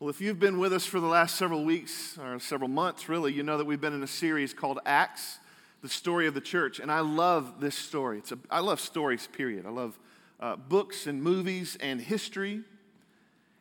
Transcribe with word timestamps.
Well, 0.00 0.10
if 0.10 0.20
you've 0.20 0.40
been 0.40 0.58
with 0.58 0.72
us 0.72 0.84
for 0.84 0.98
the 0.98 1.06
last 1.06 1.36
several 1.36 1.64
weeks 1.64 2.18
or 2.18 2.40
several 2.40 2.68
months, 2.68 3.08
really, 3.08 3.32
you 3.32 3.44
know 3.44 3.56
that 3.58 3.64
we've 3.64 3.80
been 3.80 3.94
in 3.94 4.02
a 4.02 4.08
series 4.08 4.52
called 4.52 4.80
Acts, 4.84 5.38
the 5.82 5.88
story 5.88 6.26
of 6.26 6.34
the 6.34 6.40
church. 6.40 6.80
And 6.80 6.90
I 6.90 6.98
love 6.98 7.60
this 7.60 7.76
story. 7.76 8.18
It's 8.18 8.32
a, 8.32 8.38
I 8.50 8.58
love 8.58 8.80
stories, 8.80 9.28
period. 9.28 9.66
I 9.66 9.70
love 9.70 9.96
uh, 10.40 10.56
books 10.56 11.06
and 11.06 11.22
movies 11.22 11.78
and 11.80 12.00
history. 12.00 12.62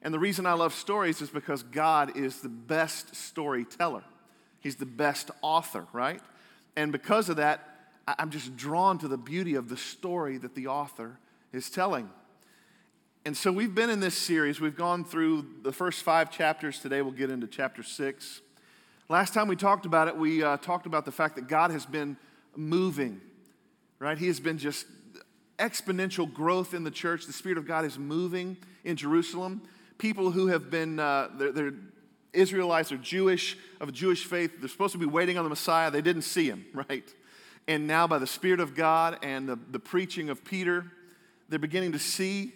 And 0.01 0.11
the 0.11 0.17
reason 0.17 0.47
I 0.47 0.53
love 0.53 0.73
stories 0.73 1.21
is 1.21 1.29
because 1.29 1.61
God 1.61 2.17
is 2.17 2.41
the 2.41 2.49
best 2.49 3.15
storyteller, 3.15 4.03
He's 4.59 4.77
the 4.77 4.87
best 4.87 5.29
author, 5.43 5.85
right? 5.93 6.19
And 6.75 6.91
because 6.91 7.29
of 7.29 7.35
that, 7.35 7.91
I'm 8.07 8.31
just 8.31 8.57
drawn 8.57 8.97
to 8.99 9.07
the 9.07 9.17
beauty 9.17 9.53
of 9.53 9.69
the 9.69 9.77
story 9.77 10.39
that 10.39 10.55
the 10.55 10.65
author 10.65 11.19
is 11.53 11.69
telling. 11.69 12.09
And 13.25 13.37
so 13.37 13.53
we've 13.53 13.73
been 13.73 13.89
in 13.89 14.01
this 14.01 14.17
series. 14.17 14.59
We've 14.59 14.75
gone 14.75 15.05
through 15.05 15.45
the 15.61 15.71
first 15.71 16.03
five 16.03 16.29
chapters. 16.29 16.81
Today 16.81 17.01
we'll 17.01 17.13
get 17.13 17.29
into 17.29 17.47
chapter 17.47 17.81
six. 17.81 18.41
Last 19.07 19.33
time 19.33 19.47
we 19.47 19.55
talked 19.55 19.85
about 19.85 20.09
it, 20.09 20.17
we 20.17 20.43
uh, 20.43 20.57
talked 20.57 20.87
about 20.87 21.05
the 21.05 21.11
fact 21.13 21.35
that 21.35 21.47
God 21.47 21.71
has 21.71 21.85
been 21.85 22.17
moving, 22.57 23.21
right? 23.97 24.17
He 24.17 24.27
has 24.27 24.41
been 24.41 24.57
just 24.57 24.87
exponential 25.57 26.31
growth 26.31 26.73
in 26.73 26.83
the 26.83 26.91
church. 26.91 27.25
The 27.25 27.31
Spirit 27.31 27.57
of 27.57 27.65
God 27.65 27.85
is 27.85 27.97
moving 27.97 28.57
in 28.83 28.97
Jerusalem. 28.97 29.61
People 29.97 30.31
who 30.31 30.47
have 30.47 30.69
been, 30.69 30.99
uh, 30.99 31.29
they're, 31.37 31.53
they're 31.53 31.73
Israelites 32.33 32.91
or 32.91 32.97
Jewish, 32.97 33.57
of 33.79 33.87
a 33.87 33.93
Jewish 33.93 34.25
faith, 34.25 34.51
they're 34.59 34.67
supposed 34.67 34.93
to 34.93 34.99
be 34.99 35.05
waiting 35.05 35.37
on 35.37 35.45
the 35.45 35.49
Messiah. 35.49 35.89
They 35.89 36.01
didn't 36.01 36.23
see 36.23 36.49
him, 36.49 36.65
right? 36.73 37.07
And 37.69 37.87
now, 37.87 38.05
by 38.05 38.19
the 38.19 38.27
Spirit 38.27 38.59
of 38.59 38.75
God 38.75 39.19
and 39.23 39.47
the, 39.47 39.57
the 39.71 39.79
preaching 39.79 40.29
of 40.29 40.43
Peter, 40.43 40.91
they're 41.47 41.57
beginning 41.57 41.93
to 41.93 41.99
see 41.99 42.51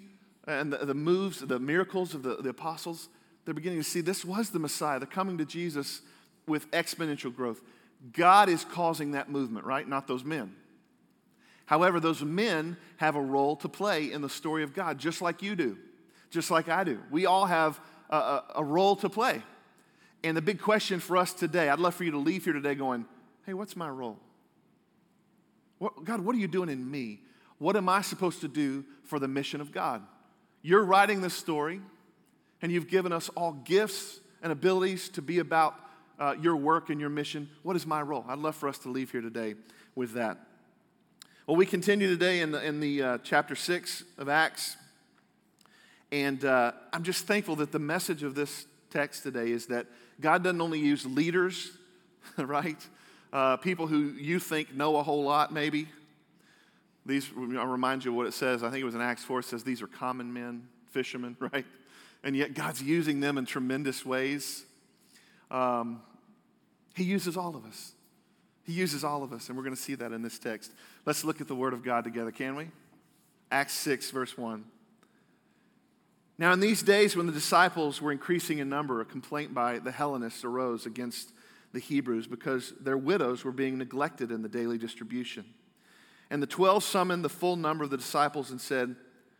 and 0.48 0.72
the, 0.72 0.86
the 0.86 0.94
moves, 0.94 1.40
the 1.40 1.60
miracles 1.60 2.14
of 2.14 2.24
the, 2.24 2.38
the 2.38 2.50
apostles, 2.50 3.10
they're 3.46 3.54
beginning 3.54 3.80
to 3.80 3.84
see 3.84 4.02
this 4.02 4.26
was 4.26 4.50
the 4.50 4.60
Messiah. 4.60 5.00
They're 5.00 5.08
coming 5.08 5.38
to 5.38 5.46
Jesus 5.46 6.02
with 6.48 6.70
exponential 6.72 7.34
growth. 7.36 7.62
God 8.14 8.50
is 8.50 8.64
causing 8.64 9.12
that 9.12 9.30
movement, 9.30 9.66
right? 9.66 9.88
Not 9.88 10.08
those 10.08 10.24
men. 10.24 10.56
However, 11.66 12.00
those 12.00 12.24
men 12.24 12.78
have 12.98 13.16
a 13.16 13.22
role 13.22 13.58
to 13.58 13.68
play 13.68 14.12
in 14.12 14.22
the 14.22 14.30
story 14.30 14.64
of 14.64 14.74
God, 14.74 14.98
just 14.98 15.22
like 15.22 15.42
you 15.42 15.56
do, 15.56 15.78
just 16.30 16.50
like 16.50 16.70
I 16.70 16.84
do. 16.86 17.00
We 17.12 17.26
all 17.26 17.46
have 17.46 17.80
a, 18.10 18.18
a, 18.18 18.44
a 18.56 18.64
role 18.64 18.96
to 18.98 19.10
play. 19.10 19.42
And 20.24 20.36
the 20.36 20.42
big 20.42 20.62
question 20.62 21.00
for 21.00 21.18
us 21.18 21.34
today, 21.34 21.70
I'd 21.70 21.80
love 21.80 21.96
for 21.96 22.06
you 22.06 22.12
to 22.12 22.18
leave 22.18 22.46
here 22.46 22.54
today 22.54 22.74
going, 22.74 23.06
hey, 23.46 23.54
what's 23.54 23.76
my 23.76 23.90
role? 23.90 24.18
What, 25.78 26.06
God, 26.06 26.22
what 26.22 26.36
are 26.36 26.40
you 26.40 26.48
doing 26.48 26.70
in 26.70 26.90
me? 26.90 27.22
What 27.60 27.76
am 27.76 27.90
I 27.90 28.02
supposed 28.02 28.42
to 28.42 28.48
do 28.48 28.86
for 29.04 29.20
the 29.20 29.28
mission 29.28 29.62
of 29.62 29.72
God? 29.72 30.02
You're 30.68 30.84
writing 30.84 31.22
this 31.22 31.34
story, 31.34 31.80
and 32.62 32.74
you've 32.74 32.90
given 32.90 33.14
us 33.14 33.30
all 33.38 33.54
gifts 33.54 34.20
and 34.44 34.52
abilities 34.52 35.08
to 35.12 35.22
be 35.22 35.40
about 35.40 35.76
uh, 36.20 36.36
your 36.42 36.58
work 36.58 36.90
and 36.90 37.00
your 37.00 37.10
mission. 37.10 37.50
What 37.64 37.78
is 37.78 37.86
my 37.88 38.02
role? 38.02 38.26
I'd 38.28 38.40
love 38.40 38.54
for 38.54 38.68
us 38.68 38.78
to 38.80 38.90
leave 38.90 39.10
here 39.10 39.22
today 39.22 39.56
with 39.96 40.12
that. 40.16 40.38
Well, 41.48 41.56
we 41.56 41.66
continue 41.66 42.10
today 42.10 42.42
in 42.42 42.52
the, 42.52 42.62
in 42.62 42.82
the 42.82 43.02
uh, 43.02 43.18
chapter 43.24 43.56
6 43.56 44.04
of 44.18 44.28
Acts. 44.28 44.76
And 46.12 46.44
uh, 46.44 46.74
I'm 46.92 47.04
just 47.04 47.28
thankful 47.28 47.56
that 47.56 47.72
the 47.72 47.80
message 47.80 48.24
of 48.24 48.36
this 48.36 48.66
text 48.90 49.24
today 49.24 49.52
is 49.52 49.68
that 49.68 49.86
God 50.20 50.44
doesn't 50.44 50.60
only 50.60 50.80
use 50.80 51.06
leaders, 51.06 51.72
right? 52.38 52.86
Uh, 53.32 53.56
people 53.56 53.88
who 53.88 54.12
you 54.20 54.38
think 54.38 54.76
know 54.76 54.98
a 54.98 55.04
whole 55.04 55.24
lot, 55.24 55.54
maybe, 55.54 55.88
these, 57.08 57.30
I'll 57.36 57.66
remind 57.66 58.06
you 58.06 58.14
what 58.14 58.28
it 58.28 58.34
says. 58.34 58.64
I 58.64 58.70
think 58.70 58.82
it 58.82 58.86
was 58.86 58.96
in 58.96 59.02
Acts 59.02 59.24
4. 59.24 59.40
It 59.40 59.46
says 59.46 59.64
these 59.64 59.82
are 59.82 59.88
common 59.88 60.34
men, 60.34 60.68
fishermen, 60.92 61.38
right? 61.54 61.66
And 62.24 62.36
yet 62.36 62.54
God's 62.54 62.82
using 62.82 63.20
them 63.20 63.38
in 63.38 63.46
tremendous 63.46 64.06
ways. 64.06 64.66
Um, 65.50 66.02
he 66.96 67.04
uses 67.04 67.38
all 67.38 67.56
of 67.56 67.66
us. 67.66 67.94
He 68.64 68.74
uses 68.74 69.06
all 69.06 69.24
of 69.24 69.32
us, 69.32 69.48
and 69.48 69.58
we're 69.58 69.64
going 69.64 69.76
to 69.76 69.82
see 69.82 69.96
that 69.96 70.12
in 70.12 70.22
this 70.22 70.38
text. 70.38 70.72
Let's 71.06 71.24
look 71.24 71.40
at 71.40 71.48
the 71.48 71.56
Word 71.56 71.72
of 71.72 71.84
God 71.84 72.04
together, 72.04 72.32
can 72.32 72.56
we? 72.58 72.68
Acts 73.50 73.74
6, 73.74 74.12
verse 74.12 74.38
1. 74.38 74.66
Now, 76.38 76.52
in 76.52 76.60
these 76.60 76.84
days 76.84 77.16
when 77.16 77.26
the 77.26 77.32
disciples 77.32 78.02
were 78.02 78.12
increasing 78.12 78.60
in 78.60 78.68
number, 78.68 79.00
a 79.00 79.06
complaint 79.06 79.54
by 79.54 79.80
the 79.80 79.92
Hellenists 79.92 80.44
arose 80.44 80.86
against 80.86 81.32
the 81.72 81.80
Hebrews 81.80 82.28
because 82.28 82.74
their 82.82 82.98
widows 82.98 83.44
were 83.44 83.52
being 83.52 83.78
neglected 83.78 84.32
in 84.32 84.42
the 84.42 84.50
daily 84.50 84.78
distribution. 84.78 85.46
And 86.30 86.42
the 86.42 86.48
12 86.48 86.84
summoned 86.84 87.24
the 87.24 87.30
full 87.30 87.56
number 87.56 87.84
of 87.84 87.90
the 87.90 87.98
disciples 87.98 88.52
and 88.52 88.60
said, 88.60 88.96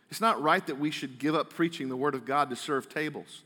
It's 0.10 0.22
not 0.22 0.42
right 0.42 0.66
that 0.68 0.80
we 0.80 0.92
should 0.92 1.20
give 1.20 1.36
up 1.36 1.50
preaching 1.50 1.90
the 1.90 1.98
word 1.98 2.16
of 2.16 2.26
God 2.26 2.50
to 2.50 2.56
serve 2.56 2.90
tables. 2.90 3.44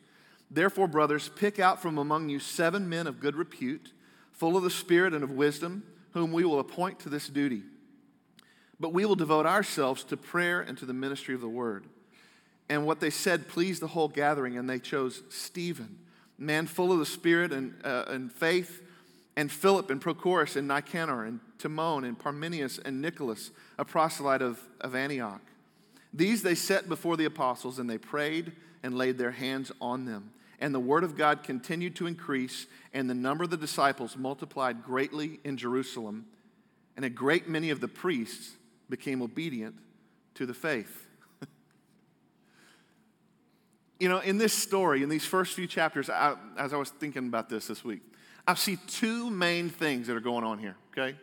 Therefore, 0.50 0.88
brothers, 0.88 1.30
pick 1.30 1.60
out 1.60 1.82
from 1.82 1.98
among 1.98 2.30
you 2.30 2.40
seven 2.40 2.90
men 2.90 3.08
of 3.08 3.20
good 3.20 3.36
repute, 3.36 3.94
full 4.32 4.58
of 4.58 4.64
the 4.64 4.70
Spirit 4.70 5.14
and 5.14 5.24
of 5.24 5.32
wisdom, 5.32 5.84
whom 6.12 6.32
we 6.32 6.44
will 6.44 6.60
appoint 6.60 7.00
to 7.00 7.10
this 7.10 7.28
duty. 7.28 7.64
But 8.80 8.94
we 8.94 9.06
will 9.06 9.16
devote 9.16 9.46
ourselves 9.46 10.04
to 10.06 10.18
prayer 10.18 10.60
and 10.60 10.78
to 10.78 10.86
the 10.86 10.94
ministry 10.94 11.34
of 11.34 11.42
the 11.42 11.48
word. 11.48 11.86
And 12.68 12.86
what 12.86 13.00
they 13.00 13.10
said 13.10 13.48
pleased 13.48 13.82
the 13.82 13.88
whole 13.88 14.08
gathering, 14.08 14.58
and 14.58 14.70
they 14.70 14.80
chose 14.80 15.24
Stephen, 15.30 16.00
man 16.38 16.68
full 16.68 16.92
of 16.92 17.00
the 17.00 17.06
Spirit 17.06 17.54
and, 17.54 17.76
uh, 17.84 18.06
and 18.08 18.32
faith 18.32 18.81
and 19.36 19.52
Philip 19.52 19.90
and 19.90 20.02
Prochorus 20.02 20.56
and 20.56 20.68
Nicanor 20.68 21.26
and 21.26 21.40
Timon 21.58 22.04
and 22.04 22.18
Parmenius 22.18 22.80
and 22.80 23.02
Nicholas, 23.02 23.52
a 23.78 23.86
proselyte 23.86 24.42
of, 24.42 24.60
of 24.82 24.96
Antioch. 24.96 25.42
These 26.14 26.44
they 26.44 26.56
set 26.56 26.90
before 26.90 27.16
the 27.16 27.26
apostles, 27.26 27.80
and 27.80 27.90
they 27.90 27.98
prayed 27.98 28.52
and 28.84 28.98
laid 28.98 29.18
their 29.18 29.32
hands 29.32 29.72
on 29.80 30.06
them. 30.06 30.32
And 30.60 30.76
the 30.76 30.80
word 30.80 31.04
of 31.04 31.18
God 31.18 31.44
continued 31.44 31.96
to 31.98 32.08
increase, 32.08 32.68
and 32.94 33.10
the 33.10 33.16
number 33.16 33.44
of 33.44 33.50
the 33.50 33.58
disciples 33.58 34.18
multiplied 34.18 34.84
greatly 34.84 35.40
in 35.44 35.58
Jerusalem, 35.58 36.26
and 36.96 37.06
a 37.06 37.10
great 37.10 37.48
many 37.48 37.70
of 37.70 37.80
the 37.80 37.88
priests 37.88 38.56
became 38.90 39.22
obedient 39.22 39.76
to 40.36 40.46
the 40.46 40.54
faith. 40.54 41.08
you 44.00 44.10
know, 44.10 44.20
in 44.20 44.38
this 44.38 44.54
story, 44.54 45.02
in 45.02 45.10
these 45.10 45.26
first 45.26 45.54
few 45.54 45.66
chapters, 45.66 46.10
I, 46.10 46.36
as 46.58 46.74
I 46.74 46.78
was 46.78 46.90
thinking 46.90 47.28
about 47.28 47.50
this 47.50 47.68
this 47.68 47.84
week, 47.84 48.02
I 48.52 48.56
see 48.56 48.76
two 48.86 49.30
main 49.30 49.70
things 49.70 50.08
that 50.08 50.18
are 50.18 50.22
going 50.22 50.44
on 50.44 50.60
here, 50.60 50.76
okay? 50.92 51.18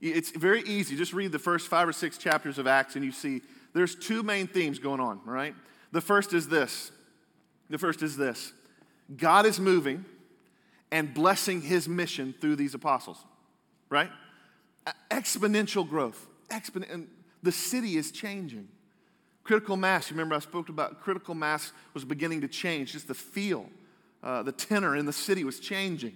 It's 0.00 0.30
very 0.30 0.62
easy. 0.62 0.96
Just 0.96 1.12
read 1.12 1.30
the 1.30 1.38
first 1.38 1.68
five 1.68 1.86
or 1.86 1.92
six 1.92 2.16
chapters 2.16 2.56
of 2.56 2.66
Acts 2.66 2.96
and 2.96 3.04
you 3.04 3.12
see 3.12 3.42
there's 3.74 3.94
two 3.94 4.22
main 4.22 4.46
themes 4.46 4.78
going 4.78 5.00
on, 5.00 5.20
right? 5.26 5.54
The 5.92 6.00
first 6.00 6.32
is 6.32 6.48
this. 6.48 6.92
The 7.68 7.76
first 7.76 8.02
is 8.02 8.16
this 8.16 8.54
God 9.18 9.44
is 9.44 9.60
moving 9.60 10.06
and 10.90 11.12
blessing 11.12 11.60
his 11.60 11.90
mission 11.90 12.34
through 12.40 12.56
these 12.56 12.72
apostles, 12.72 13.18
right? 13.90 14.10
Exponential 15.10 15.86
growth. 15.86 16.26
Expon- 16.48 17.06
the 17.42 17.52
city 17.52 17.98
is 17.98 18.10
changing. 18.10 18.66
Critical 19.44 19.76
mass, 19.76 20.10
remember 20.10 20.34
I 20.34 20.38
spoke 20.38 20.70
about 20.70 21.02
critical 21.02 21.34
mass 21.34 21.72
was 21.92 22.06
beginning 22.06 22.40
to 22.40 22.48
change, 22.48 22.92
just 22.92 23.08
the 23.08 23.14
feel, 23.14 23.68
uh, 24.22 24.42
the 24.42 24.52
tenor 24.52 24.96
in 24.96 25.04
the 25.04 25.12
city 25.12 25.44
was 25.44 25.60
changing. 25.60 26.14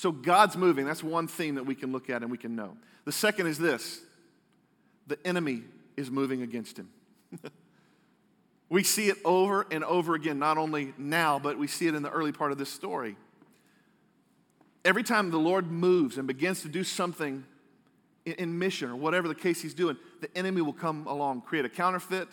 So 0.00 0.12
God's 0.12 0.56
moving. 0.56 0.86
That's 0.86 1.04
one 1.04 1.26
theme 1.26 1.56
that 1.56 1.66
we 1.66 1.74
can 1.74 1.92
look 1.92 2.08
at 2.08 2.22
and 2.22 2.30
we 2.30 2.38
can 2.38 2.56
know. 2.56 2.74
The 3.04 3.12
second 3.12 3.48
is 3.48 3.58
this 3.58 4.00
the 5.06 5.18
enemy 5.26 5.60
is 5.94 6.10
moving 6.10 6.40
against 6.40 6.78
him. 6.78 6.88
we 8.70 8.82
see 8.82 9.10
it 9.10 9.18
over 9.26 9.66
and 9.70 9.84
over 9.84 10.14
again, 10.14 10.38
not 10.38 10.56
only 10.56 10.94
now, 10.96 11.38
but 11.38 11.58
we 11.58 11.66
see 11.66 11.86
it 11.86 11.94
in 11.94 12.02
the 12.02 12.08
early 12.08 12.32
part 12.32 12.50
of 12.50 12.56
this 12.56 12.70
story. 12.70 13.14
Every 14.86 15.02
time 15.02 15.30
the 15.30 15.36
Lord 15.36 15.70
moves 15.70 16.16
and 16.16 16.26
begins 16.26 16.62
to 16.62 16.70
do 16.70 16.82
something 16.82 17.44
in 18.24 18.58
mission 18.58 18.88
or 18.88 18.96
whatever 18.96 19.28
the 19.28 19.34
case 19.34 19.60
he's 19.60 19.74
doing, 19.74 19.98
the 20.22 20.34
enemy 20.34 20.62
will 20.62 20.72
come 20.72 21.06
along, 21.08 21.42
create 21.42 21.66
a 21.66 21.68
counterfeit, 21.68 22.28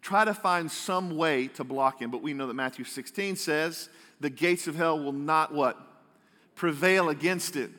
try 0.00 0.24
to 0.24 0.32
find 0.32 0.72
some 0.72 1.18
way 1.18 1.48
to 1.48 1.64
block 1.64 2.00
him. 2.00 2.10
But 2.10 2.22
we 2.22 2.32
know 2.32 2.46
that 2.46 2.54
Matthew 2.54 2.86
16 2.86 3.36
says 3.36 3.90
the 4.20 4.30
gates 4.30 4.66
of 4.66 4.74
hell 4.74 4.98
will 4.98 5.12
not 5.12 5.52
what? 5.52 5.88
Prevail 6.60 7.08
against 7.08 7.56
it, 7.56 7.70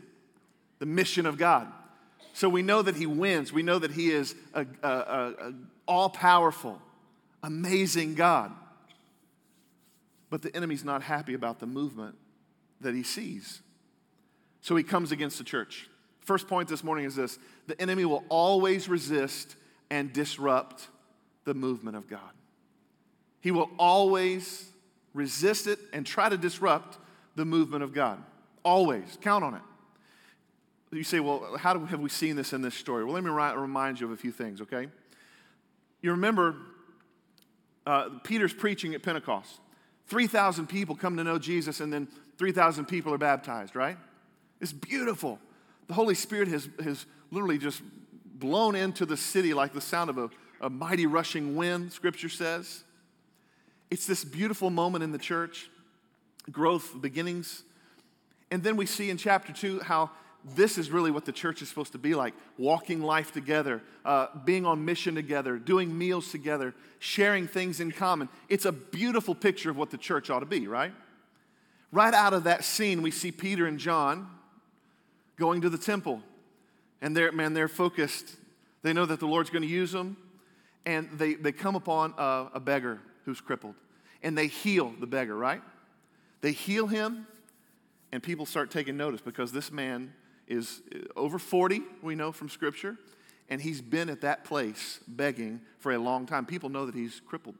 the 0.80 0.88
mission 0.88 1.28
of 1.28 1.38
God. 1.38 1.68
So 2.33 2.50
we 2.50 2.63
know 2.63 2.81
that 2.81 2.95
He 2.95 3.06
wins. 3.06 3.54
We 3.54 3.62
know 3.62 3.78
that 3.78 3.92
He 3.92 4.10
is 4.10 4.33
a, 4.56 4.66
a, 4.81 4.89
a 4.89 5.54
all 5.88 6.10
powerful, 6.10 6.81
amazing 7.44 8.16
God. 8.16 8.51
But 10.31 10.42
the 10.42 10.56
enemy's 10.56 10.83
not 10.83 11.04
happy 11.04 11.36
about 11.36 11.60
the 11.60 11.68
movement 11.68 12.16
that 12.80 12.95
he 12.95 13.04
sees. 13.04 13.62
So 14.62 14.75
he 14.75 14.84
comes 14.84 15.12
against 15.12 15.38
the 15.38 15.44
church. 15.44 15.88
First 16.22 16.48
point 16.48 16.68
this 16.68 16.84
morning 16.84 17.06
is 17.06 17.16
this 17.16 17.38
the 17.68 17.80
enemy 17.80 18.06
will 18.06 18.24
always 18.30 18.89
resist 18.89 19.56
and 19.92 20.12
disrupt 20.12 20.88
the 21.44 21.54
movement 21.54 21.98
of 21.98 22.10
God. 22.10 22.31
He 23.42 23.51
will 23.51 23.69
always 23.77 24.72
resist 25.13 25.68
it 25.68 25.77
and 25.94 26.04
try 26.04 26.30
to 26.30 26.38
disrupt 26.38 26.98
the 27.36 27.45
movement 27.45 27.84
of 27.84 27.94
God. 27.94 28.24
Always. 28.63 29.18
Count 29.22 29.44
on 29.44 29.56
it. 29.56 29.62
You 30.92 31.04
say, 31.04 31.19
well, 31.22 31.56
how 31.58 31.74
do, 31.74 31.86
have 31.86 32.02
we 32.02 32.10
seen 32.10 32.36
this 32.36 32.52
in 32.52 32.62
this 32.62 32.75
story? 32.75 33.06
Well, 33.06 33.13
let 33.13 33.24
me 33.24 33.30
remind 33.30 34.00
you 34.00 34.08
of 34.08 34.12
a 34.12 34.18
few 34.18 34.31
things, 34.31 34.60
okay? 34.62 34.90
You 36.02 36.12
remember 36.12 36.56
uh, 37.86 38.10
Peter's 38.24 38.54
preaching 38.54 38.94
at 38.94 39.02
Pentecost. 39.02 39.60
3,000 40.08 40.68
people 40.68 40.96
come 40.96 41.16
to 41.16 41.24
know 41.24 41.40
Jesus, 41.40 41.80
and 41.80 41.94
then 41.94 42.08
3,000 42.38 42.86
people 42.86 43.13
are 43.13 43.18
baptized, 43.18 43.75
right? 43.75 43.98
It's 44.60 44.74
beautiful. 44.74 45.40
The 45.88 45.94
Holy 45.94 46.16
Spirit 46.16 46.50
has, 46.50 46.68
has 46.84 47.06
literally 47.31 47.58
just 47.58 47.81
blown 48.25 48.75
into 48.75 49.06
the 49.06 49.16
city 49.16 49.54
like 49.54 49.74
the 49.74 49.81
sound 49.81 50.10
of 50.10 50.18
a, 50.18 50.30
a 50.60 50.69
mighty 50.69 51.06
rushing 51.06 51.56
wind, 51.56 51.94
scripture 51.94 52.30
says. 52.30 52.84
It's 53.90 54.06
this 54.06 54.24
beautiful 54.24 54.69
moment 54.69 55.04
in 55.04 55.12
the 55.12 55.18
church, 55.18 55.69
growth, 56.52 57.02
beginnings. 57.02 57.63
And 58.51 58.62
then 58.62 58.75
we 58.75 58.86
see 58.86 59.09
in 59.09 59.18
chapter 59.18 59.53
2 59.53 59.80
how 59.80 60.12
this 60.44 60.77
is 60.77 60.92
really 60.92 61.12
what 61.12 61.25
the 61.25 61.31
church 61.31 61.62
is 61.62 61.69
supposed 61.69 61.92
to 61.94 61.98
be 61.98 62.15
like 62.15 62.33
walking 62.57 63.01
life 63.01 63.31
together, 63.31 63.81
uh, 64.03 64.27
being 64.44 64.65
on 64.65 64.83
mission 64.83 65.15
together, 65.15 65.57
doing 65.57 65.95
meals 65.95 66.31
together, 66.31 66.74
sharing 67.00 67.48
things 67.48 67.80
in 67.80 67.92
common. 67.92 68.27
It's 68.50 68.65
a 68.65 68.71
beautiful 68.71 69.36
picture 69.36 69.69
of 69.69 69.77
what 69.77 69.92
the 69.92 69.98
church 69.98 70.30
ought 70.30 70.39
to 70.39 70.45
be, 70.45 70.68
right? 70.68 70.94
Right 71.92 72.13
out 72.13 72.33
of 72.33 72.45
that 72.45 72.63
scene, 72.63 73.01
we 73.01 73.12
see 73.12 73.31
Peter 73.31 73.68
and 73.68 73.77
John 73.77 74.30
going 75.38 75.62
to 75.62 75.69
the 75.69 75.77
temple. 75.77 76.21
And 77.01 77.15
they're, 77.15 77.31
man, 77.31 77.53
they're 77.53 77.68
focused. 77.68 78.36
They 78.81 78.94
know 78.94 79.06
that 79.06 79.19
the 79.19 79.27
Lord's 79.27 79.50
going 79.50 79.63
to 79.63 79.68
use 79.68 79.92
them. 79.92 80.18
And 80.86 81.09
they, 81.13 81.36
they 81.36 81.51
come 81.51 81.75
upon 81.75 82.13
a, 82.18 82.48
a 82.56 82.59
beggar 82.59 83.00
who's 83.25 83.42
crippled. 83.42 83.75
And 84.24 84.38
they 84.38 84.48
heal 84.48 84.94
the 85.00 85.07
beggar, 85.07 85.36
right? 85.36 85.62
They 86.42 86.51
heal 86.51 86.88
him, 86.88 87.27
and 88.12 88.22
people 88.22 88.46
start 88.46 88.72
taking 88.72 88.98
notice 88.98 89.22
because 89.22 89.52
this 89.52 89.72
man 89.72 90.13
is 90.48 90.81
uh, 90.94 91.00
over 91.16 91.40
40, 91.40 91.81
we 92.02 92.16
know 92.16 92.31
from 92.31 92.50
Scripture, 92.50 92.98
and 93.50 93.62
he's 93.62 93.81
been 93.81 94.10
at 94.10 94.22
that 94.22 94.44
place 94.44 95.00
begging 95.08 95.62
for 95.80 95.92
a 95.92 95.98
long 95.98 96.25
time. 96.25 96.46
People 96.46 96.69
know 96.69 96.86
that 96.86 96.96
he's 96.96 97.22
crippled. 97.25 97.56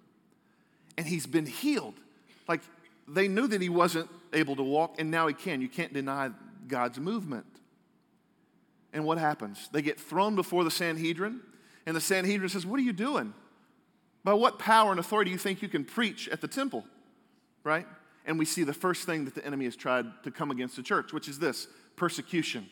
And 0.98 1.08
he's 1.08 1.26
been 1.26 1.46
healed. 1.46 1.96
Like 2.48 2.62
they 3.08 3.28
knew 3.28 3.48
that 3.48 3.62
he 3.62 3.70
wasn't 3.70 4.10
able 4.34 4.56
to 4.56 4.64
walk, 4.64 4.96
and 5.00 5.12
now 5.12 5.28
he 5.28 5.34
can. 5.34 5.62
You 5.62 5.70
can't 5.70 5.94
deny 5.94 6.32
God's 6.68 7.00
movement. 7.00 7.46
And 8.94 9.06
what 9.06 9.18
happens? 9.18 9.70
They 9.72 9.82
get 9.82 10.00
thrown 10.00 10.36
before 10.36 10.64
the 10.64 10.72
Sanhedrin, 10.72 11.42
and 11.86 11.96
the 11.96 12.02
Sanhedrin 12.02 12.50
says, 12.50 12.66
What 12.66 12.80
are 12.80 12.84
you 12.84 12.94
doing? 12.94 13.34
By 14.24 14.34
what 14.34 14.60
power 14.60 14.92
and 14.92 15.00
authority 15.00 15.30
do 15.30 15.34
you 15.34 15.40
think 15.40 15.62
you 15.62 15.68
can 15.68 15.84
preach 15.84 16.28
at 16.30 16.42
the 16.42 16.48
temple? 16.48 16.86
Right? 17.64 17.88
And 18.26 18.38
we 18.38 18.46
see 18.46 18.64
the 18.64 18.74
first 18.74 19.06
thing 19.06 19.26
that 19.26 19.36
the 19.36 19.46
enemy 19.46 19.66
has 19.66 19.76
tried 19.76 20.06
to 20.24 20.32
come 20.32 20.52
against 20.52 20.76
the 20.76 20.84
church, 20.84 21.12
which 21.14 21.28
is 21.28 21.40
this 21.40 21.68
persecution. 21.96 22.70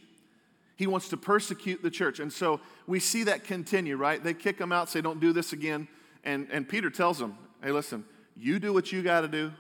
He 0.76 0.88
wants 0.88 1.10
to 1.10 1.18
persecute 1.18 1.84
the 1.84 1.92
church. 1.92 2.20
And 2.20 2.32
so 2.32 2.62
we 2.88 3.00
see 3.00 3.24
that 3.24 3.44
continue, 3.44 3.98
right? 3.98 4.24
They 4.24 4.34
kick 4.34 4.60
him 4.60 4.72
out, 4.72 4.90
say, 4.90 5.02
Don't 5.02 5.20
do 5.20 5.34
this 5.34 5.52
again. 5.52 5.88
And, 6.24 6.48
and 6.52 6.68
Peter 6.68 6.90
tells 6.90 7.18
them, 7.18 7.38
Hey, 7.62 7.72
listen, 7.72 8.06
you 8.38 8.60
do 8.60 8.72
what 8.74 8.92
you 8.92 9.02
got 9.02 9.22
to 9.22 9.28
do. 9.28 9.52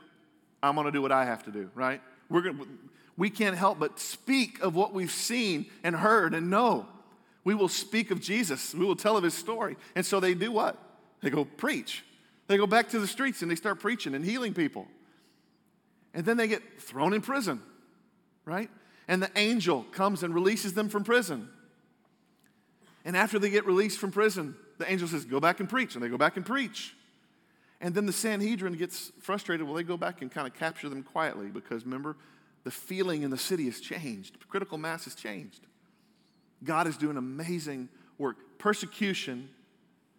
I'm 0.64 0.76
going 0.76 0.86
to 0.86 0.92
do 0.92 1.02
what 1.02 1.12
I 1.12 1.26
have 1.26 1.44
to 1.44 1.52
do, 1.52 1.70
right? 1.76 2.02
We're 2.30 2.42
gonna, 2.42 2.66
we 3.18 3.30
can't 3.30 3.58
help 3.58 3.80
but 3.80 4.00
speak 4.00 4.62
of 4.62 4.76
what 4.76 4.94
we've 4.94 5.12
seen 5.12 5.66
and 5.84 5.96
heard 5.96 6.34
and 6.34 6.50
know. 6.50 6.88
We 7.44 7.54
will 7.56 7.68
speak 7.68 8.12
of 8.12 8.22
Jesus. 8.22 8.74
We 8.74 8.86
will 8.86 8.96
tell 8.96 9.18
of 9.18 9.24
his 9.24 9.34
story. 9.34 9.76
And 9.96 10.06
so 10.06 10.20
they 10.20 10.34
do 10.34 10.52
what? 10.52 10.78
They 11.22 11.30
go 11.30 11.46
preach. 11.46 12.04
They 12.48 12.58
go 12.58 12.68
back 12.68 12.90
to 12.90 13.00
the 13.00 13.08
streets 13.08 13.42
and 13.42 13.52
they 13.52 13.56
start 13.56 13.80
preaching 13.80 14.16
and 14.16 14.24
healing 14.24 14.54
people. 14.54 14.88
And 16.14 16.26
then 16.26 16.38
they 16.38 16.48
get 16.48 16.82
thrown 16.82 17.14
in 17.14 17.22
prison, 17.22 17.62
right? 18.46 18.70
and 19.10 19.24
the 19.24 19.32
angel 19.36 19.84
comes 19.92 20.22
and 20.22 20.36
releases 20.36 20.74
them 20.76 20.88
from 20.88 21.04
prison. 21.04 21.50
And 23.04 23.18
after 23.18 23.40
they 23.40 23.50
get 23.50 23.66
released 23.66 23.98
from 23.98 24.12
prison, 24.12 24.56
the 24.78 24.90
angel 24.90 25.08
says, 25.08 25.26
Go 25.26 25.40
back 25.40 25.60
and 25.60 25.68
preach. 25.68 25.96
And 25.96 26.04
they 26.04 26.10
go 26.10 26.18
back 26.18 26.38
and 26.38 26.46
preach. 26.46 26.96
And 27.82 27.96
then 27.96 28.06
the 28.06 28.14
Sanhedrin 28.14 28.74
gets 28.74 29.12
frustrated. 29.20 29.66
Well, 29.66 29.76
they 29.76 29.84
go 29.84 29.98
back 29.98 30.22
and 30.22 30.32
kind 30.32 30.46
of 30.46 30.54
capture 30.54 30.90
them 30.90 31.02
quietly 31.02 31.48
because 31.48 31.86
remember, 31.86 32.18
the 32.64 32.72
feeling 32.72 33.24
in 33.24 33.32
the 33.32 33.38
city 33.38 33.66
has 33.66 33.80
changed. 33.80 34.38
Critical 34.48 34.78
mass 34.78 35.06
has 35.06 35.16
changed. 35.16 35.62
God 36.64 36.86
is 36.86 36.96
doing 36.96 37.18
amazing 37.18 37.90
work. 38.20 38.36
Persecution 38.60 39.50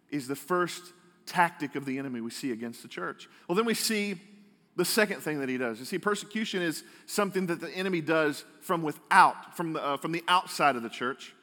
is 0.09 0.27
the 0.27 0.35
first 0.35 0.91
tactic 1.25 1.75
of 1.75 1.85
the 1.85 1.97
enemy 1.97 2.19
we 2.19 2.31
see 2.31 2.51
against 2.51 2.81
the 2.81 2.89
church. 2.89 3.29
Well, 3.47 3.55
then 3.55 3.65
we 3.65 3.75
see 3.75 4.19
the 4.75 4.85
second 4.85 5.21
thing 5.21 5.39
that 5.39 5.49
he 5.49 5.57
does. 5.57 5.79
You 5.79 5.85
see, 5.85 5.99
persecution 5.99 6.61
is 6.61 6.83
something 7.05 7.47
that 7.47 7.59
the 7.59 7.69
enemy 7.71 8.01
does 8.01 8.45
from 8.61 8.83
without, 8.83 9.55
from 9.55 9.73
the, 9.73 9.83
uh, 9.83 9.97
from 9.97 10.11
the 10.11 10.23
outside 10.27 10.75
of 10.75 10.83
the 10.83 10.89
church. 10.89 11.33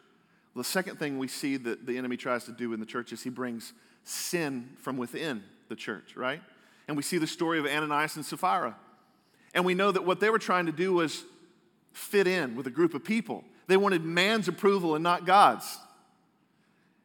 The 0.56 0.64
second 0.64 0.98
thing 0.98 1.18
we 1.18 1.28
see 1.28 1.56
that 1.56 1.86
the 1.86 1.98
enemy 1.98 2.16
tries 2.16 2.44
to 2.44 2.52
do 2.52 2.72
in 2.72 2.80
the 2.80 2.86
church 2.86 3.12
is 3.12 3.22
he 3.22 3.30
brings 3.30 3.72
sin 4.02 4.70
from 4.80 4.96
within 4.96 5.44
the 5.68 5.76
church, 5.76 6.16
right? 6.16 6.42
And 6.88 6.96
we 6.96 7.02
see 7.02 7.18
the 7.18 7.26
story 7.26 7.58
of 7.58 7.66
Ananias 7.66 8.16
and 8.16 8.24
Sapphira. 8.24 8.74
And 9.54 9.64
we 9.64 9.74
know 9.74 9.92
that 9.92 10.04
what 10.04 10.20
they 10.20 10.30
were 10.30 10.38
trying 10.38 10.66
to 10.66 10.72
do 10.72 10.94
was 10.94 11.22
fit 11.92 12.26
in 12.26 12.56
with 12.56 12.66
a 12.66 12.70
group 12.70 12.94
of 12.94 13.04
people. 13.04 13.44
They 13.66 13.76
wanted 13.76 14.04
man's 14.04 14.48
approval 14.48 14.94
and 14.94 15.04
not 15.04 15.26
God's. 15.26 15.78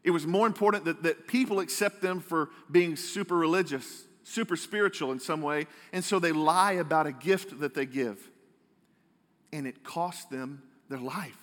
It 0.03 0.11
was 0.11 0.25
more 0.25 0.47
important 0.47 0.85
that, 0.85 1.03
that 1.03 1.27
people 1.27 1.59
accept 1.59 2.01
them 2.01 2.21
for 2.21 2.49
being 2.71 2.95
super 2.95 3.35
religious 3.35 4.05
super 4.23 4.55
spiritual 4.55 5.11
in 5.11 5.19
some 5.19 5.41
way, 5.41 5.67
and 5.91 6.03
so 6.03 6.19
they 6.19 6.31
lie 6.31 6.73
about 6.73 7.07
a 7.07 7.11
gift 7.11 7.59
that 7.59 7.73
they 7.73 7.85
give. 7.85 8.19
And 9.51 9.67
it 9.67 9.83
costs 9.83 10.25
them 10.25 10.63
their 10.89 10.99
life. 10.99 11.37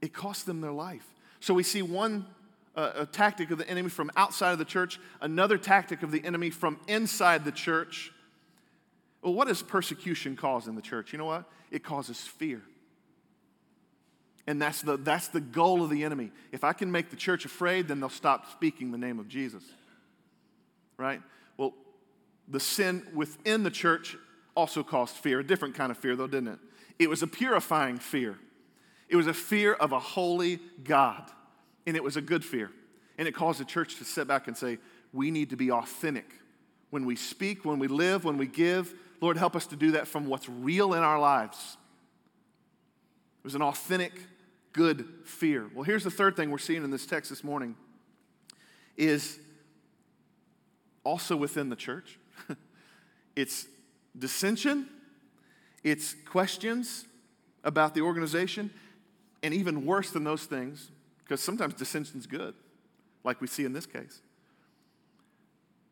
It 0.00 0.12
costs 0.12 0.44
them 0.44 0.60
their 0.60 0.72
life. 0.72 1.06
So 1.40 1.54
we 1.54 1.62
see 1.62 1.82
one 1.82 2.26
uh, 2.74 2.92
a 2.94 3.06
tactic 3.06 3.50
of 3.50 3.58
the 3.58 3.68
enemy 3.68 3.90
from 3.90 4.10
outside 4.16 4.52
of 4.52 4.58
the 4.58 4.64
church, 4.64 4.98
another 5.20 5.58
tactic 5.58 6.02
of 6.02 6.10
the 6.10 6.24
enemy 6.24 6.48
from 6.48 6.80
inside 6.88 7.44
the 7.44 7.52
church. 7.52 8.12
Well, 9.20 9.34
what 9.34 9.48
does 9.48 9.62
persecution 9.62 10.36
cause 10.36 10.66
in 10.68 10.74
the 10.74 10.82
church? 10.82 11.12
You 11.12 11.18
know 11.18 11.26
what? 11.26 11.44
It 11.70 11.84
causes 11.84 12.20
fear. 12.20 12.62
And 14.46 14.60
that's 14.60 14.80
the, 14.82 14.96
that's 14.96 15.28
the 15.28 15.40
goal 15.40 15.84
of 15.84 15.90
the 15.90 16.02
enemy. 16.02 16.32
If 16.50 16.64
I 16.64 16.72
can 16.72 16.90
make 16.90 17.10
the 17.10 17.16
church 17.16 17.44
afraid, 17.44 17.88
then 17.88 18.00
they'll 18.00 18.08
stop 18.08 18.50
speaking 18.50 18.90
the 18.90 18.98
name 18.98 19.18
of 19.18 19.28
Jesus 19.28 19.62
right? 20.96 21.20
Well, 21.56 21.74
the 22.48 22.60
sin 22.60 23.06
within 23.14 23.62
the 23.62 23.70
church 23.70 24.16
also 24.54 24.82
caused 24.82 25.16
fear, 25.16 25.40
a 25.40 25.46
different 25.46 25.74
kind 25.74 25.90
of 25.90 25.98
fear, 25.98 26.16
though, 26.16 26.26
didn't 26.26 26.48
it? 26.48 26.58
It 26.98 27.08
was 27.08 27.22
a 27.22 27.26
purifying 27.26 27.98
fear. 27.98 28.38
It 29.08 29.16
was 29.16 29.26
a 29.26 29.34
fear 29.34 29.74
of 29.74 29.92
a 29.92 29.98
holy 29.98 30.60
God, 30.84 31.30
and 31.86 31.96
it 31.96 32.02
was 32.02 32.16
a 32.16 32.20
good 32.20 32.44
fear. 32.44 32.70
And 33.18 33.28
it 33.28 33.32
caused 33.32 33.60
the 33.60 33.64
church 33.64 33.96
to 33.96 34.04
sit 34.04 34.26
back 34.26 34.48
and 34.48 34.56
say, 34.56 34.78
we 35.12 35.30
need 35.30 35.50
to 35.50 35.56
be 35.56 35.70
authentic 35.70 36.26
when 36.90 37.04
we 37.04 37.16
speak, 37.16 37.64
when 37.64 37.78
we 37.78 37.88
live, 37.88 38.24
when 38.24 38.36
we 38.36 38.46
give. 38.46 38.94
Lord, 39.20 39.36
help 39.36 39.54
us 39.54 39.66
to 39.66 39.76
do 39.76 39.92
that 39.92 40.08
from 40.08 40.26
what's 40.26 40.48
real 40.48 40.94
in 40.94 41.02
our 41.02 41.18
lives. 41.18 41.76
It 43.40 43.44
was 43.44 43.54
an 43.54 43.62
authentic, 43.62 44.12
good 44.72 45.06
fear. 45.24 45.68
Well, 45.74 45.84
here's 45.84 46.04
the 46.04 46.10
third 46.10 46.36
thing 46.36 46.50
we're 46.50 46.58
seeing 46.58 46.84
in 46.84 46.90
this 46.90 47.06
text 47.06 47.30
this 47.30 47.44
morning 47.44 47.76
is 48.96 49.38
also 51.04 51.36
within 51.36 51.68
the 51.68 51.76
church. 51.76 52.18
it's 53.36 53.66
dissension, 54.18 54.88
it's 55.82 56.14
questions 56.28 57.04
about 57.64 57.94
the 57.94 58.00
organization, 58.00 58.70
and 59.42 59.54
even 59.54 59.84
worse 59.86 60.10
than 60.10 60.24
those 60.24 60.44
things, 60.44 60.90
because 61.24 61.40
sometimes 61.40 61.74
dissension's 61.74 62.26
good, 62.26 62.54
like 63.24 63.40
we 63.40 63.46
see 63.46 63.64
in 63.64 63.72
this 63.72 63.86
case. 63.86 64.20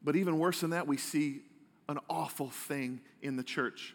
But 0.02 0.16
even 0.16 0.38
worse 0.38 0.60
than 0.60 0.70
that, 0.70 0.86
we 0.86 0.96
see 0.96 1.42
an 1.88 1.98
awful 2.08 2.50
thing 2.50 3.00
in 3.22 3.36
the 3.36 3.42
church. 3.42 3.94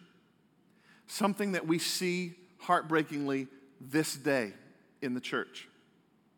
Something 1.07 1.53
that 1.53 1.65
we 1.65 1.79
see 1.79 2.35
heartbreakingly 2.59 3.47
this 3.79 4.15
day 4.15 4.53
in 5.01 5.13
the 5.13 5.21
church. 5.21 5.67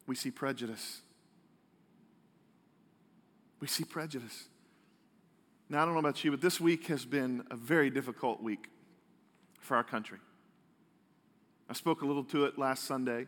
We 0.06 0.16
see 0.16 0.32
prejudice. 0.32 1.02
We 3.60 3.68
see 3.68 3.84
prejudice. 3.84 4.46
Now, 5.70 5.82
I 5.82 5.86
don't 5.86 5.94
know 5.94 6.00
about 6.00 6.24
you, 6.24 6.32
but 6.32 6.40
this 6.40 6.62
week 6.62 6.88
has 6.88 7.04
been 7.04 7.44
a 7.52 7.56
very 7.56 7.90
difficult 7.90 8.42
week 8.42 8.70
for 9.60 9.76
our 9.76 9.84
country. 9.84 10.20
I 11.70 11.74
spoke 11.74 12.02
a 12.04 12.06
little 12.06 12.24
to 12.26 12.46
it 12.46 12.58
last 12.58 12.86
Sunday. 12.86 13.28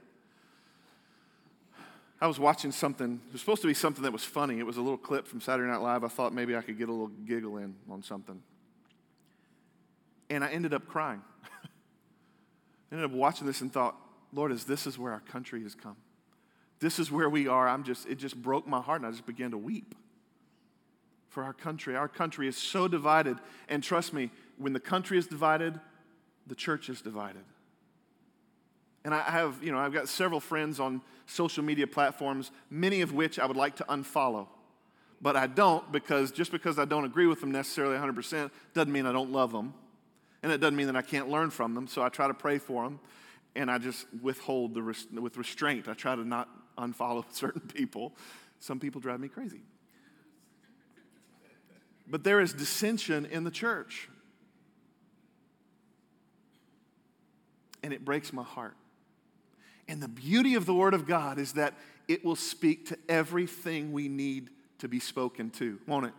I 2.21 2.27
was 2.27 2.39
watching 2.39 2.71
something, 2.71 3.19
it 3.27 3.31
was 3.33 3.41
supposed 3.41 3.61
to 3.61 3.67
be 3.67 3.73
something 3.73 4.03
that 4.03 4.13
was 4.13 4.23
funny. 4.23 4.59
It 4.59 4.65
was 4.65 4.77
a 4.77 4.81
little 4.81 4.97
clip 4.97 5.27
from 5.27 5.41
Saturday 5.41 5.69
Night 5.69 5.81
Live. 5.81 6.05
I 6.05 6.07
thought 6.07 6.33
maybe 6.33 6.55
I 6.55 6.61
could 6.61 6.77
get 6.77 6.87
a 6.87 6.91
little 6.91 7.07
giggle 7.07 7.57
in 7.57 7.75
on 7.89 8.03
something. 8.03 8.41
And 10.29 10.43
I 10.43 10.49
ended 10.49 10.73
up 10.73 10.87
crying. 10.87 11.21
I 11.43 11.67
ended 12.93 13.05
up 13.05 13.11
watching 13.11 13.47
this 13.47 13.59
and 13.59 13.71
thought, 13.71 13.97
Lord, 14.31 14.53
as 14.53 14.63
this 14.63 14.87
is 14.87 14.97
where 14.97 15.11
our 15.11 15.21
country 15.21 15.61
has 15.63 15.75
come. 15.75 15.97
This 16.79 16.99
is 16.99 17.11
where 17.11 17.29
we 17.29 17.49
are. 17.49 17.67
I'm 17.67 17.83
just, 17.83 18.07
it 18.07 18.15
just 18.15 18.41
broke 18.41 18.65
my 18.65 18.79
heart 18.79 19.01
and 19.01 19.07
I 19.07 19.11
just 19.11 19.25
began 19.25 19.51
to 19.51 19.57
weep 19.57 19.95
for 21.29 21.43
our 21.43 21.53
country. 21.53 21.95
Our 21.95 22.07
country 22.07 22.47
is 22.47 22.57
so 22.57 22.87
divided. 22.87 23.37
And 23.67 23.81
trust 23.81 24.13
me, 24.13 24.31
when 24.57 24.73
the 24.73 24.79
country 24.79 25.17
is 25.17 25.27
divided, 25.27 25.79
the 26.47 26.55
church 26.55 26.89
is 26.89 27.01
divided. 27.01 27.43
And 29.05 29.13
I 29.13 29.21
have, 29.21 29.63
you 29.63 29.71
know, 29.71 29.77
I've 29.77 29.93
got 29.93 30.09
several 30.09 30.39
friends 30.39 30.79
on 30.79 31.01
social 31.25 31.63
media 31.63 31.87
platforms, 31.87 32.51
many 32.69 33.01
of 33.01 33.13
which 33.13 33.39
I 33.39 33.45
would 33.45 33.57
like 33.57 33.77
to 33.77 33.85
unfollow 33.85 34.47
but 35.21 35.35
I 35.35 35.47
don't 35.47 35.89
because 35.91 36.31
just 36.31 36.51
because 36.51 36.79
I 36.79 36.85
don't 36.85 37.05
agree 37.05 37.27
with 37.27 37.41
them 37.41 37.51
necessarily 37.51 37.97
100% 37.97 38.51
doesn't 38.73 38.91
mean 38.91 39.05
I 39.05 39.11
don't 39.11 39.31
love 39.31 39.51
them. 39.51 39.73
And 40.41 40.51
it 40.51 40.59
doesn't 40.59 40.75
mean 40.75 40.87
that 40.87 40.95
I 40.95 41.01
can't 41.01 41.29
learn 41.29 41.49
from 41.49 41.73
them. 41.73 41.87
So 41.87 42.01
I 42.01 42.09
try 42.09 42.27
to 42.27 42.33
pray 42.33 42.57
for 42.57 42.83
them 42.83 42.99
and 43.55 43.69
I 43.69 43.77
just 43.77 44.05
withhold 44.21 44.73
the 44.73 44.81
res- 44.81 45.07
with 45.11 45.37
restraint. 45.37 45.87
I 45.87 45.93
try 45.93 46.15
to 46.15 46.25
not 46.25 46.47
unfollow 46.77 47.25
certain 47.31 47.61
people. 47.61 48.13
Some 48.59 48.79
people 48.79 49.01
drive 49.01 49.19
me 49.19 49.27
crazy. 49.27 49.61
But 52.09 52.23
there 52.23 52.39
is 52.39 52.53
dissension 52.53 53.25
in 53.25 53.43
the 53.43 53.51
church. 53.51 54.09
And 57.83 57.93
it 57.93 58.03
breaks 58.03 58.33
my 58.33 58.43
heart. 58.43 58.75
And 59.87 60.01
the 60.01 60.07
beauty 60.07 60.55
of 60.55 60.65
the 60.65 60.73
Word 60.73 60.93
of 60.93 61.07
God 61.07 61.39
is 61.39 61.53
that 61.53 61.73
it 62.07 62.25
will 62.25 62.35
speak 62.35 62.87
to 62.89 62.97
everything 63.07 63.91
we 63.91 64.07
need 64.07 64.49
to 64.79 64.87
be 64.87 64.99
spoken 64.99 65.49
to, 65.51 65.79
won't 65.87 66.07
it? 66.07 66.13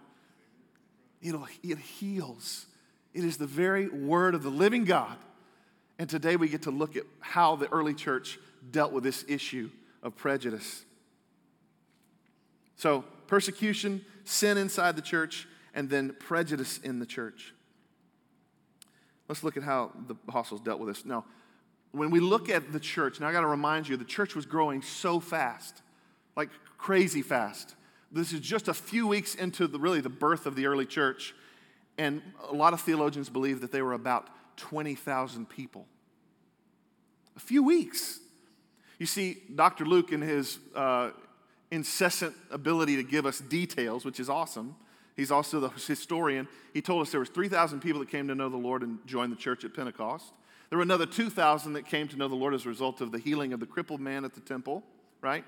It'll, 1.22 1.46
it 1.62 1.78
heals. 1.78 2.66
It 3.12 3.24
is 3.24 3.36
the 3.36 3.46
very 3.46 3.88
Word 3.88 4.34
of 4.34 4.42
the 4.42 4.50
living 4.50 4.84
God. 4.84 5.16
And 5.98 6.08
today 6.08 6.36
we 6.36 6.48
get 6.48 6.62
to 6.62 6.70
look 6.70 6.96
at 6.96 7.02
how 7.20 7.56
the 7.56 7.70
early 7.70 7.94
church 7.94 8.38
dealt 8.70 8.92
with 8.92 9.04
this 9.04 9.24
issue 9.28 9.70
of 10.02 10.16
prejudice. 10.16 10.84
So, 12.76 13.04
persecution, 13.26 14.04
sin 14.24 14.56
inside 14.56 14.96
the 14.96 15.02
church, 15.02 15.46
and 15.74 15.88
then 15.88 16.14
prejudice 16.18 16.78
in 16.78 16.98
the 16.98 17.06
church. 17.06 17.54
Let's 19.28 19.44
look 19.44 19.56
at 19.56 19.62
how 19.62 19.92
the 20.08 20.14
apostles 20.28 20.60
dealt 20.60 20.80
with 20.80 20.88
this. 20.88 21.04
Now, 21.04 21.24
when 21.92 22.10
we 22.10 22.20
look 22.20 22.48
at 22.48 22.72
the 22.72 22.80
church, 22.80 23.20
now 23.20 23.28
I 23.28 23.32
got 23.32 23.40
to 23.40 23.46
remind 23.46 23.88
you, 23.88 23.96
the 23.96 24.04
church 24.04 24.34
was 24.34 24.46
growing 24.46 24.82
so 24.82 25.20
fast, 25.20 25.82
like 26.36 26.50
crazy 26.78 27.22
fast. 27.22 27.74
This 28.12 28.32
is 28.32 28.40
just 28.40 28.68
a 28.68 28.74
few 28.74 29.06
weeks 29.06 29.34
into 29.34 29.66
the, 29.66 29.78
really 29.78 30.00
the 30.00 30.08
birth 30.08 30.46
of 30.46 30.56
the 30.56 30.66
early 30.66 30.86
church, 30.86 31.34
and 31.98 32.22
a 32.48 32.54
lot 32.54 32.72
of 32.72 32.80
theologians 32.80 33.28
believe 33.28 33.60
that 33.60 33.72
they 33.72 33.82
were 33.82 33.92
about 33.92 34.28
20,000 34.56 35.48
people. 35.48 35.86
A 37.36 37.40
few 37.40 37.62
weeks. 37.62 38.20
You 38.98 39.06
see, 39.06 39.38
Dr. 39.54 39.86
Luke, 39.86 40.12
in 40.12 40.20
his 40.20 40.58
uh, 40.74 41.10
incessant 41.70 42.34
ability 42.50 42.96
to 42.96 43.02
give 43.02 43.26
us 43.26 43.38
details, 43.38 44.04
which 44.04 44.20
is 44.20 44.28
awesome, 44.28 44.76
He's 45.20 45.30
also 45.30 45.60
the 45.60 45.68
historian. 45.68 46.48
He 46.72 46.80
told 46.80 47.02
us 47.02 47.10
there 47.10 47.20
was 47.20 47.28
3,000 47.28 47.80
people 47.80 48.00
that 48.00 48.08
came 48.08 48.26
to 48.28 48.34
know 48.34 48.48
the 48.48 48.56
Lord 48.56 48.82
and 48.82 49.06
joined 49.06 49.30
the 49.30 49.36
church 49.36 49.66
at 49.66 49.74
Pentecost. 49.74 50.32
There 50.70 50.78
were 50.78 50.82
another 50.82 51.04
2,000 51.04 51.74
that 51.74 51.84
came 51.84 52.08
to 52.08 52.16
know 52.16 52.26
the 52.26 52.34
Lord 52.34 52.54
as 52.54 52.64
a 52.64 52.70
result 52.70 53.02
of 53.02 53.12
the 53.12 53.18
healing 53.18 53.52
of 53.52 53.60
the 53.60 53.66
crippled 53.66 54.00
man 54.00 54.24
at 54.24 54.32
the 54.32 54.40
temple, 54.40 54.82
right? 55.20 55.44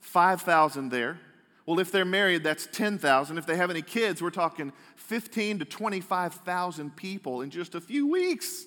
5,000 0.00 0.88
there. 0.88 1.20
Well, 1.64 1.78
if 1.78 1.92
they're 1.92 2.04
married, 2.04 2.42
that's 2.42 2.66
10,000. 2.72 3.38
If 3.38 3.46
they 3.46 3.54
have 3.54 3.70
any 3.70 3.82
kids, 3.82 4.20
we're 4.20 4.30
talking 4.30 4.72
15 4.96 5.60
to 5.60 5.64
25,000 5.64 6.96
people 6.96 7.42
in 7.42 7.50
just 7.50 7.76
a 7.76 7.80
few 7.80 8.08
weeks. 8.08 8.64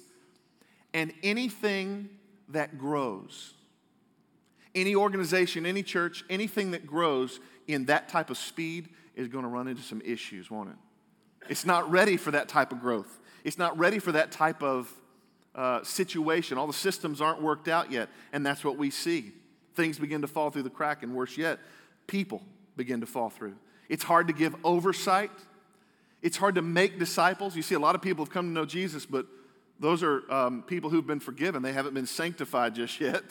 And 0.93 1.12
anything 1.24 2.07
that 2.48 2.77
grows, 2.77 3.53
any 4.74 4.95
organization, 4.95 5.65
any 5.65 5.84
church, 5.84 6.24
anything 6.29 6.72
that 6.72 6.88
grows 6.88 7.41
in 7.67 7.88
that 7.88 8.07
type 8.07 8.29
of 8.29 8.38
speed 8.38 8.88
is 9.15 9.27
going 9.27 9.43
to 9.43 9.50
run 9.50 9.67
into 9.67 9.81
some 9.81 10.01
issues, 10.03 10.51
won't 10.51 10.69
it? 10.69 10.75
It's 11.50 11.65
not 11.65 11.89
ready 11.89 12.17
for 12.17 12.31
that 12.31 12.50
type 12.50 12.72
of 12.72 12.81
growth. 12.81 13.19
It's 13.43 13.57
not 13.57 13.77
ready 13.77 14.00
for 14.00 14.12
that 14.12 14.31
type 14.31 14.63
of 14.63 14.91
uh, 15.53 15.84
situation. 15.84 16.57
All 16.57 16.67
the 16.67 16.74
systems 16.74 17.22
aren't 17.22 17.41
worked 17.41 17.67
out 17.67 17.91
yet, 17.91 18.10
and 18.34 18.45
that's 18.45 18.63
what 18.63 18.77
we 18.77 18.89
see. 18.89 19.31
Things 19.75 20.00
begin 20.00 20.22
to 20.22 20.27
fall 20.27 20.50
through 20.50 20.63
the 20.63 20.69
crack, 20.69 21.03
and 21.03 21.13
worse 21.13 21.38
yet, 21.38 21.60
people 22.07 22.41
begin 22.75 23.01
to 23.01 23.07
fall 23.07 23.29
through. 23.29 23.55
It's 23.88 24.03
hard 24.03 24.27
to 24.27 24.34
give 24.34 24.55
oversight. 24.63 25.31
It's 26.22 26.38
hard 26.38 26.55
to 26.55 26.62
make 26.62 26.98
disciples. 26.98 27.55
You 27.55 27.62
see, 27.62 27.75
a 27.75 27.79
lot 27.79 27.95
of 27.95 28.01
people 28.01 28.25
have 28.25 28.34
come 28.34 28.48
to 28.48 28.51
know 28.51 28.65
Jesus, 28.65 29.05
but 29.05 29.27
those 29.79 30.01
are 30.01 30.29
um, 30.31 30.63
people 30.63 30.89
who've 30.89 31.05
been 31.05 31.19
forgiven. 31.19 31.62
They 31.62 31.74
haven't 31.74 31.93
been 31.93 32.07
sanctified 32.07 32.75
just 32.75 33.00
yet. 33.00 33.24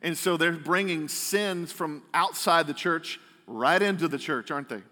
And 0.00 0.16
so 0.16 0.36
they're 0.36 0.52
bringing 0.52 1.08
sins 1.08 1.72
from 1.72 2.02
outside 2.14 2.66
the 2.66 2.74
church 2.74 3.20
right 3.46 3.80
into 3.82 4.08
the 4.08 4.18
church, 4.18 4.50
aren't 4.50 4.68
they? 4.68 4.82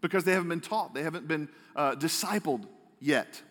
Because 0.00 0.24
they 0.24 0.32
haven't 0.32 0.48
been 0.48 0.60
taught, 0.60 0.94
they 0.94 1.02
haven't 1.02 1.26
been 1.26 1.48
uh, 1.74 1.94
discipled 1.94 2.64
yet. 3.00 3.42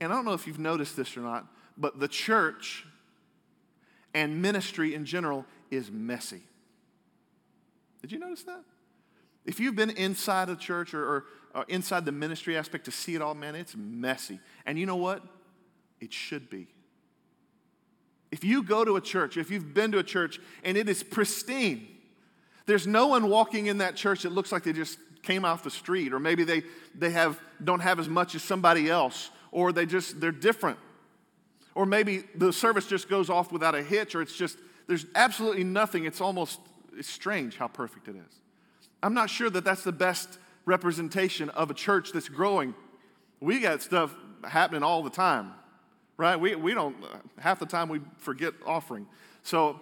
And 0.00 0.12
I 0.12 0.16
don't 0.16 0.24
know 0.24 0.32
if 0.32 0.46
you've 0.46 0.58
noticed 0.58 0.96
this 0.96 1.16
or 1.16 1.20
not, 1.20 1.46
but 1.76 2.00
the 2.00 2.08
church 2.08 2.86
and 4.14 4.42
ministry 4.42 4.94
in 4.94 5.04
general 5.04 5.44
is 5.70 5.90
messy. 5.90 6.42
Did 8.02 8.12
you 8.12 8.18
notice 8.18 8.42
that? 8.44 8.62
If 9.44 9.60
you've 9.60 9.76
been 9.76 9.90
inside 9.90 10.48
a 10.48 10.56
church 10.56 10.94
or, 10.94 11.04
or, 11.04 11.24
or 11.54 11.64
inside 11.68 12.04
the 12.04 12.12
ministry 12.12 12.56
aspect 12.56 12.84
to 12.86 12.90
see 12.90 13.14
it 13.14 13.22
all, 13.22 13.34
man, 13.34 13.54
it's 13.54 13.76
messy. 13.76 14.40
And 14.66 14.78
you 14.78 14.86
know 14.86 14.96
what? 14.96 15.22
It 16.00 16.12
should 16.12 16.50
be. 16.50 16.68
If 18.30 18.44
you 18.44 18.62
go 18.62 18.84
to 18.84 18.96
a 18.96 19.00
church, 19.00 19.36
if 19.36 19.50
you've 19.50 19.74
been 19.74 19.92
to 19.92 19.98
a 19.98 20.02
church 20.02 20.38
and 20.62 20.76
it 20.76 20.88
is 20.88 21.02
pristine, 21.02 21.88
there's 22.66 22.86
no 22.86 23.08
one 23.08 23.28
walking 23.28 23.66
in 23.66 23.78
that 23.78 23.96
church 23.96 24.22
that 24.22 24.30
looks 24.30 24.52
like 24.52 24.62
they 24.62 24.72
just 24.72 24.98
came 25.22 25.44
off 25.44 25.62
the 25.62 25.70
street, 25.70 26.12
or 26.12 26.18
maybe 26.18 26.44
they, 26.44 26.62
they 26.94 27.10
have, 27.10 27.40
don't 27.62 27.80
have 27.80 28.00
as 28.00 28.08
much 28.08 28.34
as 28.34 28.42
somebody 28.42 28.88
else, 28.88 29.30
or 29.52 29.72
they 29.72 29.86
just, 29.86 30.20
they're 30.20 30.32
different. 30.32 30.78
Or 31.74 31.86
maybe 31.86 32.24
the 32.34 32.52
service 32.52 32.86
just 32.86 33.08
goes 33.08 33.30
off 33.30 33.52
without 33.52 33.74
a 33.74 33.82
hitch, 33.82 34.14
or 34.14 34.22
it's 34.22 34.36
just, 34.36 34.58
there's 34.86 35.06
absolutely 35.14 35.64
nothing. 35.64 36.04
It's 36.04 36.20
almost, 36.20 36.60
it's 36.96 37.08
strange 37.08 37.56
how 37.56 37.68
perfect 37.68 38.08
it 38.08 38.16
is. 38.16 38.40
I'm 39.02 39.14
not 39.14 39.30
sure 39.30 39.50
that 39.50 39.64
that's 39.64 39.84
the 39.84 39.92
best 39.92 40.38
representation 40.64 41.48
of 41.50 41.70
a 41.70 41.74
church 41.74 42.12
that's 42.12 42.28
growing. 42.28 42.74
We 43.40 43.60
got 43.60 43.82
stuff 43.82 44.14
happening 44.44 44.82
all 44.82 45.02
the 45.02 45.10
time, 45.10 45.52
right? 46.16 46.38
We, 46.38 46.54
we 46.54 46.74
don't, 46.74 46.96
half 47.38 47.58
the 47.58 47.66
time 47.66 47.88
we 47.88 48.00
forget 48.18 48.54
offering. 48.66 49.06
So 49.42 49.80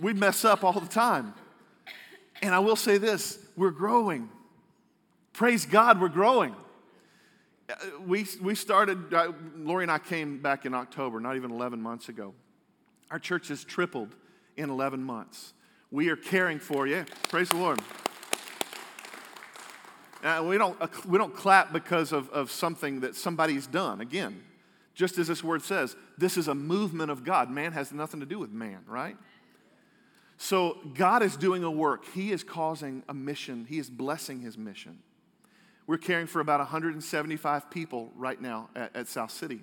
we 0.00 0.12
mess 0.12 0.44
up 0.44 0.64
all 0.64 0.80
the 0.80 0.88
time. 0.88 1.34
And 2.42 2.54
I 2.54 2.58
will 2.58 2.76
say 2.76 2.98
this 2.98 3.38
we're 3.56 3.70
growing. 3.70 4.28
Praise 5.36 5.66
God, 5.66 6.00
we're 6.00 6.08
growing. 6.08 6.56
Uh, 7.68 7.74
we, 8.06 8.24
we 8.40 8.54
started, 8.54 9.12
uh, 9.12 9.32
Lori 9.58 9.84
and 9.84 9.90
I 9.92 9.98
came 9.98 10.40
back 10.40 10.64
in 10.64 10.72
October, 10.72 11.20
not 11.20 11.36
even 11.36 11.50
11 11.50 11.78
months 11.78 12.08
ago. 12.08 12.32
Our 13.10 13.18
church 13.18 13.48
has 13.48 13.62
tripled 13.62 14.16
in 14.56 14.70
11 14.70 15.02
months. 15.02 15.52
We 15.90 16.08
are 16.08 16.16
caring 16.16 16.58
for 16.58 16.86
you. 16.86 17.04
Praise 17.28 17.50
the 17.50 17.58
Lord. 17.58 17.82
Uh, 20.24 20.42
we, 20.48 20.56
don't, 20.56 21.06
we 21.06 21.18
don't 21.18 21.36
clap 21.36 21.70
because 21.70 22.12
of, 22.12 22.30
of 22.30 22.50
something 22.50 23.00
that 23.00 23.14
somebody's 23.14 23.66
done. 23.66 24.00
Again, 24.00 24.42
just 24.94 25.18
as 25.18 25.28
this 25.28 25.44
word 25.44 25.60
says, 25.60 25.96
this 26.16 26.38
is 26.38 26.48
a 26.48 26.54
movement 26.54 27.10
of 27.10 27.24
God. 27.24 27.50
Man 27.50 27.72
has 27.72 27.92
nothing 27.92 28.20
to 28.20 28.26
do 28.26 28.38
with 28.38 28.52
man, 28.52 28.78
right? 28.86 29.18
So 30.38 30.78
God 30.94 31.22
is 31.22 31.36
doing 31.36 31.62
a 31.62 31.70
work. 31.70 32.06
He 32.14 32.32
is 32.32 32.42
causing 32.42 33.02
a 33.06 33.12
mission, 33.12 33.66
He 33.68 33.78
is 33.78 33.90
blessing 33.90 34.40
His 34.40 34.56
mission. 34.56 35.00
We're 35.86 35.98
caring 35.98 36.26
for 36.26 36.40
about 36.40 36.60
175 36.60 37.70
people 37.70 38.10
right 38.16 38.40
now 38.40 38.70
at, 38.74 38.94
at 38.96 39.08
South 39.08 39.30
City. 39.30 39.62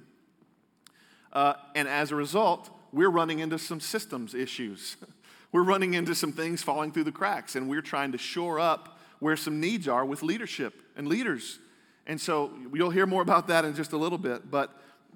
Uh, 1.33 1.55
and 1.75 1.87
as 1.87 2.11
a 2.11 2.15
result, 2.15 2.69
we're 2.91 3.09
running 3.09 3.39
into 3.39 3.57
some 3.57 3.79
systems 3.79 4.33
issues. 4.33 4.97
we're 5.51 5.63
running 5.63 5.95
into 5.95 6.15
some 6.15 6.31
things 6.31 6.63
falling 6.63 6.91
through 6.91 7.03
the 7.03 7.11
cracks, 7.11 7.55
and 7.55 7.69
we're 7.69 7.81
trying 7.81 8.11
to 8.13 8.17
shore 8.17 8.59
up 8.59 8.99
where 9.19 9.35
some 9.35 9.59
needs 9.59 9.87
are 9.87 10.05
with 10.05 10.23
leadership 10.23 10.81
and 10.95 11.07
leaders. 11.07 11.59
And 12.05 12.19
so 12.19 12.51
you'll 12.73 12.89
hear 12.89 13.05
more 13.05 13.21
about 13.21 13.47
that 13.47 13.65
in 13.65 13.75
just 13.75 13.93
a 13.93 13.97
little 13.97 14.17
bit, 14.17 14.49
but 14.49 14.71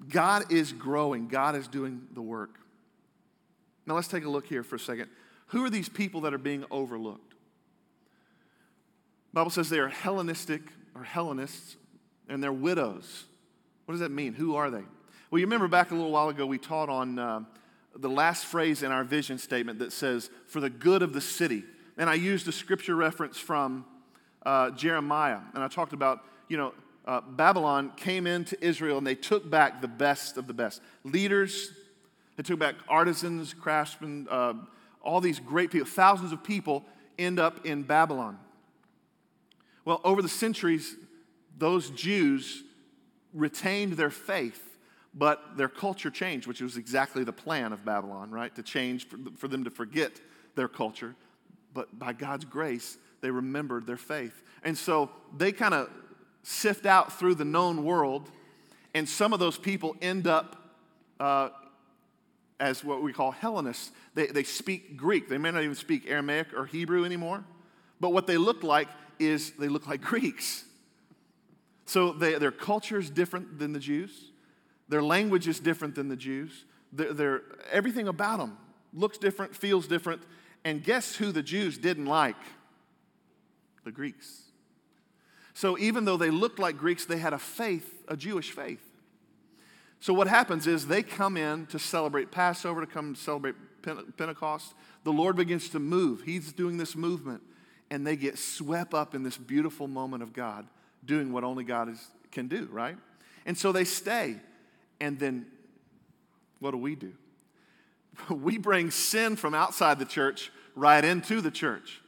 God 0.08 0.52
is 0.52 0.72
growing, 0.72 1.28
God 1.28 1.54
is 1.56 1.68
doing 1.68 2.06
the 2.14 2.22
work. 2.22 2.58
Now 3.86 3.94
let's 3.94 4.08
take 4.08 4.24
a 4.24 4.28
look 4.28 4.46
here 4.46 4.62
for 4.62 4.76
a 4.76 4.80
second. 4.80 5.08
Who 5.48 5.64
are 5.64 5.70
these 5.70 5.88
people 5.88 6.22
that 6.22 6.34
are 6.34 6.38
being 6.38 6.64
overlooked? 6.70 7.34
Bible 9.32 9.50
says 9.50 9.68
they 9.68 9.78
are 9.78 9.88
Hellenistic 9.88 10.62
are 10.98 11.04
Hellenists 11.04 11.76
and 12.28 12.42
they're 12.42 12.52
widows. 12.52 13.24
What 13.84 13.92
does 13.92 14.00
that 14.00 14.10
mean? 14.10 14.34
Who 14.34 14.56
are 14.56 14.70
they? 14.70 14.82
Well, 15.30 15.38
you 15.38 15.46
remember 15.46 15.68
back 15.68 15.90
a 15.90 15.94
little 15.94 16.10
while 16.10 16.28
ago, 16.28 16.46
we 16.46 16.58
taught 16.58 16.88
on 16.88 17.18
uh, 17.18 17.40
the 17.96 18.08
last 18.08 18.46
phrase 18.46 18.82
in 18.82 18.92
our 18.92 19.04
vision 19.04 19.38
statement 19.38 19.78
that 19.78 19.92
says, 19.92 20.30
for 20.46 20.60
the 20.60 20.70
good 20.70 21.02
of 21.02 21.12
the 21.12 21.20
city. 21.20 21.64
And 21.96 22.08
I 22.08 22.14
used 22.14 22.48
a 22.48 22.52
scripture 22.52 22.94
reference 22.94 23.38
from 23.38 23.84
uh, 24.44 24.70
Jeremiah. 24.70 25.40
And 25.54 25.62
I 25.62 25.68
talked 25.68 25.92
about, 25.92 26.24
you 26.48 26.56
know, 26.56 26.74
uh, 27.06 27.20
Babylon 27.22 27.92
came 27.96 28.26
into 28.26 28.62
Israel 28.64 28.98
and 28.98 29.06
they 29.06 29.14
took 29.14 29.48
back 29.48 29.80
the 29.80 29.88
best 29.88 30.36
of 30.36 30.46
the 30.46 30.54
best. 30.54 30.82
Leaders, 31.04 31.72
they 32.36 32.42
took 32.42 32.58
back 32.58 32.74
artisans, 32.88 33.54
craftsmen, 33.54 34.26
uh, 34.30 34.54
all 35.02 35.20
these 35.20 35.40
great 35.40 35.70
people. 35.70 35.86
Thousands 35.86 36.32
of 36.32 36.44
people 36.44 36.84
end 37.18 37.38
up 37.38 37.64
in 37.64 37.82
Babylon. 37.82 38.38
Well, 39.88 40.02
over 40.04 40.20
the 40.20 40.28
centuries, 40.28 40.96
those 41.56 41.88
Jews 41.88 42.62
retained 43.32 43.94
their 43.94 44.10
faith, 44.10 44.76
but 45.14 45.56
their 45.56 45.70
culture 45.70 46.10
changed, 46.10 46.46
which 46.46 46.60
was 46.60 46.76
exactly 46.76 47.24
the 47.24 47.32
plan 47.32 47.72
of 47.72 47.86
Babylon, 47.86 48.30
right? 48.30 48.54
To 48.56 48.62
change, 48.62 49.06
for 49.38 49.48
them 49.48 49.64
to 49.64 49.70
forget 49.70 50.12
their 50.56 50.68
culture. 50.68 51.14
But 51.72 51.98
by 51.98 52.12
God's 52.12 52.44
grace, 52.44 52.98
they 53.22 53.30
remembered 53.30 53.86
their 53.86 53.96
faith. 53.96 54.42
And 54.62 54.76
so 54.76 55.08
they 55.34 55.52
kind 55.52 55.72
of 55.72 55.88
sift 56.42 56.84
out 56.84 57.18
through 57.18 57.36
the 57.36 57.46
known 57.46 57.82
world, 57.82 58.30
and 58.92 59.08
some 59.08 59.32
of 59.32 59.40
those 59.40 59.56
people 59.56 59.96
end 60.02 60.26
up 60.26 60.70
uh, 61.18 61.48
as 62.60 62.84
what 62.84 63.00
we 63.00 63.14
call 63.14 63.30
Hellenists. 63.30 63.90
They, 64.14 64.26
they 64.26 64.44
speak 64.44 64.98
Greek. 64.98 65.30
They 65.30 65.38
may 65.38 65.50
not 65.50 65.62
even 65.62 65.74
speak 65.74 66.10
Aramaic 66.10 66.48
or 66.54 66.66
Hebrew 66.66 67.06
anymore, 67.06 67.42
but 68.00 68.12
what 68.12 68.26
they 68.26 68.36
look 68.36 68.62
like 68.62 68.88
is 69.18 69.52
they 69.52 69.68
look 69.68 69.86
like 69.86 70.00
Greeks. 70.02 70.64
So 71.86 72.12
they, 72.12 72.34
their 72.34 72.52
culture 72.52 72.98
is 72.98 73.10
different 73.10 73.58
than 73.58 73.72
the 73.72 73.78
Jews, 73.78 74.32
their 74.88 75.02
language 75.02 75.48
is 75.48 75.60
different 75.60 75.94
than 75.94 76.08
the 76.08 76.16
Jews, 76.16 76.64
everything 77.70 78.08
about 78.08 78.38
them 78.38 78.56
looks 78.92 79.18
different, 79.18 79.54
feels 79.54 79.86
different. 79.86 80.22
And 80.64 80.82
guess 80.82 81.16
who 81.16 81.32
the 81.32 81.42
Jews 81.42 81.78
didn't 81.78 82.06
like? 82.06 82.36
The 83.84 83.92
Greeks. 83.92 84.42
So 85.54 85.78
even 85.78 86.04
though 86.04 86.16
they 86.16 86.30
looked 86.30 86.58
like 86.58 86.76
Greeks, 86.76 87.04
they 87.04 87.18
had 87.18 87.32
a 87.32 87.38
faith, 87.38 88.04
a 88.08 88.16
Jewish 88.16 88.50
faith. 88.50 88.84
So 90.00 90.14
what 90.14 90.28
happens 90.28 90.66
is 90.66 90.86
they 90.86 91.02
come 91.02 91.36
in 91.36 91.66
to 91.66 91.78
celebrate 91.78 92.30
Passover, 92.30 92.80
to 92.80 92.86
come 92.86 93.14
celebrate 93.14 93.56
Pentecost. 93.82 94.74
The 95.04 95.12
Lord 95.12 95.36
begins 95.36 95.68
to 95.70 95.80
move. 95.80 96.22
He's 96.22 96.52
doing 96.52 96.76
this 96.76 96.94
movement, 96.94 97.42
and 97.90 98.06
they 98.06 98.16
get 98.16 98.38
swept 98.38 98.94
up 98.94 99.14
in 99.14 99.22
this 99.22 99.36
beautiful 99.36 99.88
moment 99.88 100.22
of 100.22 100.32
God 100.32 100.66
doing 101.04 101.32
what 101.32 101.44
only 101.44 101.64
God 101.64 101.88
is, 101.88 102.06
can 102.30 102.48
do, 102.48 102.68
right? 102.70 102.96
And 103.46 103.56
so 103.56 103.72
they 103.72 103.84
stay. 103.84 104.36
And 105.00 105.18
then 105.18 105.46
what 106.60 106.72
do 106.72 106.76
we 106.76 106.94
do? 106.94 107.12
We 108.30 108.58
bring 108.58 108.90
sin 108.90 109.36
from 109.36 109.54
outside 109.54 110.00
the 110.00 110.04
church 110.04 110.50
right 110.74 111.04
into 111.04 111.40
the 111.40 111.52
church, 111.52 112.00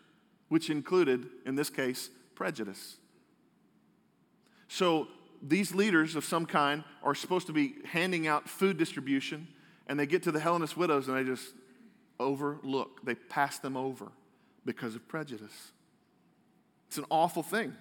which 0.48 0.68
included, 0.68 1.26
in 1.46 1.54
this 1.54 1.70
case, 1.70 2.10
prejudice. 2.34 2.96
So 4.66 5.06
these 5.40 5.72
leaders 5.72 6.16
of 6.16 6.24
some 6.24 6.46
kind 6.46 6.82
are 7.04 7.14
supposed 7.14 7.46
to 7.46 7.52
be 7.52 7.74
handing 7.84 8.26
out 8.26 8.48
food 8.48 8.76
distribution, 8.76 9.46
and 9.86 9.98
they 9.98 10.06
get 10.06 10.24
to 10.24 10.32
the 10.32 10.40
Hellenist 10.40 10.76
widows 10.76 11.06
and 11.06 11.16
they 11.16 11.24
just 11.24 11.54
overlook, 12.18 13.04
they 13.04 13.14
pass 13.14 13.60
them 13.60 13.76
over 13.76 14.10
because 14.64 14.94
of 14.94 15.06
prejudice. 15.08 15.72
It's 16.88 16.98
an 16.98 17.06
awful 17.10 17.42
thing. 17.42 17.74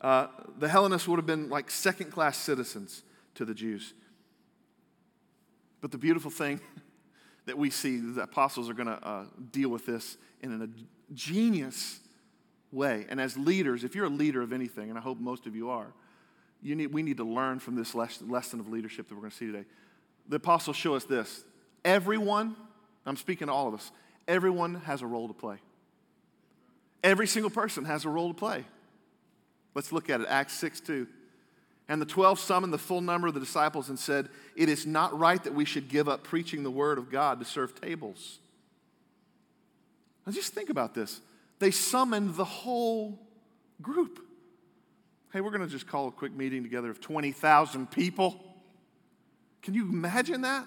Uh, 0.00 0.28
the 0.58 0.68
Hellenists 0.68 1.06
would 1.08 1.16
have 1.16 1.26
been 1.26 1.48
like 1.48 1.70
second 1.70 2.10
class 2.10 2.36
citizens 2.36 3.02
to 3.34 3.44
the 3.44 3.54
Jews. 3.54 3.94
But 5.80 5.90
the 5.90 5.98
beautiful 5.98 6.30
thing 6.30 6.60
that 7.46 7.58
we 7.58 7.70
see, 7.70 7.98
the 7.98 8.22
apostles 8.22 8.68
are 8.68 8.74
going 8.74 8.88
to 8.88 9.06
uh, 9.06 9.24
deal 9.50 9.68
with 9.68 9.86
this 9.86 10.16
in 10.42 10.62
a 10.62 11.14
genius 11.14 12.00
way. 12.72 13.06
And 13.08 13.20
as 13.20 13.36
leaders, 13.36 13.84
if 13.84 13.94
you're 13.94 14.06
a 14.06 14.10
leader 14.10 14.42
of 14.42 14.52
anything, 14.52 14.90
and 14.90 14.98
I 14.98 15.02
hope 15.02 15.18
most 15.18 15.46
of 15.46 15.56
you 15.56 15.70
are, 15.70 15.92
you 16.62 16.74
need, 16.74 16.88
we 16.88 17.02
need 17.02 17.16
to 17.16 17.24
learn 17.24 17.58
from 17.58 17.74
this 17.74 17.94
lesson 17.94 18.60
of 18.60 18.68
leadership 18.68 19.08
that 19.08 19.14
we're 19.14 19.22
going 19.22 19.30
to 19.30 19.36
see 19.36 19.46
today. 19.46 19.64
The 20.28 20.36
apostles 20.36 20.76
show 20.76 20.94
us 20.94 21.04
this 21.04 21.44
everyone, 21.84 22.56
I'm 23.06 23.16
speaking 23.16 23.46
to 23.46 23.52
all 23.52 23.68
of 23.68 23.74
us, 23.74 23.90
everyone 24.30 24.76
has 24.86 25.02
a 25.02 25.06
role 25.06 25.28
to 25.28 25.34
play. 25.34 25.56
Every 27.02 27.26
single 27.26 27.50
person 27.50 27.84
has 27.84 28.04
a 28.04 28.08
role 28.08 28.28
to 28.28 28.38
play. 28.38 28.64
Let's 29.74 29.92
look 29.92 30.08
at 30.08 30.20
it. 30.20 30.26
Acts 30.28 30.54
6 30.54 30.80
2. 30.80 31.06
And 31.88 32.00
the 32.00 32.06
12 32.06 32.38
summoned 32.38 32.72
the 32.72 32.78
full 32.78 33.00
number 33.00 33.26
of 33.26 33.34
the 33.34 33.40
disciples 33.40 33.88
and 33.88 33.98
said, 33.98 34.28
It 34.54 34.68
is 34.68 34.86
not 34.86 35.18
right 35.18 35.42
that 35.42 35.54
we 35.54 35.64
should 35.64 35.88
give 35.88 36.08
up 36.08 36.22
preaching 36.22 36.62
the 36.62 36.70
word 36.70 36.98
of 36.98 37.10
God 37.10 37.40
to 37.40 37.44
serve 37.44 37.78
tables. 37.80 38.38
Now 40.24 40.32
just 40.32 40.54
think 40.54 40.70
about 40.70 40.94
this. 40.94 41.20
They 41.58 41.72
summoned 41.72 42.36
the 42.36 42.44
whole 42.44 43.18
group. 43.82 44.20
Hey, 45.32 45.40
we're 45.40 45.50
going 45.50 45.62
to 45.62 45.68
just 45.68 45.88
call 45.88 46.08
a 46.08 46.12
quick 46.12 46.32
meeting 46.32 46.62
together 46.62 46.90
of 46.90 47.00
20,000 47.00 47.90
people. 47.90 48.40
Can 49.62 49.74
you 49.74 49.88
imagine 49.88 50.42
that? 50.42 50.64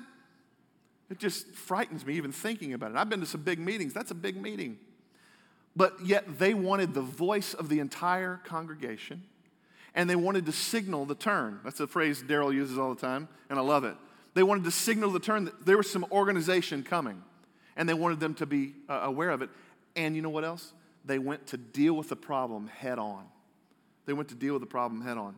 It 1.13 1.20
just 1.20 1.46
frightens 1.53 2.04
me 2.08 2.15
even 2.15 2.32
thinking 2.32 2.73
about 2.73 2.89
it. 2.89 2.97
I've 2.97 3.08
been 3.08 3.19
to 3.19 3.28
some 3.28 3.43
big 3.43 3.60
meetings. 3.60 3.93
That's 3.93 4.10
a 4.10 4.15
big 4.15 4.36
meeting. 4.36 4.80
But 5.76 6.04
yet 6.04 6.39
they 6.39 6.56
wanted 6.56 6.95
the 6.95 7.04
voice 7.04 7.54
of 7.54 7.69
the 7.69 7.80
entire 7.80 8.41
congregation 8.45 9.21
and 9.93 10.10
they 10.10 10.15
wanted 10.15 10.47
to 10.47 10.52
signal 10.52 11.06
the 11.06 11.13
turn. 11.13 11.60
That's 11.63 11.80
a 11.80 11.86
phrase 11.86 12.23
Daryl 12.23 12.52
uses 12.52 12.80
all 12.80 12.95
the 12.95 12.99
time, 12.99 13.28
and 13.47 13.60
I 13.60 13.62
love 13.62 13.84
it. 13.84 13.95
They 14.34 14.41
wanted 14.41 14.63
to 14.63 14.71
signal 14.71 15.12
the 15.12 15.19
turn 15.19 15.45
that 15.45 15.67
there 15.67 15.78
was 15.78 15.88
some 15.88 16.04
organization 16.12 16.82
coming, 16.82 17.21
and 17.76 17.88
they 17.88 17.93
wanted 17.93 18.19
them 18.19 18.34
to 18.36 18.47
be 18.47 18.73
uh, 18.89 19.02
aware 19.04 19.30
of 19.30 19.43
it. 19.43 19.52
And 19.95 20.15
you 20.15 20.23
know 20.23 20.32
what 20.32 20.45
else? 20.45 20.73
They 21.06 21.19
went 21.19 21.45
to 21.45 21.58
deal 21.58 21.93
with 21.93 22.10
the 22.10 22.15
problem 22.15 22.69
head 22.69 22.97
on. 22.97 23.26
They 24.08 24.13
went 24.13 24.30
to 24.30 24.36
deal 24.36 24.54
with 24.54 24.63
the 24.63 24.67
problem 24.67 25.02
head 25.02 25.19
on. 25.19 25.36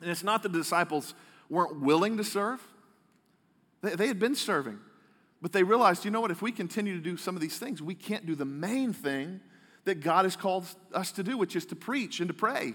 And 0.00 0.10
it's 0.10 0.24
not 0.24 0.42
that 0.44 0.52
the 0.52 0.58
disciples 0.60 1.12
weren't 1.50 1.78
willing 1.82 2.16
to 2.16 2.24
serve, 2.24 2.66
they, 3.82 3.96
they 3.96 4.06
had 4.06 4.18
been 4.18 4.34
serving. 4.34 4.78
But 5.44 5.52
they 5.52 5.62
realized, 5.62 6.06
you 6.06 6.10
know 6.10 6.22
what, 6.22 6.30
if 6.30 6.40
we 6.40 6.52
continue 6.52 6.94
to 6.94 7.02
do 7.02 7.18
some 7.18 7.34
of 7.36 7.42
these 7.42 7.58
things, 7.58 7.82
we 7.82 7.94
can't 7.94 8.24
do 8.24 8.34
the 8.34 8.46
main 8.46 8.94
thing 8.94 9.42
that 9.84 9.96
God 9.96 10.24
has 10.24 10.36
called 10.36 10.64
us 10.94 11.12
to 11.12 11.22
do, 11.22 11.36
which 11.36 11.54
is 11.54 11.66
to 11.66 11.76
preach 11.76 12.20
and 12.20 12.28
to 12.28 12.32
pray. 12.32 12.72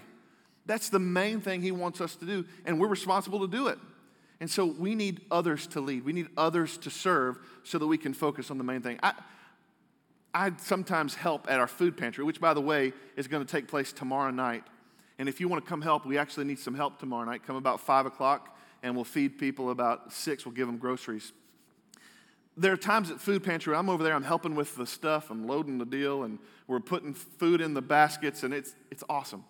That's 0.66 0.88
the 0.88 1.00
main 1.00 1.40
thing 1.40 1.62
He 1.62 1.72
wants 1.72 2.00
us 2.00 2.14
to 2.14 2.24
do, 2.24 2.44
and 2.64 2.78
we're 2.78 2.86
responsible 2.86 3.40
to 3.40 3.48
do 3.48 3.66
it. 3.66 3.78
And 4.38 4.48
so 4.48 4.66
we 4.66 4.94
need 4.94 5.22
others 5.32 5.66
to 5.66 5.80
lead. 5.80 6.04
We 6.04 6.12
need 6.12 6.28
others 6.36 6.78
to 6.78 6.90
serve 6.90 7.40
so 7.64 7.76
that 7.76 7.88
we 7.88 7.98
can 7.98 8.14
focus 8.14 8.52
on 8.52 8.58
the 8.58 8.62
main 8.62 8.82
thing. 8.82 9.00
I, 9.02 9.14
I 10.32 10.52
sometimes 10.58 11.16
help 11.16 11.50
at 11.50 11.58
our 11.58 11.66
food 11.66 11.96
pantry, 11.96 12.22
which, 12.22 12.40
by 12.40 12.54
the 12.54 12.60
way, 12.60 12.92
is 13.16 13.26
going 13.26 13.44
to 13.44 13.50
take 13.50 13.66
place 13.66 13.92
tomorrow 13.92 14.30
night. 14.30 14.62
And 15.18 15.28
if 15.28 15.40
you 15.40 15.48
want 15.48 15.64
to 15.64 15.68
come 15.68 15.82
help, 15.82 16.06
we 16.06 16.18
actually 16.18 16.44
need 16.44 16.60
some 16.60 16.76
help 16.76 17.00
tomorrow 17.00 17.24
night. 17.24 17.42
Come 17.44 17.56
about 17.56 17.80
5 17.80 18.06
o'clock, 18.06 18.56
and 18.84 18.94
we'll 18.94 19.02
feed 19.02 19.38
people 19.40 19.70
about 19.70 20.12
6. 20.12 20.46
We'll 20.46 20.54
give 20.54 20.68
them 20.68 20.78
groceries 20.78 21.32
there 22.56 22.72
are 22.72 22.76
times 22.76 23.10
at 23.10 23.20
food 23.20 23.42
pantry 23.42 23.74
i'm 23.74 23.88
over 23.88 24.02
there 24.02 24.14
i'm 24.14 24.22
helping 24.22 24.54
with 24.54 24.74
the 24.76 24.86
stuff 24.86 25.30
i'm 25.30 25.46
loading 25.46 25.78
the 25.78 25.84
deal 25.84 26.24
and 26.24 26.38
we're 26.66 26.80
putting 26.80 27.14
food 27.14 27.60
in 27.60 27.74
the 27.74 27.82
baskets 27.82 28.44
and 28.44 28.54
it's, 28.54 28.74
it's 28.92 29.02
awesome. 29.08 29.44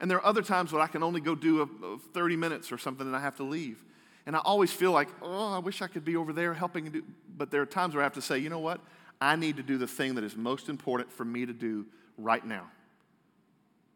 And 0.00 0.08
there 0.10 0.18
are 0.18 0.24
other 0.24 0.42
times 0.42 0.72
when 0.72 0.80
i 0.80 0.86
can 0.86 1.02
only 1.02 1.20
go 1.20 1.34
do 1.34 1.60
a, 1.62 1.86
a 1.86 1.98
30 1.98 2.36
minutes 2.36 2.72
or 2.72 2.78
something 2.78 3.06
and 3.06 3.16
i 3.16 3.20
have 3.20 3.36
to 3.36 3.42
leave. 3.42 3.84
And 4.26 4.36
i 4.36 4.38
always 4.40 4.72
feel 4.72 4.92
like 4.92 5.08
oh 5.22 5.52
i 5.52 5.58
wish 5.58 5.82
i 5.82 5.86
could 5.86 6.04
be 6.04 6.16
over 6.16 6.32
there 6.32 6.54
helping 6.54 6.90
do 6.90 7.04
but 7.36 7.50
there 7.50 7.60
are 7.60 7.66
times 7.66 7.94
where 7.94 8.02
i 8.02 8.04
have 8.04 8.14
to 8.14 8.22
say 8.22 8.38
you 8.38 8.48
know 8.48 8.60
what? 8.60 8.80
I 9.20 9.36
need 9.36 9.56
to 9.56 9.62
do 9.62 9.76
the 9.76 9.86
thing 9.86 10.14
that 10.14 10.24
is 10.24 10.36
most 10.36 10.68
important 10.68 11.12
for 11.12 11.24
me 11.24 11.44
to 11.44 11.52
do 11.52 11.86
right 12.16 12.44
now. 12.44 12.70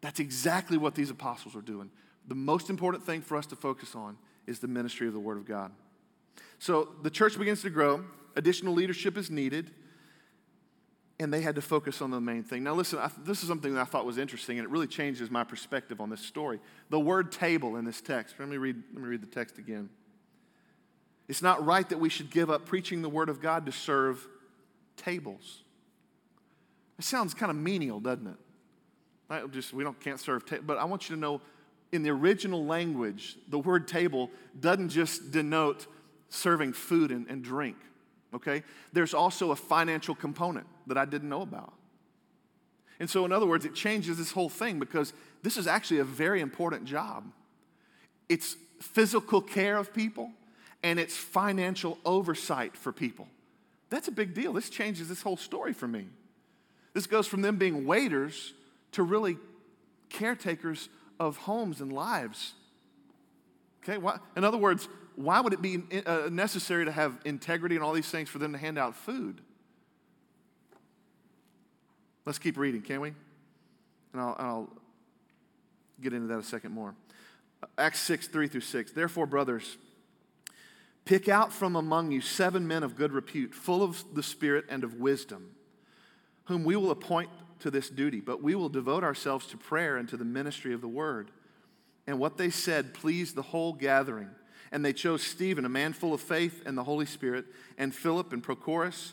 That's 0.03 0.21
exactly 0.21 0.77
what 0.77 0.95
these 0.95 1.09
apostles 1.09 1.57
are 1.57 1.63
doing. 1.63 1.91
The 2.29 2.35
most 2.35 2.69
important 2.69 3.05
thing 3.05 3.23
for 3.23 3.39
us 3.39 3.47
to 3.47 3.57
focus 3.57 3.95
on 3.95 4.19
is 4.47 4.59
the 4.59 4.69
ministry 4.69 5.07
of 5.07 5.15
the 5.15 5.21
word 5.21 5.39
of 5.39 5.47
god. 5.47 5.73
So 6.59 6.89
the 7.03 7.11
church 7.11 7.39
begins 7.39 7.63
to 7.63 7.71
grow 7.71 8.05
additional 8.37 8.75
leadership 8.75 9.17
is 9.17 9.31
needed, 9.31 9.71
and 11.21 11.33
they 11.33 11.41
had 11.41 11.55
to 11.55 11.63
focus 11.63 12.03
on 12.03 12.11
the 12.11 12.21
main 12.21 12.43
thing. 12.43 12.65
Now, 12.65 12.75
listen, 12.75 12.99
I, 12.99 13.11
this 13.25 13.43
is 13.43 13.49
something 13.49 13.75
that 13.75 13.81
I 13.81 13.85
thought 13.85 14.05
was 14.05 14.19
interesting, 14.19 14.59
and 14.59 14.67
it 14.67 14.71
really 14.71 14.87
changes 14.87 15.31
my 15.31 15.45
perspective 15.45 16.01
on 16.01 16.11
this 16.11 16.21
story. 16.21 16.61
The 16.91 16.99
word 16.99 17.31
table 17.31 17.77
in 17.77 17.85
this 17.85 18.01
text, 18.01 18.35
let 18.39 18.49
me 18.49 18.57
read, 18.57 18.83
let 18.93 19.03
me 19.03 19.09
read 19.09 19.23
the 19.23 19.27
text 19.27 19.59
again. 19.59 19.89
It's 21.29 21.43
not 21.43 21.65
right 21.65 21.89
that 21.89 21.99
we 21.99 22.09
should 22.09 22.31
give 22.31 22.51
up 22.51 22.67
preaching 22.67 23.01
the 23.01 23.09
word 23.09 23.29
of 23.29 23.41
God 23.41 23.67
to 23.67 23.73
serve 23.73 24.27
tables. 24.97 25.63
It 26.99 27.05
sounds 27.05 27.33
kind 27.33 27.51
of 27.51 27.57
menial, 27.57 28.01
doesn't 28.01 28.27
it? 28.27 29.53
Just 29.53 29.73
we 29.73 29.83
don't 29.83 29.99
can't 29.99 30.21
serve 30.21 30.45
but 30.65 30.79
I 30.79 30.85
want 30.85 31.09
you 31.09 31.17
to 31.17 31.21
know 31.21 31.41
in 31.91 32.03
the 32.03 32.11
original 32.11 32.67
language, 32.67 33.37
the 33.49 33.59
word 33.59 33.89
table 33.89 34.31
doesn't 34.61 34.91
just 34.91 35.31
denote 35.31 35.87
serving 36.29 36.73
food 36.73 37.11
and, 37.11 37.27
and 37.29 37.43
drink 37.43 37.77
okay? 38.35 38.63
There's 38.93 39.15
also 39.15 39.51
a 39.51 39.57
financial 39.57 40.15
component 40.15 40.67
that 40.87 40.99
I 40.99 41.05
didn't 41.05 41.29
know 41.29 41.43
about. 41.43 41.73
And 43.01 43.09
so, 43.11 43.25
in 43.25 43.33
other 43.33 43.47
words, 43.47 43.65
it 43.65 43.75
changes 43.75 44.19
this 44.19 44.33
whole 44.33 44.49
thing 44.49 44.79
because 44.79 45.13
this 45.43 45.57
is 45.57 45.67
actually 45.67 45.99
a 45.99 46.05
very 46.05 46.41
important 46.41 46.85
job. 46.85 47.25
It's 48.29 48.57
physical 48.81 49.41
care 49.41 49.77
of 49.77 49.93
people 49.93 50.31
and 50.83 50.99
it's 50.99 51.17
financial 51.17 51.99
oversight 52.05 52.77
for 52.77 52.93
people. 52.93 53.27
That's 53.91 54.09
a 54.09 54.13
big 54.13 54.35
deal. 54.35 54.53
This 54.53 54.71
changes 54.71 55.09
this 55.09 55.23
whole 55.23 55.37
story 55.37 55.73
for 55.73 55.89
me. 55.89 56.07
This 56.93 57.07
goes 57.07 57.27
from 57.27 57.43
them 57.43 57.57
being 57.57 57.87
waiters 57.87 58.53
to 58.93 59.03
really 59.03 59.39
caretakers 60.09 60.89
of 61.19 61.37
homes 61.39 61.81
and 61.81 61.93
lives. 61.93 62.55
Okay, 63.83 64.01
in 64.37 64.45
other 64.45 64.57
words, 64.57 64.89
why 65.17 65.41
would 65.41 65.53
it 65.53 65.63
be 65.63 65.83
uh, 66.07 66.29
necessary 66.31 66.85
to 66.85 66.93
have 66.93 67.19
integrity 67.25 67.75
and 67.75 67.85
all 67.85 67.93
these 67.93 68.09
things 68.09 68.29
for 68.29 68.39
them 68.39 68.53
to 68.53 68.59
hand 68.59 68.79
out 68.79 68.97
food? 68.97 69.41
Let's 72.27 72.39
keep 72.39 72.57
reading, 72.57 72.83
can 72.83 73.01
we? 73.01 73.09
And 74.13 74.23
I'll, 74.23 74.37
I'll 74.39 74.71
get 76.01 76.13
into 76.13 76.29
that 76.29 76.39
a 76.39 76.43
second 76.43 76.73
more. 76.73 76.95
Acts 77.79 78.01
6, 78.01 78.29
3 78.29 78.49
through 78.49 78.61
6. 78.61 78.93
Therefore, 78.93 79.27
brothers, 79.27 79.77
pick 81.05 81.29
out 81.29 81.53
from 81.53 81.77
among 81.77 82.13
you 82.13 82.21
seven 82.21 82.67
men 82.67 82.83
of 82.83 82.97
good 82.97 83.13
repute, 83.13 83.55
full 83.55 83.83
of 83.83 84.05
the 84.15 84.23
Spirit 84.23 84.65
and 84.69 84.85
of 84.85 84.95
wisdom, 84.95 85.51
whom 86.45 86.65
we 86.65 86.77
will 86.77 86.91
appoint 86.91 87.31
to 87.61 87.71
this 87.71 87.89
duty, 87.89 88.21
but 88.21 88.43
we 88.43 88.55
will 88.55 88.69
devote 88.69 89.05
ourselves 89.05 89.47
to 89.47 89.57
prayer 89.57 89.97
and 89.97 90.09
to 90.09 90.17
the 90.17 90.25
ministry 90.25 90.75
of 90.75 90.81
the 90.81 90.89
word. 90.89 91.31
And 92.07 92.19
what 92.19 92.37
they 92.37 92.51
said 92.51 92.93
pleased 92.93 93.35
the 93.35 93.43
whole 93.43 93.73
gathering. 93.73 94.31
And 94.75 94.85
they 94.85 94.93
chose 94.93 95.23
Stephen, 95.23 95.65
a 95.65 95.69
man 95.69 95.93
full 95.93 96.13
of 96.13 96.21
faith 96.21 96.65
and 96.67 96.77
the 96.77 96.83
Holy 96.83 97.07
Spirit, 97.07 97.45
and 97.79 97.95
Philip 97.95 98.33
and 98.33 98.43
Prochorus, 98.43 99.13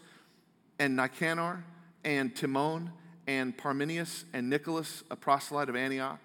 and 0.80 0.95
Nicanor, 0.95 1.63
and 2.04 2.36
Timon, 2.36 2.91
and 3.28 3.56
Parmenius, 3.56 4.26
and 4.34 4.50
Nicholas, 4.50 5.04
a 5.12 5.15
proselyte 5.15 5.69
of 5.69 5.76
Antioch. 5.76 6.19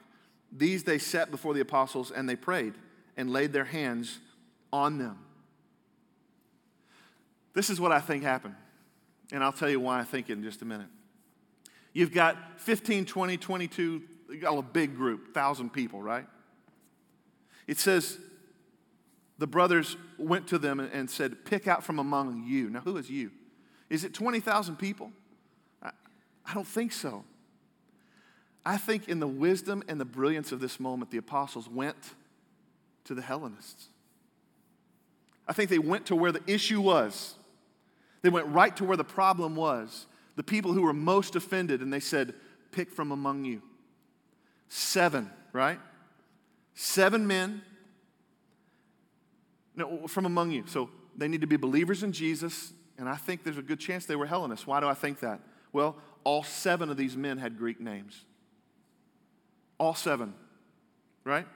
These 0.51 0.85
they 0.85 0.97
set 0.97 1.31
before 1.31 1.53
the 1.53 1.61
apostles, 1.61 2.11
and 2.11 2.27
they 2.27 2.35
prayed 2.35 2.73
and 3.19 3.31
laid 3.31 3.53
their 3.53 3.67
hands 3.67 4.21
on 4.73 4.97
them. 4.97 5.19
This 7.53 7.69
is 7.69 7.79
what 7.79 7.93
I 7.93 8.01
think 8.01 8.23
happened. 8.23 8.55
And 9.33 9.45
I'll 9.45 9.53
tell 9.53 9.69
you 9.69 9.81
why 9.81 10.01
I 10.01 10.05
think 10.05 10.31
it 10.31 10.33
in 10.33 10.43
just 10.43 10.63
a 10.63 10.65
minute. 10.65 10.89
You've 11.93 12.13
got 12.13 12.59
15, 12.61 13.05
20, 13.05 13.37
22, 13.37 14.03
you 14.31 14.39
got 14.39 14.57
a 14.57 14.63
big 14.63 14.97
group, 14.97 15.25
1,000 15.27 15.71
people, 15.71 16.03
right? 16.03 16.27
It 17.67 17.79
says 17.79 18.19
the 19.39 19.47
brothers 19.47 19.97
went 20.19 20.47
to 20.49 20.59
them 20.59 20.81
and 20.81 21.11
said, 21.11 21.45
Pick 21.45 21.69
out 21.69 21.85
from 21.85 21.99
among 21.99 22.45
you. 22.47 22.71
Now, 22.71 22.81
who 22.81 22.97
is 22.97 23.11
you? 23.11 23.31
Is 23.91 24.05
it 24.05 24.15
20,000 24.15 24.77
people? 24.77 25.13
I, 25.83 25.91
I 26.45 26.55
don't 26.55 26.67
think 26.67 26.93
so. 26.93 27.25
I 28.65 28.77
think 28.79 29.09
in 29.09 29.21
the 29.21 29.29
wisdom 29.29 29.83
and 29.89 30.01
the 30.01 30.05
brilliance 30.05 30.51
of 30.53 30.61
this 30.61 30.81
moment, 30.81 31.11
the 31.11 31.19
apostles 31.19 31.69
went 31.69 32.15
to 33.05 33.15
the 33.15 33.23
Hellenists. 33.23 33.87
I 35.47 35.53
think 35.53 35.71
they 35.71 35.79
went 35.79 36.07
to 36.07 36.17
where 36.17 36.33
the 36.33 36.43
issue 36.47 36.81
was. 36.81 37.35
They 38.23 38.29
went 38.29 38.49
right 38.49 38.77
to 38.77 38.85
where 38.85 38.97
the 38.97 39.05
problem 39.05 39.55
was 39.55 40.07
the 40.37 40.43
people 40.43 40.73
who 40.73 40.83
were 40.83 40.93
most 40.93 41.35
offended, 41.35 41.81
and 41.81 41.93
they 41.93 42.01
said, 42.01 42.35
Pick 42.71 42.91
from 42.91 43.11
among 43.11 43.45
you. 43.45 43.63
Seven, 44.69 45.31
right? 45.53 45.81
Seven 46.75 47.27
men 47.27 47.63
no, 49.77 50.07
from 50.07 50.25
among 50.25 50.51
you. 50.51 50.65
So 50.67 50.91
they 51.17 51.29
need 51.29 51.43
to 51.43 51.47
be 51.47 51.57
believers 51.57 52.03
in 52.03 52.13
Jesus, 52.13 52.73
and 52.99 53.09
I 53.09 53.17
think 53.17 53.45
there's 53.45 53.59
a 53.59 53.63
good 53.63 53.79
chance 53.79 54.07
they 54.07 54.17
were 54.17 54.27
Hellenists. 54.27 54.67
Why 54.67 54.81
do 54.81 54.89
I 54.89 54.95
think 54.95 55.21
that? 55.21 55.41
Well, 55.73 55.97
all 56.25 56.43
seven 56.43 56.91
of 56.91 56.97
these 56.97 57.17
men 57.17 57.39
had 57.39 57.59
Greek 57.59 57.81
names. 57.81 58.25
All 59.79 59.95
seven, 59.95 60.35
right? 61.25 61.47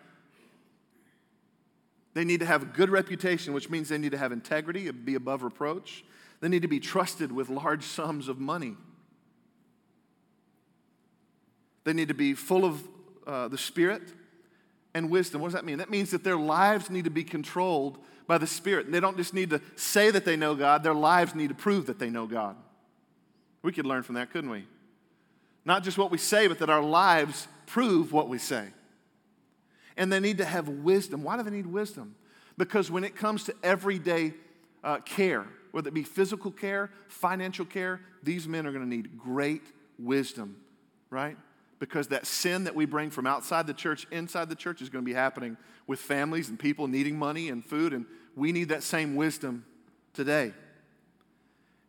They 2.12 2.24
need 2.24 2.40
to 2.40 2.46
have 2.46 2.62
a 2.62 2.66
good 2.66 2.90
reputation, 2.90 3.54
which 3.54 3.70
means 3.70 3.88
they 3.88 3.98
need 3.98 4.12
to 4.12 4.18
have 4.18 4.32
integrity, 4.32 4.90
be 4.90 5.14
above 5.14 5.42
reproach. 5.42 6.04
They 6.40 6.48
need 6.48 6.62
to 6.62 6.68
be 6.68 6.80
trusted 6.80 7.32
with 7.32 7.48
large 7.48 7.84
sums 7.84 8.28
of 8.28 8.38
money. 8.38 8.76
They 11.84 11.92
need 11.92 12.08
to 12.08 12.14
be 12.14 12.34
full 12.34 12.64
of 12.64 12.88
uh, 13.26 13.48
the 13.48 13.58
Spirit 13.58 14.02
and 14.94 15.10
wisdom. 15.10 15.40
What 15.40 15.48
does 15.48 15.54
that 15.54 15.64
mean? 15.64 15.78
That 15.78 15.90
means 15.90 16.10
that 16.10 16.24
their 16.24 16.36
lives 16.36 16.90
need 16.90 17.04
to 17.04 17.10
be 17.10 17.24
controlled 17.24 17.98
by 18.26 18.38
the 18.38 18.46
Spirit. 18.46 18.90
They 18.90 19.00
don't 19.00 19.16
just 19.16 19.34
need 19.34 19.50
to 19.50 19.60
say 19.76 20.10
that 20.10 20.24
they 20.24 20.36
know 20.36 20.54
God, 20.54 20.82
their 20.82 20.94
lives 20.94 21.34
need 21.34 21.48
to 21.48 21.54
prove 21.54 21.86
that 21.86 21.98
they 21.98 22.10
know 22.10 22.26
God. 22.26 22.56
We 23.62 23.72
could 23.72 23.86
learn 23.86 24.02
from 24.02 24.14
that, 24.14 24.30
couldn't 24.30 24.50
we? 24.50 24.66
Not 25.64 25.84
just 25.84 25.98
what 25.98 26.10
we 26.10 26.18
say, 26.18 26.46
but 26.46 26.58
that 26.60 26.70
our 26.70 26.82
lives 26.82 27.46
prove 27.66 28.12
what 28.12 28.28
we 28.28 28.38
say. 28.38 28.68
And 29.96 30.12
they 30.12 30.20
need 30.20 30.38
to 30.38 30.44
have 30.44 30.68
wisdom. 30.68 31.22
Why 31.22 31.36
do 31.36 31.42
they 31.42 31.50
need 31.50 31.66
wisdom? 31.66 32.14
Because 32.56 32.90
when 32.90 33.04
it 33.04 33.16
comes 33.16 33.44
to 33.44 33.54
everyday 33.62 34.34
uh, 34.82 34.98
care, 34.98 35.46
whether 35.72 35.88
it 35.88 35.94
be 35.94 36.02
physical 36.02 36.50
care, 36.50 36.90
financial 37.08 37.64
care, 37.64 38.00
these 38.22 38.48
men 38.48 38.66
are 38.66 38.72
going 38.72 38.84
to 38.84 38.88
need 38.88 39.18
great 39.18 39.62
wisdom, 39.98 40.56
right? 41.10 41.36
Because 41.80 42.08
that 42.08 42.26
sin 42.26 42.64
that 42.64 42.76
we 42.76 42.84
bring 42.84 43.10
from 43.10 43.26
outside 43.26 43.66
the 43.66 43.74
church, 43.74 44.06
inside 44.12 44.48
the 44.48 44.54
church, 44.54 44.80
is 44.80 44.88
going 44.88 45.04
to 45.04 45.08
be 45.08 45.14
happening 45.14 45.56
with 45.88 45.98
families 45.98 46.48
and 46.48 46.58
people 46.58 46.86
needing 46.86 47.18
money 47.18 47.48
and 47.48 47.64
food, 47.64 47.92
and 47.92 48.06
we 48.36 48.52
need 48.52 48.68
that 48.68 48.84
same 48.84 49.16
wisdom 49.16 49.64
today. 50.14 50.52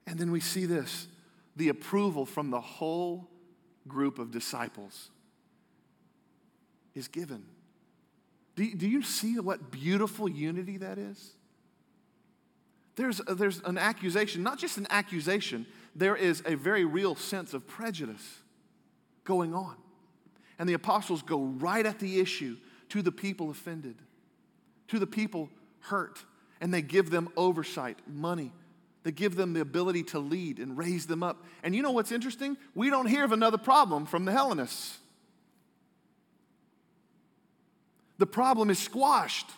And 0.08 0.18
then 0.18 0.32
we 0.32 0.40
see 0.40 0.66
this 0.66 1.08
the 1.56 1.70
approval 1.70 2.26
from 2.26 2.50
the 2.50 2.62
whole 2.62 3.30
group 3.88 4.18
of 4.18 4.32
disciples 4.32 5.12
is 6.96 7.08
given. 7.08 7.44
Do, 8.56 8.74
do 8.74 8.88
you 8.88 9.04
see 9.04 9.38
what 9.40 9.70
beautiful 9.70 10.28
unity 10.28 10.78
that 10.78 10.98
is? 10.98 11.36
there's, 12.96 13.22
uh, 13.22 13.34
there's 13.34 13.60
an 13.62 13.78
accusation, 13.78 14.44
not 14.44 14.60
just 14.60 14.78
an 14.78 14.88
accusation, 14.90 15.66
there 15.96 16.16
is 16.16 16.44
a 16.46 16.56
very 16.56 16.86
real 16.86 17.16
sense 17.16 17.54
of 17.54 17.68
prejudice 17.68 18.40
going 19.24 19.54
on. 19.54 19.76
And 20.62 20.70
the 20.70 20.76
apostles 20.76 21.24
go 21.24 21.42
right 21.42 21.84
at 21.84 21.98
the 21.98 22.20
issue 22.20 22.56
to 22.90 23.02
the 23.02 23.12
people 23.12 23.50
offended, 23.50 23.96
to 24.90 25.00
the 25.00 25.08
people 25.08 25.50
hurt, 25.80 26.24
and 26.62 26.72
they 26.72 26.84
give 26.84 27.10
them 27.10 27.30
oversight, 27.36 27.98
money. 28.06 28.52
They 29.02 29.12
give 29.12 29.36
them 29.36 29.54
the 29.54 29.62
ability 29.62 30.04
to 30.04 30.20
lead 30.20 30.60
and 30.60 30.78
raise 30.78 31.08
them 31.08 31.24
up. 31.24 31.44
And 31.64 31.76
you 31.76 31.82
know 31.82 31.90
what's 31.90 32.12
interesting? 32.12 32.58
We 32.76 32.92
don't 32.92 33.08
hear 33.08 33.24
of 33.24 33.32
another 33.32 33.58
problem 33.58 34.06
from 34.06 34.26
the 34.26 34.32
Hellenists. 34.32 35.00
The 38.20 38.28
problem 38.28 38.70
is 38.70 38.78
squashed. 38.78 39.50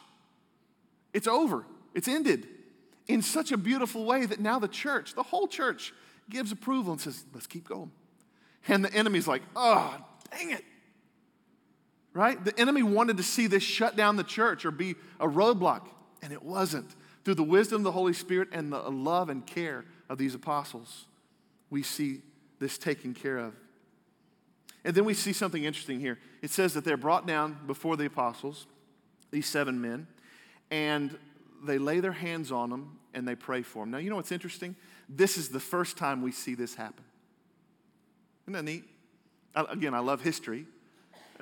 It's 1.12 1.28
over. 1.28 1.66
It's 1.94 2.08
ended 2.08 2.48
in 3.10 3.22
such 3.22 3.52
a 3.52 3.58
beautiful 3.58 4.06
way 4.06 4.26
that 4.26 4.40
now 4.40 4.58
the 4.58 4.70
church, 4.70 5.16
the 5.16 5.24
whole 5.24 5.50
church, 5.50 5.94
gives 6.30 6.54
approval 6.54 6.94
and 6.94 7.02
says, 7.02 7.26
let's 7.34 7.46
keep 7.46 7.68
going. 7.68 7.92
And 8.70 8.86
the 8.86 8.94
enemy's 8.94 9.28
like, 9.28 9.42
oh, 9.54 9.98
dang 10.32 10.52
it. 10.52 10.64
Right? 12.14 12.44
The 12.44 12.58
enemy 12.60 12.84
wanted 12.84 13.18
to 13.18 13.24
see 13.24 13.48
this 13.48 13.64
shut 13.64 13.96
down 13.96 14.18
the 14.18 14.24
church 14.24 14.66
or 14.66 14.72
be 14.72 14.96
a 15.20 15.28
roadblock, 15.28 15.88
and 16.22 16.32
it 16.32 16.44
wasn't. 16.44 16.96
Through 17.26 17.36
the 17.36 17.44
wisdom 17.44 17.78
of 17.78 17.84
the 17.84 17.92
Holy 17.92 18.14
Spirit 18.14 18.50
and 18.52 18.72
the 18.72 18.80
love 18.80 19.30
and 19.30 19.46
care 19.46 19.86
of 20.10 20.18
these 20.18 20.36
apostles, 20.36 21.06
we 21.70 21.82
see 21.82 22.22
this 22.60 22.78
taken 22.78 23.14
care 23.14 23.38
of. 23.38 23.54
And 24.86 24.94
then 24.94 25.06
we 25.06 25.14
see 25.14 25.34
something 25.34 25.64
interesting 25.64 26.00
here. 26.00 26.20
It 26.42 26.52
says 26.52 26.74
that 26.74 26.84
they're 26.84 26.98
brought 26.98 27.26
down 27.26 27.58
before 27.66 27.96
the 27.98 28.06
apostles, 28.06 28.68
these 29.32 29.48
seven 29.48 29.82
men, 29.82 30.08
and 30.70 31.18
they 31.64 31.78
lay 31.78 32.00
their 32.00 32.12
hands 32.12 32.52
on 32.52 32.70
them 32.70 33.00
and 33.14 33.28
they 33.28 33.36
pray 33.36 33.62
for 33.62 33.84
them. 33.84 33.92
Now, 33.92 34.00
you 34.00 34.10
know 34.10 34.18
what's 34.18 34.32
interesting? 34.32 34.76
This 35.08 35.38
is 35.38 35.50
the 35.50 35.60
first 35.60 35.98
time 35.98 36.22
we 36.22 36.32
see 36.32 36.56
this 36.56 36.76
happen. 36.76 37.04
Isn't 38.44 38.54
that 38.54 38.64
neat? 38.64 38.84
Again, 39.56 39.94
I 39.94 40.00
love 40.00 40.22
history. 40.22 40.66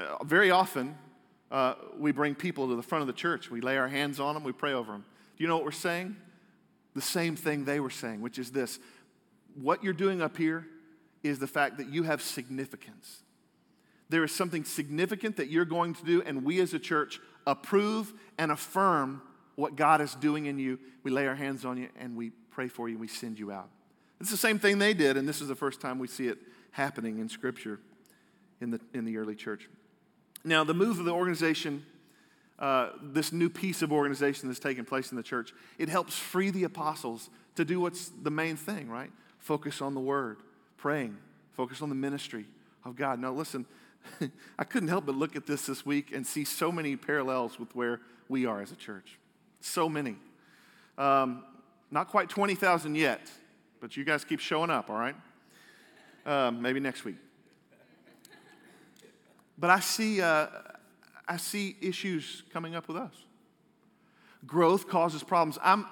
Uh, 0.02 0.24
very 0.24 0.52
often, 0.52 0.98
uh, 1.52 1.76
we 1.98 2.12
bring 2.12 2.34
people 2.34 2.68
to 2.68 2.76
the 2.76 2.84
front 2.84 3.02
of 3.02 3.08
the 3.08 3.14
church. 3.14 3.52
We 3.52 3.62
lay 3.62 3.78
our 3.78 3.88
hands 3.88 4.20
on 4.20 4.34
them, 4.34 4.44
we 4.44 4.52
pray 4.52 4.74
over 4.74 4.92
them. 4.92 5.06
Do 5.38 5.44
you 5.44 5.48
know 5.48 5.56
what 5.56 5.66
we're 5.66 5.72
saying? 5.72 6.16
The 6.96 7.02
same 7.02 7.36
thing 7.36 7.66
they 7.66 7.80
were 7.80 7.90
saying, 7.90 8.22
which 8.22 8.38
is 8.40 8.52
this 8.52 8.80
what 9.56 9.84
you're 9.84 9.94
doing 9.94 10.22
up 10.22 10.38
here 10.38 10.66
is 11.24 11.40
the 11.40 11.48
fact 11.48 11.78
that 11.78 11.90
you 11.90 12.04
have 12.04 12.22
significance. 12.22 13.24
There 14.10 14.24
is 14.24 14.34
something 14.34 14.64
significant 14.64 15.38
that 15.38 15.50
you're 15.50 15.66
going 15.66 15.94
to 15.96 16.06
do, 16.06 16.22
and 16.22 16.44
we 16.44 16.60
as 16.62 16.74
a 16.74 16.80
church 16.80 17.20
approve 17.46 18.14
and 18.38 18.52
affirm 18.52 19.22
what 19.56 19.76
God 19.76 20.02
is 20.02 20.16
doing 20.16 20.46
in 20.46 20.58
you. 20.58 20.80
We 21.04 21.12
lay 21.12 21.28
our 21.28 21.36
hands 21.36 21.66
on 21.66 21.78
you 21.78 21.90
and 22.00 22.16
we 22.16 22.32
pray 22.50 22.68
for 22.68 22.88
you 22.88 22.96
and 22.96 23.02
we 23.02 23.08
send 23.08 23.40
you 23.40 23.52
out. 23.52 23.70
It's 24.20 24.32
the 24.32 24.38
same 24.38 24.60
thing 24.60 24.80
they 24.80 24.94
did, 24.94 25.18
and 25.18 25.28
this 25.28 25.42
is 25.42 25.48
the 25.48 25.56
first 25.56 25.82
time 25.82 26.00
we 26.00 26.08
see 26.08 26.28
it 26.28 26.38
happening 26.72 27.20
in 27.20 27.28
Scripture 27.28 27.80
in 28.62 28.72
the, 28.72 28.80
in 28.94 29.04
the 29.06 29.18
early 29.18 29.36
church. 29.36 29.68
Now, 30.44 30.64
the 30.64 30.74
move 30.74 31.00
of 31.00 31.06
the 31.06 31.12
organization, 31.12 31.86
uh, 32.60 32.90
this 33.02 33.32
new 33.32 33.50
piece 33.50 33.82
of 33.82 33.92
organization 33.92 34.48
that's 34.48 34.60
taking 34.60 34.86
place 34.86 35.12
in 35.12 35.18
the 35.18 35.24
church, 35.24 35.54
it 35.78 35.90
helps 35.90 36.18
free 36.18 36.50
the 36.50 36.64
apostles 36.64 37.30
to 37.56 37.66
do 37.66 37.80
what's 37.80 38.10
the 38.10 38.32
main 38.32 38.56
thing, 38.56 38.90
right? 38.90 39.12
Focus 39.40 39.82
on 39.82 39.94
the 39.94 40.00
word, 40.00 40.38
praying, 40.78 41.18
focus 41.54 41.82
on 41.82 41.90
the 41.90 41.96
ministry 41.96 42.46
of 42.86 42.96
God. 42.96 43.20
Now, 43.20 43.32
listen, 43.32 43.66
I 44.60 44.64
couldn't 44.64 44.90
help 44.90 45.06
but 45.06 45.16
look 45.16 45.36
at 45.36 45.46
this 45.46 45.66
this 45.66 45.86
week 45.86 46.12
and 46.14 46.26
see 46.26 46.44
so 46.44 46.72
many 46.72 46.96
parallels 46.96 47.60
with 47.60 47.76
where 47.76 48.02
we 48.30 48.46
are 48.46 48.62
as 48.62 48.72
a 48.72 48.76
church. 48.76 49.20
So 49.60 49.88
many. 49.88 50.16
Um, 50.98 51.44
not 51.92 52.08
quite 52.08 52.30
20,000 52.30 52.96
yet, 52.96 53.22
but 53.80 53.98
you 53.98 54.04
guys 54.04 54.24
keep 54.24 54.40
showing 54.40 54.70
up, 54.70 54.90
all 54.90 54.98
right? 54.98 55.16
Um, 56.26 56.62
maybe 56.62 56.80
next 56.80 57.04
week. 57.04 57.18
But 59.62 59.70
I 59.70 59.80
see, 59.80 60.22
uh, 60.22 60.48
I 61.28 61.38
see 61.38 61.78
issues 61.82 62.42
coming 62.52 62.76
up 62.76 62.88
with 62.88 62.98
us. 62.98 63.14
Growth 64.48 64.90
causes 64.90 65.22
problems. 65.22 65.60
I'm, 65.62 65.86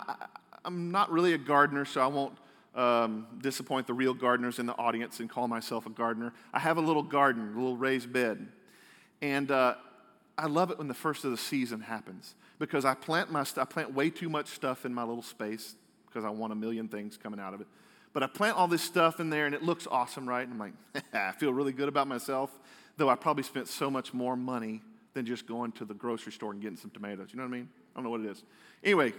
I'm 0.65 0.91
not 0.91 1.11
really 1.11 1.33
a 1.33 1.37
gardener, 1.37 1.85
so 1.85 2.01
I 2.01 2.07
won't 2.07 2.35
um, 2.73 3.27
disappoint 3.39 3.85
the 3.85 3.93
real 3.93 4.15
gardeners 4.15 4.57
in 4.57 4.65
the 4.65 4.73
audience 4.73 5.19
and 5.19 5.29
call 5.29 5.47
myself 5.47 5.85
a 5.85 5.91
gardener. 5.91 6.33
I 6.51 6.57
have 6.57 6.77
a 6.77 6.81
little 6.81 7.03
garden, 7.03 7.53
a 7.53 7.55
little 7.55 7.77
raised 7.77 8.11
bed. 8.11 8.47
And 9.21 9.51
uh, 9.51 9.75
I 10.35 10.47
love 10.47 10.71
it 10.71 10.79
when 10.79 10.87
the 10.87 10.95
first 10.95 11.23
of 11.23 11.29
the 11.29 11.37
season 11.37 11.81
happens 11.81 12.33
because 12.57 12.85
I 12.85 12.95
plant 12.95 13.31
my 13.31 13.45
I 13.57 13.65
plant 13.65 13.93
way 13.93 14.09
too 14.09 14.29
much 14.29 14.47
stuff 14.47 14.83
in 14.83 14.95
my 14.95 15.03
little 15.03 15.21
space 15.21 15.75
because 16.07 16.25
I 16.25 16.29
want 16.31 16.53
a 16.53 16.55
million 16.55 16.87
things 16.87 17.17
coming 17.17 17.39
out 17.39 17.53
of 17.53 17.61
it. 17.61 17.67
But 18.13 18.23
I 18.23 18.27
plant 18.27 18.57
all 18.57 18.67
this 18.67 18.81
stuff 18.81 19.19
in 19.19 19.29
there 19.29 19.45
and 19.45 19.53
it 19.53 19.61
looks 19.61 19.85
awesome, 19.85 20.27
right? 20.27 20.47
And 20.47 20.53
I'm 20.53 20.59
like, 20.59 21.03
I 21.13 21.33
feel 21.33 21.53
really 21.53 21.71
good 21.71 21.87
about 21.87 22.07
myself, 22.07 22.49
though 22.99 23.09
I 23.09 23.15
probably 23.15 23.43
spent 23.43 23.67
so 23.67 23.89
much 23.89 24.13
more 24.13 24.35
money 24.35 24.81
than 25.13 25.25
just 25.25 25.47
going 25.47 25.71
to 25.71 25.85
the 25.85 25.95
grocery 25.95 26.31
store 26.31 26.51
and 26.51 26.61
getting 26.61 26.77
some 26.77 26.91
tomatoes. 26.91 27.29
You 27.31 27.37
know 27.37 27.43
what 27.43 27.55
I 27.55 27.57
mean? 27.57 27.69
I 27.95 27.97
don't 27.97 28.03
know 28.03 28.09
what 28.11 28.21
it 28.21 28.27
is. 28.27 28.43
Anyway, 28.83 29.13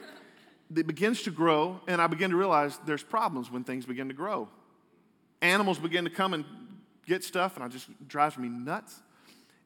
it 0.76 0.86
begins 0.86 1.22
to 1.22 1.30
grow, 1.30 1.80
and 1.88 2.00
I 2.00 2.06
begin 2.06 2.30
to 2.30 2.36
realize 2.36 2.78
there's 2.86 3.02
problems 3.02 3.50
when 3.50 3.64
things 3.64 3.86
begin 3.86 4.06
to 4.08 4.14
grow. 4.14 4.48
Animals 5.42 5.78
begin 5.78 6.04
to 6.04 6.10
come 6.10 6.34
and 6.34 6.44
get 7.06 7.24
stuff, 7.24 7.56
and 7.56 7.66
it 7.66 7.72
just 7.72 7.88
drives 8.06 8.38
me 8.38 8.48
nuts. 8.48 9.00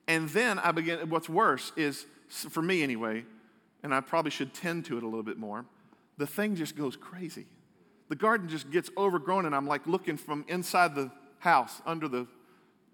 And 0.09 0.29
then 0.31 0.59
I 0.61 0.72
begin, 0.72 1.11
what's 1.11 1.29
worse 1.29 1.72
is, 1.77 2.07
for 2.29 2.62
me 2.62 2.83
anyway, 2.83 3.24
and 3.83 3.94
I 3.94 4.00
probably 4.00 4.31
should 4.31 4.55
tend 4.55 4.87
to 4.87 4.96
it 4.96 5.03
a 5.03 5.07
little 5.07 5.22
bit 5.22 5.37
more, 5.37 5.66
the 6.16 6.27
thing 6.27 6.55
just 6.55 6.77
goes 6.77 6.96
crazy. 6.96 7.46
The 8.09 8.16
garden 8.16 8.48
just 8.48 8.70
gets 8.70 8.90
overgrown, 8.96 9.44
and 9.44 9.55
I'm 9.55 9.66
like 9.66 9.87
looking 9.87 10.16
from 10.16 10.44
inside 10.48 10.94
the 10.94 11.11
house 11.40 11.83
under 11.85 12.07
the 12.07 12.27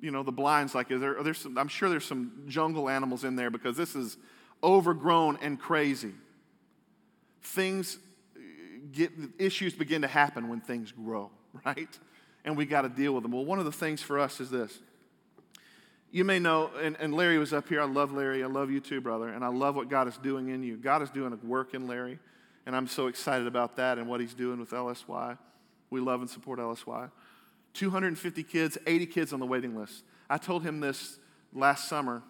you 0.01 0.11
know 0.11 0.23
the 0.23 0.33
blinds 0.33 0.75
like 0.75 0.91
is 0.91 1.01
there, 1.01 1.19
are 1.19 1.23
there 1.23 1.35
some, 1.35 1.57
i'm 1.59 1.69
sure 1.69 1.89
there's 1.89 2.05
some 2.05 2.45
jungle 2.47 2.89
animals 2.89 3.25
in 3.25 3.37
there 3.37 3.51
because 3.51 3.77
this 3.77 3.95
is 3.95 4.17
overgrown 4.63 5.39
and 5.43 5.59
crazy 5.59 6.13
things 7.43 7.99
uh, 8.37 8.41
get 8.93 9.11
issues 9.39 9.75
begin 9.75 10.03
to 10.03 10.09
happen 10.09 10.49
when 10.49 10.61
things 10.61 10.93
grow 10.93 11.31
right 11.65 11.99
and 12.45 12.57
we 12.57 12.65
got 12.65 12.83
to 12.83 12.89
deal 12.89 13.13
with 13.13 13.23
them 13.23 13.33
well 13.33 13.45
one 13.45 13.59
of 13.59 13.65
the 13.65 13.73
things 13.73 14.03
for 14.03 14.19
us 14.19 14.41
is 14.41 14.51
this 14.51 14.79
you 16.13 16.25
may 16.25 16.41
know, 16.41 16.71
and, 16.81 16.97
and, 16.99 17.15
Larry 17.15 17.39
was 17.39 17.53
up 17.53 17.69
here. 17.69 17.81
I 17.81 17.85
love 17.85 18.13
Larry. 18.13 18.43
I 18.43 18.49
love 18.49 18.71
you 18.71 18.81
too, 18.81 19.01
brother. 19.01 19.29
And 19.29 19.45
I 19.45 19.49
love 19.49 19.77
what 19.77 19.89
God 19.89 20.09
is 20.09 20.17
doing 20.17 20.49
in 20.49 20.63
you. 20.63 20.77
God 20.77 21.03
is 21.03 21.11
doing 21.11 21.33
a 21.33 21.47
work 21.47 21.73
in 21.73 21.87
Larry. 21.87 22.19
And 22.67 22.75
I'm 22.75 22.89
so 22.89 23.07
excited 23.07 23.47
about 23.47 23.77
that 23.77 23.99
and 23.99 24.09
what 24.09 24.21
he's 24.21 24.35
doing 24.35 24.59
with 24.59 24.71
LSY. 24.71 25.39
We 25.89 26.01
love 26.01 26.21
and 26.21 26.29
support 26.29 26.59
LSY. 26.59 27.11
250 27.75 28.43
kids, 28.43 28.79
80 28.87 29.07
kids 29.07 29.33
on 29.33 29.41
the 29.41 29.47
waiting 29.47 29.77
list. 29.77 30.05
I 30.29 30.39
told 30.39 30.63
him 30.63 30.81
this 30.81 31.19
last 31.53 31.89
summer, 31.89 32.23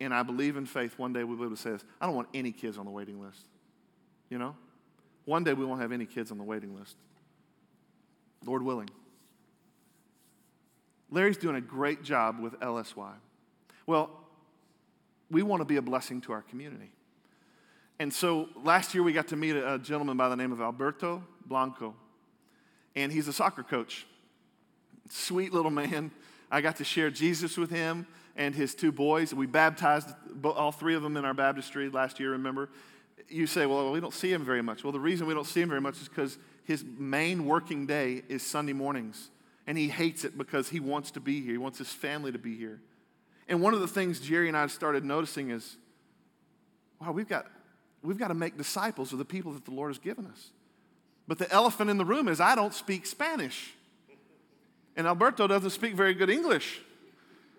and 0.00 0.14
I 0.14 0.22
believe 0.22 0.56
in 0.56 0.66
faith 0.66 0.98
one 0.98 1.12
day 1.12 1.24
we'll 1.24 1.36
be 1.36 1.44
able 1.44 1.56
to 1.56 1.62
say 1.62 1.70
this. 1.70 1.84
I 2.00 2.06
don't 2.06 2.14
want 2.14 2.28
any 2.34 2.52
kids 2.52 2.78
on 2.78 2.84
the 2.84 2.90
waiting 2.90 3.20
list. 3.20 3.46
You 4.30 4.38
know? 4.38 4.56
One 5.24 5.44
day 5.44 5.52
we 5.52 5.64
won't 5.64 5.80
have 5.80 5.92
any 5.92 6.06
kids 6.06 6.30
on 6.30 6.38
the 6.38 6.44
waiting 6.44 6.76
list. 6.76 6.96
Lord 8.44 8.62
willing. 8.62 8.88
Larry's 11.10 11.36
doing 11.36 11.56
a 11.56 11.60
great 11.60 12.02
job 12.02 12.38
with 12.38 12.58
LSY. 12.60 13.12
Well, 13.86 14.10
we 15.30 15.42
want 15.42 15.60
to 15.60 15.64
be 15.64 15.76
a 15.76 15.82
blessing 15.82 16.20
to 16.22 16.32
our 16.32 16.42
community. 16.42 16.92
And 17.98 18.12
so 18.12 18.48
last 18.62 18.94
year 18.94 19.02
we 19.02 19.12
got 19.12 19.28
to 19.28 19.36
meet 19.36 19.56
a 19.56 19.78
gentleman 19.78 20.16
by 20.16 20.28
the 20.28 20.36
name 20.36 20.52
of 20.52 20.60
Alberto 20.60 21.22
Blanco, 21.46 21.94
and 23.02 23.12
he's 23.12 23.28
a 23.28 23.32
soccer 23.32 23.62
coach. 23.62 24.06
Sweet 25.08 25.52
little 25.52 25.70
man. 25.70 26.10
I 26.50 26.60
got 26.60 26.76
to 26.76 26.84
share 26.84 27.10
Jesus 27.10 27.56
with 27.56 27.70
him 27.70 28.06
and 28.36 28.54
his 28.54 28.74
two 28.74 28.92
boys. 28.92 29.32
We 29.32 29.46
baptized 29.46 30.08
all 30.44 30.72
three 30.72 30.94
of 30.94 31.02
them 31.02 31.16
in 31.16 31.24
our 31.24 31.34
baptistry 31.34 31.88
last 31.90 32.18
year, 32.18 32.32
remember? 32.32 32.70
You 33.28 33.46
say, 33.46 33.66
well, 33.66 33.92
we 33.92 34.00
don't 34.00 34.14
see 34.14 34.32
him 34.32 34.44
very 34.44 34.62
much. 34.62 34.84
Well, 34.84 34.92
the 34.92 35.00
reason 35.00 35.26
we 35.26 35.34
don't 35.34 35.46
see 35.46 35.60
him 35.60 35.68
very 35.68 35.80
much 35.80 36.00
is 36.00 36.08
because 36.08 36.38
his 36.64 36.84
main 36.98 37.46
working 37.46 37.86
day 37.86 38.22
is 38.28 38.42
Sunday 38.42 38.72
mornings 38.72 39.30
and 39.66 39.76
he 39.76 39.88
hates 39.88 40.24
it 40.24 40.36
because 40.36 40.68
he 40.68 40.80
wants 40.80 41.10
to 41.12 41.20
be 41.20 41.40
here. 41.40 41.52
He 41.52 41.58
wants 41.58 41.78
his 41.78 41.92
family 41.92 42.32
to 42.32 42.38
be 42.38 42.56
here. 42.56 42.80
And 43.48 43.60
one 43.60 43.74
of 43.74 43.80
the 43.80 43.88
things 43.88 44.20
Jerry 44.20 44.48
and 44.48 44.56
I 44.56 44.66
started 44.66 45.04
noticing 45.04 45.50
is, 45.50 45.76
wow, 47.00 47.12
we've 47.12 47.28
got, 47.28 47.46
we've 48.02 48.18
got 48.18 48.28
to 48.28 48.34
make 48.34 48.56
disciples 48.56 49.12
of 49.12 49.18
the 49.18 49.24
people 49.24 49.52
that 49.52 49.64
the 49.64 49.70
Lord 49.70 49.90
has 49.90 49.98
given 49.98 50.26
us. 50.26 50.50
But 51.28 51.38
the 51.38 51.52
elephant 51.52 51.90
in 51.90 51.98
the 51.98 52.06
room 52.06 52.26
is 52.26 52.40
I 52.40 52.54
don't 52.54 52.74
speak 52.74 53.06
Spanish. 53.06 53.74
And 54.96 55.06
Alberto 55.06 55.46
doesn't 55.46 55.70
speak 55.70 55.94
very 55.94 56.14
good 56.14 56.30
English. 56.30 56.80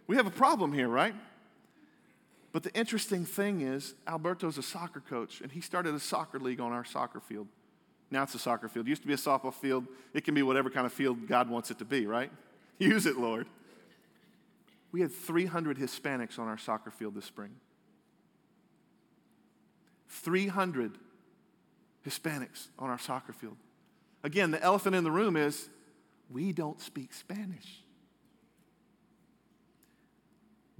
We 0.07 0.17
have 0.17 0.25
a 0.25 0.31
problem 0.31 0.73
here, 0.73 0.89
right? 0.89 1.13
But 2.51 2.63
the 2.63 2.73
interesting 2.73 3.25
thing 3.25 3.61
is, 3.61 3.93
Alberto's 4.07 4.57
a 4.57 4.63
soccer 4.63 5.01
coach, 5.01 5.39
and 5.39 5.51
he 5.51 5.61
started 5.61 5.93
a 5.93 5.99
soccer 5.99 6.39
league 6.39 6.59
on 6.59 6.71
our 6.71 6.83
soccer 6.83 7.19
field. 7.19 7.47
Now 8.09 8.23
it's 8.23 8.33
a 8.33 8.39
soccer 8.39 8.67
field. 8.67 8.87
It 8.87 8.89
used 8.89 9.03
to 9.03 9.07
be 9.07 9.13
a 9.13 9.17
softball 9.17 9.53
field. 9.53 9.85
It 10.15 10.25
can 10.25 10.33
be 10.33 10.41
whatever 10.41 10.71
kind 10.71 10.87
of 10.87 10.91
field 10.91 11.27
God 11.27 11.47
wants 11.47 11.69
it 11.69 11.77
to 11.77 11.85
be, 11.85 12.07
right? 12.07 12.31
Use 12.79 13.05
it, 13.05 13.17
Lord. 13.17 13.45
We 14.91 15.01
had 15.01 15.11
300 15.11 15.77
Hispanics 15.77 16.39
on 16.39 16.47
our 16.47 16.57
soccer 16.57 16.89
field 16.89 17.13
this 17.13 17.25
spring. 17.25 17.51
300 20.07 20.97
Hispanics 22.07 22.67
on 22.77 22.89
our 22.89 22.99
soccer 22.99 23.33
field. 23.33 23.57
Again, 24.23 24.51
the 24.51 24.61
elephant 24.61 24.95
in 24.95 25.03
the 25.03 25.11
room 25.11 25.35
is 25.35 25.69
we 26.29 26.53
don't 26.53 26.79
speak 26.79 27.13
Spanish. 27.13 27.83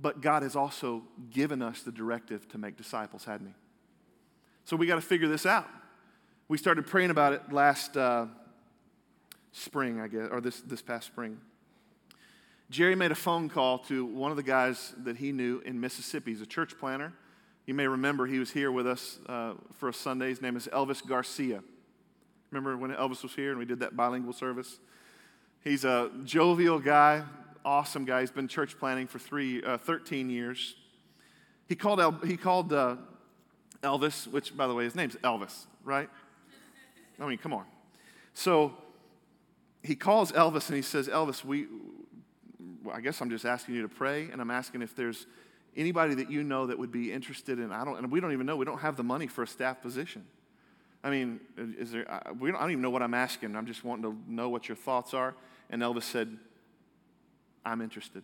But 0.02 0.22
God 0.22 0.44
has 0.44 0.56
also 0.56 1.04
given 1.30 1.62
us 1.62 1.82
the 1.82 1.92
directive 1.92 2.48
to 2.50 2.58
make 2.58 2.78
disciples, 2.78 3.26
hadn't 3.26 3.48
He? 3.48 3.54
So 4.64 4.76
we 4.76 4.88
got 4.88 4.96
to 4.96 5.02
figure 5.02 5.28
this 5.28 5.46
out. 5.46 5.68
We 6.48 6.58
started 6.58 6.88
praying 6.88 7.12
about 7.12 7.34
it 7.34 7.52
last 7.52 7.98
uh, 7.98 8.28
spring, 9.52 10.00
I 10.00 10.08
guess, 10.08 10.30
or 10.32 10.42
this, 10.42 10.62
this 10.62 10.82
past 10.82 11.08
spring. 11.08 11.40
Jerry 12.70 12.96
made 12.96 13.12
a 13.12 13.16
phone 13.16 13.50
call 13.50 13.80
to 13.80 14.06
one 14.06 14.32
of 14.32 14.38
the 14.38 14.44
guys 14.44 14.94
that 15.00 15.18
he 15.18 15.32
knew 15.32 15.62
in 15.66 15.80
Mississippi. 15.80 16.32
He's 16.32 16.42
a 16.42 16.46
church 16.46 16.78
planter. 16.78 17.14
You 17.70 17.76
may 17.76 17.86
remember 17.86 18.26
he 18.26 18.40
was 18.40 18.50
here 18.50 18.72
with 18.72 18.88
us 18.88 19.20
uh, 19.30 19.54
for 19.76 19.90
a 19.90 19.94
Sunday. 19.94 20.30
His 20.30 20.42
name 20.42 20.58
is 20.58 20.68
Elvis 20.74 21.06
Garcia. 21.06 21.62
Remember 22.50 22.76
when 22.76 22.90
Elvis 22.90 23.22
was 23.22 23.36
here 23.36 23.52
and 23.52 23.60
we 23.60 23.66
did 23.66 23.82
that 23.82 23.96
bilingual 23.96 24.34
service? 24.34 24.80
He's 25.64 25.86
a 25.86 26.10
jovial 26.24 26.80
guy, 26.80 27.22
awesome 27.64 28.06
guy. 28.06 28.22
He's 28.22 28.32
been 28.32 28.48
church 28.48 28.80
planting 28.80 29.06
for 29.06 29.20
three, 29.20 29.62
uh, 29.62 29.78
13 29.78 30.32
years. 30.32 30.78
He 31.68 31.76
called, 31.76 32.00
El- 32.00 32.14
he 32.26 32.38
called 32.38 32.74
uh, 32.74 32.96
Elvis, 33.84 34.26
which, 34.26 34.58
by 34.58 34.66
the 34.66 34.74
way, 34.74 34.86
his 34.86 34.96
name's 34.96 35.18
Elvis, 35.18 35.68
right? 35.84 36.10
I 37.20 37.28
mean, 37.28 37.38
come 37.38 37.54
on. 37.54 37.66
So 38.34 38.74
he 39.84 39.94
calls 39.94 40.32
Elvis 40.32 40.70
and 40.70 40.76
he 40.76 40.82
says, 40.82 41.08
Elvis, 41.08 41.46
we, 41.46 41.68
I 42.92 43.00
guess 43.00 43.22
I'm 43.22 43.30
just 43.30 43.46
asking 43.46 43.76
you 43.76 43.84
to 43.84 43.90
pray, 43.90 44.28
and 44.32 44.42
I'm 44.42 44.50
asking 44.50 44.82
if 44.82 44.96
there's 44.96 45.28
anybody 45.76 46.16
that 46.16 46.32
you 46.32 46.44
know 46.44 46.68
that 46.68 46.78
would 46.78 46.92
be 46.92 47.12
interested 47.12 47.60
in, 47.60 47.72
I 47.72 47.86
don't, 47.86 47.98
and 47.98 48.12
we 48.12 48.20
don't 48.20 48.34
even 48.34 48.46
know, 48.46 48.56
we 48.56 48.66
don't 48.66 48.80
have 48.80 48.96
the 48.96 49.04
money 49.04 49.28
for 49.28 49.44
a 49.44 49.48
staff 49.48 49.82
position. 49.82 50.26
I 51.04 51.10
mean, 51.10 51.40
is 51.58 51.92
there, 51.92 52.10
I, 52.12 52.32
we 52.32 52.52
don't, 52.52 52.58
I 52.58 52.64
don't 52.64 52.72
even 52.72 52.82
know 52.82 52.90
what 52.90 53.02
I'm 53.02 53.14
asking. 53.14 53.56
I'm 53.56 53.66
just 53.66 53.84
wanting 53.84 54.04
to 54.04 54.18
know 54.28 54.50
what 54.50 54.68
your 54.68 54.76
thoughts 54.76 55.14
are. 55.14 55.36
And 55.70 55.82
Elvis 55.82 56.04
said, 56.04 56.38
I'm 57.64 57.82
interested. 57.82 58.24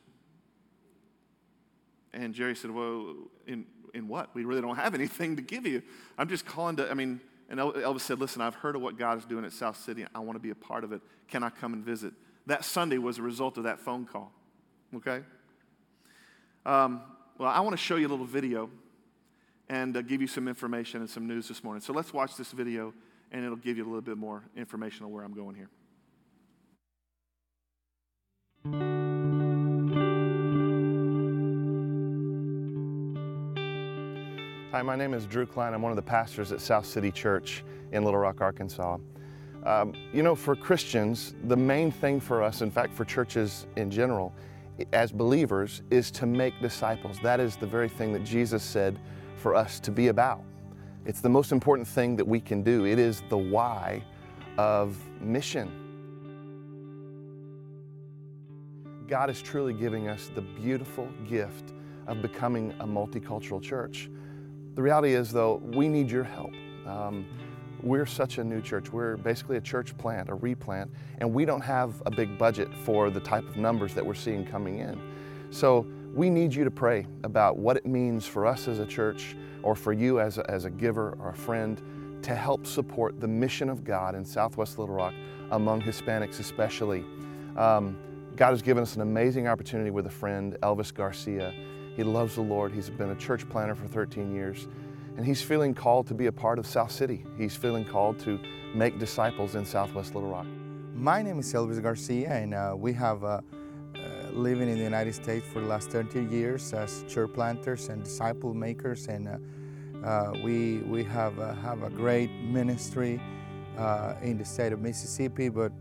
And 2.13 2.33
Jerry 2.33 2.55
said, 2.55 2.71
Well, 2.71 3.15
in, 3.47 3.65
in 3.93 4.07
what? 4.07 4.33
We 4.33 4.45
really 4.45 4.61
don't 4.61 4.75
have 4.75 4.93
anything 4.93 5.35
to 5.35 5.41
give 5.41 5.65
you. 5.65 5.83
I'm 6.17 6.27
just 6.27 6.45
calling 6.45 6.77
to, 6.77 6.89
I 6.89 6.93
mean, 6.93 7.21
and 7.49 7.59
Elvis 7.59 8.01
said, 8.01 8.19
Listen, 8.19 8.41
I've 8.41 8.55
heard 8.55 8.75
of 8.75 8.81
what 8.81 8.97
God 8.97 9.17
is 9.17 9.25
doing 9.25 9.45
at 9.45 9.53
South 9.53 9.77
City. 9.77 10.05
I 10.13 10.19
want 10.19 10.35
to 10.35 10.41
be 10.41 10.49
a 10.49 10.55
part 10.55 10.83
of 10.83 10.91
it. 10.91 11.01
Can 11.27 11.43
I 11.43 11.49
come 11.49 11.73
and 11.73 11.83
visit? 11.83 12.13
That 12.47 12.65
Sunday 12.65 12.97
was 12.97 13.17
a 13.17 13.21
result 13.21 13.57
of 13.57 13.63
that 13.65 13.79
phone 13.79 14.05
call. 14.05 14.31
Okay? 14.95 15.21
Um, 16.65 17.01
well, 17.37 17.49
I 17.49 17.59
want 17.59 17.73
to 17.73 17.77
show 17.77 17.97
you 17.97 18.07
a 18.07 18.09
little 18.09 18.25
video 18.25 18.69
and 19.67 19.97
uh, 19.97 20.01
give 20.01 20.21
you 20.21 20.27
some 20.27 20.47
information 20.47 21.01
and 21.01 21.09
some 21.09 21.27
news 21.27 21.47
this 21.47 21.63
morning. 21.63 21.81
So 21.81 21.91
let's 21.91 22.13
watch 22.13 22.37
this 22.37 22.51
video, 22.51 22.93
and 23.31 23.43
it'll 23.43 23.57
give 23.57 23.77
you 23.77 23.83
a 23.83 23.87
little 23.87 24.01
bit 24.01 24.17
more 24.17 24.43
information 24.55 25.05
on 25.05 25.11
where 25.11 25.23
I'm 25.23 25.33
going 25.33 25.55
here. 25.55 25.69
Hi, 34.71 34.81
my 34.81 34.95
name 34.95 35.13
is 35.13 35.25
Drew 35.25 35.45
Klein. 35.45 35.73
I'm 35.73 35.81
one 35.81 35.91
of 35.91 35.95
the 35.95 36.01
pastors 36.01 36.51
at 36.51 36.61
South 36.61 36.85
City 36.85 37.11
Church 37.11 37.63
in 37.91 38.03
Little 38.03 38.19
Rock, 38.19 38.41
Arkansas. 38.41 38.97
Um, 39.65 39.93
you 40.13 40.21
know, 40.21 40.35
for 40.35 40.55
Christians, 40.55 41.33
the 41.45 41.57
main 41.57 41.91
thing 41.91 42.19
for 42.19 42.43
us, 42.43 42.61
in 42.61 42.69
fact, 42.69 42.93
for 42.93 43.03
churches 43.03 43.67
in 43.77 43.89
general, 43.89 44.33
as 44.93 45.11
believers, 45.11 45.81
is 45.89 46.11
to 46.11 46.25
make 46.25 46.59
disciples. 46.61 47.17
That 47.23 47.39
is 47.39 47.55
the 47.55 47.67
very 47.67 47.89
thing 47.89 48.13
that 48.13 48.23
Jesus 48.23 48.63
said 48.63 48.99
for 49.37 49.55
us 49.55 49.79
to 49.81 49.91
be 49.91 50.07
about. 50.07 50.43
It's 51.05 51.21
the 51.21 51.29
most 51.29 51.51
important 51.51 51.87
thing 51.87 52.15
that 52.15 52.27
we 52.27 52.39
can 52.39 52.63
do. 52.63 52.85
It 52.85 52.99
is 52.99 53.21
the 53.29 53.37
why 53.37 54.03
of 54.57 54.97
mission. 55.21 55.81
God 59.07 59.29
is 59.29 59.41
truly 59.41 59.73
giving 59.73 60.07
us 60.07 60.31
the 60.33 60.41
beautiful 60.41 61.07
gift 61.29 61.73
of 62.07 62.21
becoming 62.21 62.73
a 62.79 62.87
multicultural 62.87 63.61
church. 63.61 64.09
The 64.73 64.81
reality 64.81 65.13
is, 65.13 65.31
though, 65.31 65.61
we 65.63 65.87
need 65.87 66.09
your 66.09 66.23
help. 66.23 66.51
Um, 66.87 67.25
we're 67.85 68.05
such 68.05 68.39
a 68.39 68.43
new 68.43 68.61
church. 68.61 68.91
We're 68.91 69.15
basically 69.15 69.57
a 69.57 69.61
church 69.61 69.95
plant, 69.97 70.29
a 70.29 70.33
replant, 70.33 70.91
and 71.19 71.31
we 71.31 71.45
don't 71.45 71.61
have 71.61 72.01
a 72.07 72.11
big 72.11 72.37
budget 72.37 72.67
for 72.83 73.11
the 73.11 73.19
type 73.19 73.47
of 73.47 73.57
numbers 73.57 73.93
that 73.93 74.05
we're 74.05 74.15
seeing 74.15 74.43
coming 74.43 74.79
in. 74.79 74.99
So 75.51 75.85
we 76.13 76.29
need 76.29 76.53
you 76.53 76.63
to 76.63 76.71
pray 76.71 77.05
about 77.23 77.57
what 77.57 77.77
it 77.77 77.85
means 77.85 78.25
for 78.25 78.45
us 78.45 78.67
as 78.67 78.79
a 78.79 78.85
church 78.85 79.35
or 79.61 79.75
for 79.75 79.93
you 79.93 80.19
as 80.19 80.39
a, 80.39 80.49
as 80.49 80.65
a 80.65 80.69
giver 80.69 81.15
or 81.19 81.29
a 81.29 81.35
friend 81.35 81.81
to 82.23 82.33
help 82.33 82.65
support 82.65 83.21
the 83.21 83.27
mission 83.27 83.69
of 83.69 83.83
God 83.83 84.15
in 84.15 84.25
Southwest 84.25 84.79
Little 84.79 84.95
Rock 84.95 85.13
among 85.51 85.81
Hispanics, 85.81 86.39
especially. 86.39 87.05
Um, 87.55 87.97
God 88.35 88.49
has 88.49 88.63
given 88.63 88.81
us 88.81 88.95
an 88.95 89.01
amazing 89.01 89.47
opportunity 89.47 89.91
with 89.91 90.07
a 90.07 90.11
friend, 90.11 90.57
Elvis 90.63 90.91
Garcia. 90.91 91.53
He 91.95 92.03
loves 92.03 92.35
the 92.35 92.41
Lord. 92.41 92.71
He's 92.71 92.89
been 92.89 93.11
a 93.11 93.15
church 93.15 93.47
planter 93.47 93.75
for 93.75 93.87
13 93.87 94.33
years, 94.33 94.67
and 95.17 95.25
he's 95.25 95.41
feeling 95.41 95.73
called 95.73 96.07
to 96.07 96.13
be 96.13 96.25
a 96.25 96.31
part 96.31 96.59
of 96.59 96.67
South 96.67 96.91
City. 96.91 97.25
He's 97.37 97.55
feeling 97.55 97.85
called 97.85 98.19
to 98.19 98.39
make 98.73 98.99
disciples 98.99 99.55
in 99.55 99.65
Southwest 99.65 100.13
Little 100.13 100.29
Rock. 100.29 100.45
My 100.93 101.21
name 101.21 101.39
is 101.39 101.53
Elvis 101.53 101.81
Garcia, 101.81 102.29
and 102.29 102.53
uh, 102.53 102.73
we 102.75 102.91
have 102.93 103.23
uh, 103.23 103.27
uh, 103.27 103.41
living 104.31 104.67
in 104.67 104.77
the 104.77 104.83
United 104.83 105.15
States 105.15 105.47
for 105.47 105.61
the 105.61 105.67
last 105.67 105.89
30 105.89 106.25
years 106.25 106.73
as 106.73 107.05
church 107.07 107.33
planters 107.33 107.87
and 107.87 108.03
disciple 108.03 108.53
makers, 108.53 109.07
and 109.07 109.27
uh, 109.27 110.05
uh, 110.05 110.33
we 110.43 110.79
we 110.79 111.03
have 111.03 111.39
uh, 111.39 111.53
have 111.55 111.83
a 111.83 111.89
great 111.89 112.29
ministry 112.43 113.21
in 114.21 114.37
the 114.37 114.45
state 114.45 114.71
of 114.71 114.81
Mississippi, 114.81 115.49
but 115.49 115.71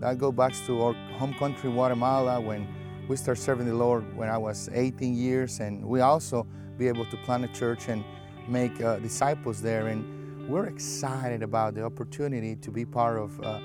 that 0.00 0.18
goes 0.18 0.34
back 0.34 0.52
to 0.66 0.82
our 0.82 0.94
home 1.18 1.34
country, 1.34 1.70
Guatemala, 1.70 2.40
when 2.40 2.66
we 3.08 3.16
started 3.16 3.40
serving 3.40 3.66
the 3.66 3.74
Lord 3.74 4.16
when 4.16 4.28
I 4.28 4.38
was 4.38 4.68
18 4.72 5.14
years, 5.14 5.60
and 5.60 5.84
we 5.84 6.00
also 6.00 6.46
be 6.78 6.88
able 6.88 7.04
to 7.06 7.16
plant 7.18 7.44
a 7.44 7.48
church 7.48 7.88
and 7.88 8.04
make 8.48 8.80
uh, 8.80 8.98
disciples 8.98 9.60
there, 9.62 9.88
and 9.88 10.48
we're 10.48 10.66
excited 10.66 11.42
about 11.42 11.74
the 11.74 11.84
opportunity 11.84 12.56
to 12.56 12.70
be 12.70 12.84
part 12.84 13.18
of 13.18 13.40
uh, 13.40 13.60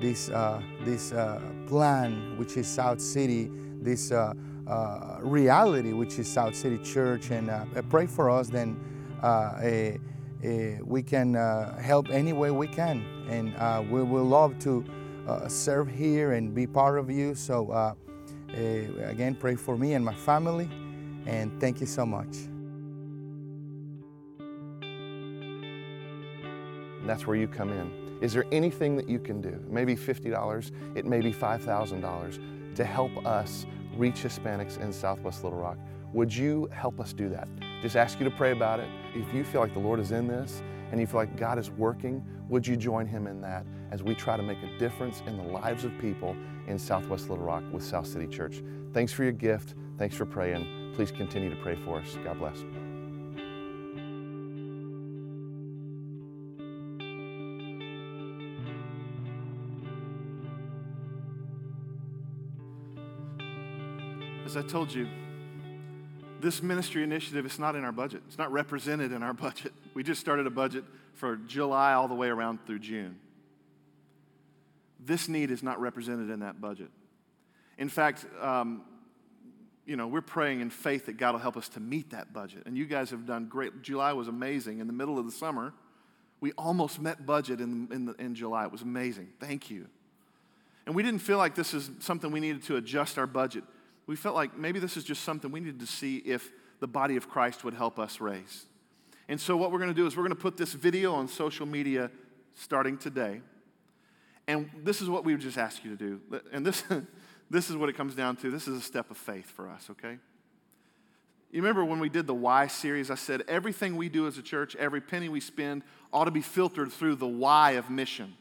this, 0.00 0.28
uh, 0.30 0.60
this 0.84 1.12
uh, 1.12 1.40
plan, 1.66 2.36
which 2.38 2.56
is 2.56 2.66
South 2.66 3.00
City, 3.00 3.50
this 3.80 4.12
uh, 4.12 4.34
uh 4.66 5.18
reality, 5.22 5.94
which 5.94 6.18
is 6.18 6.30
South 6.30 6.54
City 6.54 6.78
Church, 6.78 7.30
and 7.30 7.50
pray 7.88 8.06
for 8.06 8.28
us, 8.28 8.48
then 8.48 8.78
a, 9.22 9.98
a, 10.44 10.78
we 10.82 11.02
can 11.02 11.34
help 11.80 12.10
any 12.10 12.32
way 12.32 12.50
we 12.50 12.66
can. 12.66 13.02
And 13.28 13.90
we 13.90 14.02
will 14.02 14.24
love 14.24 14.58
to 14.60 14.84
serve 15.48 15.88
here 15.88 16.32
and 16.32 16.54
be 16.54 16.66
part 16.66 16.98
of 16.98 17.10
you. 17.10 17.34
So, 17.34 17.96
eh, 18.54 18.86
again, 19.04 19.34
pray 19.34 19.56
for 19.56 19.76
me 19.76 19.94
and 19.94 20.04
my 20.04 20.14
family, 20.14 20.68
and 21.26 21.58
thank 21.60 21.80
you 21.80 21.86
so 21.86 22.04
much. 22.04 22.36
That's 27.08 27.26
where 27.26 27.36
you 27.36 27.48
come 27.48 27.70
in. 27.70 28.18
Is 28.20 28.34
there 28.34 28.44
anything 28.52 28.94
that 28.96 29.08
you 29.08 29.18
can 29.18 29.40
do? 29.40 29.64
Maybe 29.66 29.96
$50, 29.96 30.70
it 30.94 31.06
may 31.06 31.22
be 31.22 31.32
$5,000 31.32 32.74
to 32.74 32.84
help 32.84 33.26
us 33.26 33.64
reach 33.96 34.16
Hispanics 34.16 34.78
in 34.78 34.92
Southwest 34.92 35.42
Little 35.42 35.58
Rock. 35.58 35.78
Would 36.12 36.34
you 36.34 36.68
help 36.70 37.00
us 37.00 37.14
do 37.14 37.30
that? 37.30 37.48
Just 37.80 37.96
ask 37.96 38.18
you 38.18 38.28
to 38.28 38.30
pray 38.30 38.52
about 38.52 38.78
it. 38.78 38.90
If 39.14 39.32
you 39.32 39.42
feel 39.42 39.62
like 39.62 39.72
the 39.72 39.80
Lord 39.80 40.00
is 40.00 40.12
in 40.12 40.28
this 40.28 40.62
and 40.90 41.00
you 41.00 41.06
feel 41.06 41.20
like 41.20 41.34
God 41.38 41.58
is 41.58 41.70
working, 41.70 42.22
would 42.50 42.66
you 42.66 42.76
join 42.76 43.06
Him 43.06 43.26
in 43.26 43.40
that 43.40 43.64
as 43.90 44.02
we 44.02 44.14
try 44.14 44.36
to 44.36 44.42
make 44.42 44.58
a 44.62 44.78
difference 44.78 45.22
in 45.26 45.38
the 45.38 45.44
lives 45.44 45.84
of 45.84 45.96
people 45.98 46.36
in 46.66 46.78
Southwest 46.78 47.30
Little 47.30 47.44
Rock 47.44 47.64
with 47.72 47.82
South 47.82 48.06
City 48.06 48.26
Church? 48.26 48.62
Thanks 48.92 49.14
for 49.14 49.22
your 49.22 49.32
gift. 49.32 49.76
Thanks 49.96 50.14
for 50.14 50.26
praying. 50.26 50.92
Please 50.94 51.10
continue 51.10 51.48
to 51.48 51.56
pray 51.62 51.74
for 51.74 52.00
us. 52.00 52.18
God 52.22 52.38
bless. 52.38 52.64
As 64.48 64.56
I 64.56 64.62
told 64.62 64.90
you, 64.90 65.06
this 66.40 66.62
ministry 66.62 67.02
initiative 67.02 67.44
is 67.44 67.58
not 67.58 67.76
in 67.76 67.84
our 67.84 67.92
budget. 67.92 68.22
It's 68.28 68.38
not 68.38 68.50
represented 68.50 69.12
in 69.12 69.22
our 69.22 69.34
budget. 69.46 69.74
We 69.92 70.02
just 70.02 70.22
started 70.22 70.46
a 70.46 70.50
budget 70.50 70.84
for 71.12 71.36
July 71.36 71.92
all 71.92 72.08
the 72.08 72.14
way 72.14 72.28
around 72.28 72.64
through 72.64 72.78
June. 72.78 73.16
This 74.98 75.28
need 75.28 75.50
is 75.50 75.62
not 75.62 75.78
represented 75.78 76.30
in 76.30 76.40
that 76.40 76.62
budget. 76.62 76.88
In 77.76 77.90
fact, 77.90 78.24
um, 78.40 78.86
you 79.84 79.96
know, 79.96 80.06
we're 80.06 80.22
praying 80.22 80.62
in 80.62 80.70
faith 80.70 81.04
that 81.04 81.18
God 81.18 81.32
will 81.32 81.40
help 81.40 81.58
us 81.58 81.68
to 81.70 81.80
meet 81.80 82.08
that 82.12 82.32
budget. 82.32 82.62
And 82.64 82.74
you 82.74 82.86
guys 82.86 83.10
have 83.10 83.26
done 83.26 83.48
great. 83.48 83.82
July 83.82 84.14
was 84.14 84.28
amazing. 84.28 84.78
In 84.78 84.86
the 84.86 84.94
middle 84.94 85.18
of 85.18 85.26
the 85.26 85.32
summer, 85.32 85.74
we 86.40 86.52
almost 86.52 87.02
met 87.02 87.26
budget 87.26 87.60
in, 87.60 87.86
in, 87.92 88.06
the, 88.06 88.14
in 88.14 88.34
July. 88.34 88.64
It 88.64 88.72
was 88.72 88.80
amazing. 88.80 89.28
Thank 89.40 89.68
you. 89.68 89.88
And 90.86 90.94
we 90.94 91.02
didn't 91.02 91.20
feel 91.20 91.36
like 91.36 91.54
this 91.54 91.74
is 91.74 91.90
something 91.98 92.30
we 92.30 92.40
needed 92.40 92.62
to 92.62 92.76
adjust 92.76 93.18
our 93.18 93.26
budget 93.26 93.62
we 94.08 94.16
felt 94.16 94.34
like 94.34 94.56
maybe 94.56 94.80
this 94.80 94.96
is 94.96 95.04
just 95.04 95.22
something 95.22 95.52
we 95.52 95.60
needed 95.60 95.78
to 95.80 95.86
see 95.86 96.16
if 96.16 96.50
the 96.80 96.88
body 96.88 97.16
of 97.16 97.28
Christ 97.28 97.62
would 97.62 97.74
help 97.74 97.98
us 97.98 98.20
raise. 98.20 98.64
And 99.28 99.38
so, 99.38 99.56
what 99.56 99.70
we're 99.70 99.78
going 99.78 99.90
to 99.90 99.94
do 99.94 100.06
is 100.06 100.16
we're 100.16 100.22
going 100.22 100.34
to 100.34 100.42
put 100.42 100.56
this 100.56 100.72
video 100.72 101.12
on 101.14 101.28
social 101.28 101.66
media 101.66 102.10
starting 102.54 102.96
today. 102.96 103.42
And 104.46 104.70
this 104.82 105.02
is 105.02 105.10
what 105.10 105.24
we 105.26 105.34
would 105.34 105.42
just 105.42 105.58
ask 105.58 105.84
you 105.84 105.94
to 105.94 105.96
do. 105.96 106.40
And 106.50 106.66
this, 106.66 106.82
this 107.50 107.68
is 107.68 107.76
what 107.76 107.90
it 107.90 107.96
comes 107.96 108.14
down 108.14 108.36
to. 108.36 108.50
This 108.50 108.66
is 108.66 108.78
a 108.78 108.80
step 108.80 109.10
of 109.10 109.18
faith 109.18 109.50
for 109.50 109.68
us, 109.68 109.88
okay? 109.90 110.16
You 111.50 111.60
remember 111.60 111.84
when 111.84 112.00
we 112.00 112.08
did 112.08 112.26
the 112.26 112.34
Why 112.34 112.66
series? 112.66 113.10
I 113.10 113.14
said 113.14 113.42
everything 113.46 113.96
we 113.96 114.08
do 114.08 114.26
as 114.26 114.38
a 114.38 114.42
church, 114.42 114.74
every 114.76 115.02
penny 115.02 115.28
we 115.28 115.40
spend, 115.40 115.82
ought 116.14 116.24
to 116.24 116.30
be 116.30 116.40
filtered 116.40 116.90
through 116.90 117.16
the 117.16 117.26
why 117.26 117.72
of 117.72 117.90
mission. 117.90 118.34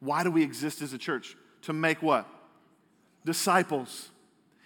Why 0.00 0.24
do 0.24 0.32
we 0.32 0.42
exist 0.42 0.82
as 0.82 0.92
a 0.92 0.98
church? 0.98 1.36
To 1.62 1.72
make 1.72 2.02
what? 2.02 2.26
Disciples. 3.24 4.08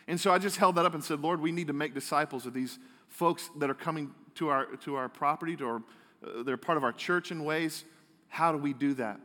And 0.09 0.21
so 0.21 0.33
I 0.33 0.39
just 0.39 0.57
held 0.57 0.77
that 0.77 0.87
up 0.87 0.95
and 0.95 1.03
said, 1.03 1.21
Lord, 1.21 1.41
we 1.41 1.53
need 1.53 1.67
to 1.67 1.73
make 1.73 1.95
disciples 1.95 2.47
of 2.47 2.55
these 2.55 2.79
folks 3.09 3.51
that 3.59 3.71
are 3.71 3.75
coming 3.75 4.13
to 4.37 4.49
our, 4.49 4.67
to 4.77 4.95
our 4.95 5.09
property, 5.09 5.57
to 5.57 5.67
our, 5.67 5.77
uh, 6.25 6.43
they're 6.43 6.57
part 6.57 6.79
of 6.79 6.85
our 6.85 6.93
church 6.93 7.31
in 7.31 7.45
ways. 7.45 7.85
How 8.29 8.53
do 8.53 8.59
we 8.59 8.73
do 8.73 8.95
that? 8.95 9.19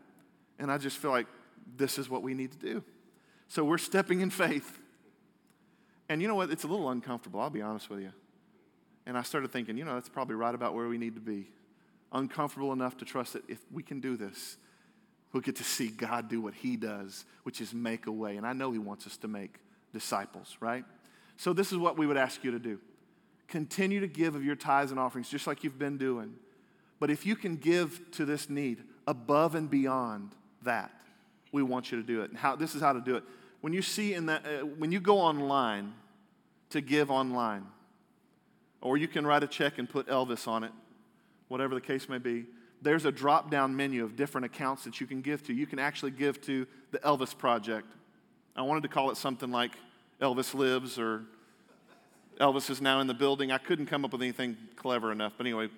And 0.57 0.71
I 0.71 0.77
just 0.77 0.97
feel 0.97 1.11
like 1.11 1.27
this 1.77 1.97
is 1.97 2.09
what 2.09 2.23
we 2.23 2.33
need 2.33 2.51
to 2.51 2.57
do. 2.57 2.83
So 3.47 3.63
we're 3.63 3.77
stepping 3.77 4.21
in 4.21 4.29
faith. 4.29 4.79
And 6.09 6.21
you 6.21 6.27
know 6.27 6.35
what? 6.35 6.51
It's 6.51 6.63
a 6.63 6.67
little 6.67 6.89
uncomfortable, 6.89 7.39
I'll 7.39 7.49
be 7.49 7.61
honest 7.61 7.89
with 7.89 7.99
you. 7.99 8.11
And 9.05 9.17
I 9.17 9.23
started 9.23 9.51
thinking, 9.51 9.77
you 9.77 9.85
know, 9.85 9.95
that's 9.95 10.09
probably 10.09 10.35
right 10.35 10.53
about 10.53 10.73
where 10.73 10.87
we 10.87 10.97
need 10.97 11.15
to 11.15 11.21
be. 11.21 11.49
Uncomfortable 12.11 12.73
enough 12.73 12.97
to 12.97 13.05
trust 13.05 13.33
that 13.33 13.43
if 13.49 13.59
we 13.71 13.83
can 13.83 13.99
do 13.99 14.17
this, 14.17 14.57
we'll 15.31 15.41
get 15.41 15.55
to 15.57 15.63
see 15.63 15.89
God 15.89 16.29
do 16.29 16.41
what 16.41 16.53
He 16.53 16.75
does, 16.75 17.25
which 17.43 17.61
is 17.61 17.73
make 17.73 18.07
a 18.07 18.11
way. 18.11 18.37
And 18.37 18.45
I 18.45 18.53
know 18.53 18.71
He 18.71 18.79
wants 18.79 19.07
us 19.07 19.17
to 19.17 19.27
make 19.27 19.59
disciples, 19.93 20.57
right? 20.59 20.85
So, 21.37 21.53
this 21.53 21.71
is 21.71 21.77
what 21.77 21.97
we 21.97 22.07
would 22.07 22.17
ask 22.17 22.43
you 22.43 22.51
to 22.51 22.59
do 22.59 22.79
continue 23.47 23.99
to 23.99 24.07
give 24.07 24.33
of 24.33 24.45
your 24.45 24.55
tithes 24.55 24.91
and 24.91 24.99
offerings, 24.99 25.29
just 25.29 25.45
like 25.45 25.63
you've 25.63 25.77
been 25.77 25.97
doing. 25.97 26.33
But 26.99 27.11
if 27.11 27.25
you 27.25 27.35
can 27.35 27.57
give 27.57 27.99
to 28.11 28.25
this 28.25 28.49
need 28.49 28.81
above 29.05 29.55
and 29.55 29.69
beyond 29.69 30.31
that, 30.63 30.91
we 31.51 31.61
want 31.61 31.91
you 31.91 31.99
to 31.99 32.07
do 32.07 32.21
it. 32.21 32.29
And 32.29 32.39
how, 32.39 32.55
this 32.55 32.75
is 32.75 32.81
how 32.81 32.93
to 32.93 33.01
do 33.01 33.15
it. 33.15 33.23
When 33.59 33.73
you 33.73 33.81
see 33.81 34.13
in 34.13 34.27
that, 34.27 34.45
uh, 34.45 34.65
when 34.65 34.91
you 34.91 35.01
go 35.01 35.19
online 35.19 35.93
to 36.69 36.79
give 36.79 37.11
online, 37.11 37.65
or 38.81 38.97
you 38.97 39.07
can 39.07 39.27
write 39.27 39.43
a 39.43 39.47
check 39.47 39.77
and 39.77 39.89
put 39.89 40.07
Elvis 40.07 40.47
on 40.47 40.63
it, 40.63 40.71
whatever 41.49 41.75
the 41.75 41.81
case 41.81 42.07
may 42.07 42.17
be, 42.17 42.45
there's 42.81 43.05
a 43.05 43.11
drop 43.11 43.51
down 43.51 43.75
menu 43.75 44.03
of 44.03 44.15
different 44.15 44.45
accounts 44.45 44.85
that 44.85 45.01
you 45.01 45.05
can 45.05 45.21
give 45.21 45.43
to. 45.43 45.53
You 45.53 45.67
can 45.67 45.77
actually 45.77 46.11
give 46.11 46.41
to 46.41 46.65
the 46.91 46.99
Elvis 46.99 47.37
Project. 47.37 47.87
I 48.55 48.63
wanted 48.63 48.83
to 48.83 48.89
call 48.89 49.11
it 49.11 49.17
something 49.17 49.49
like 49.49 49.71
Elvis 50.21 50.53
Lives 50.53 50.99
or 50.99 51.23
Elvis 52.39 52.69
is 52.69 52.81
now 52.81 52.99
in 52.99 53.07
the 53.07 53.13
building. 53.13 53.51
I 53.51 53.57
couldn't 53.57 53.85
come 53.85 54.03
up 54.03 54.11
with 54.11 54.21
anything 54.21 54.57
clever 54.75 55.11
enough, 55.11 55.33
but 55.37 55.45
anyway, 55.45 55.69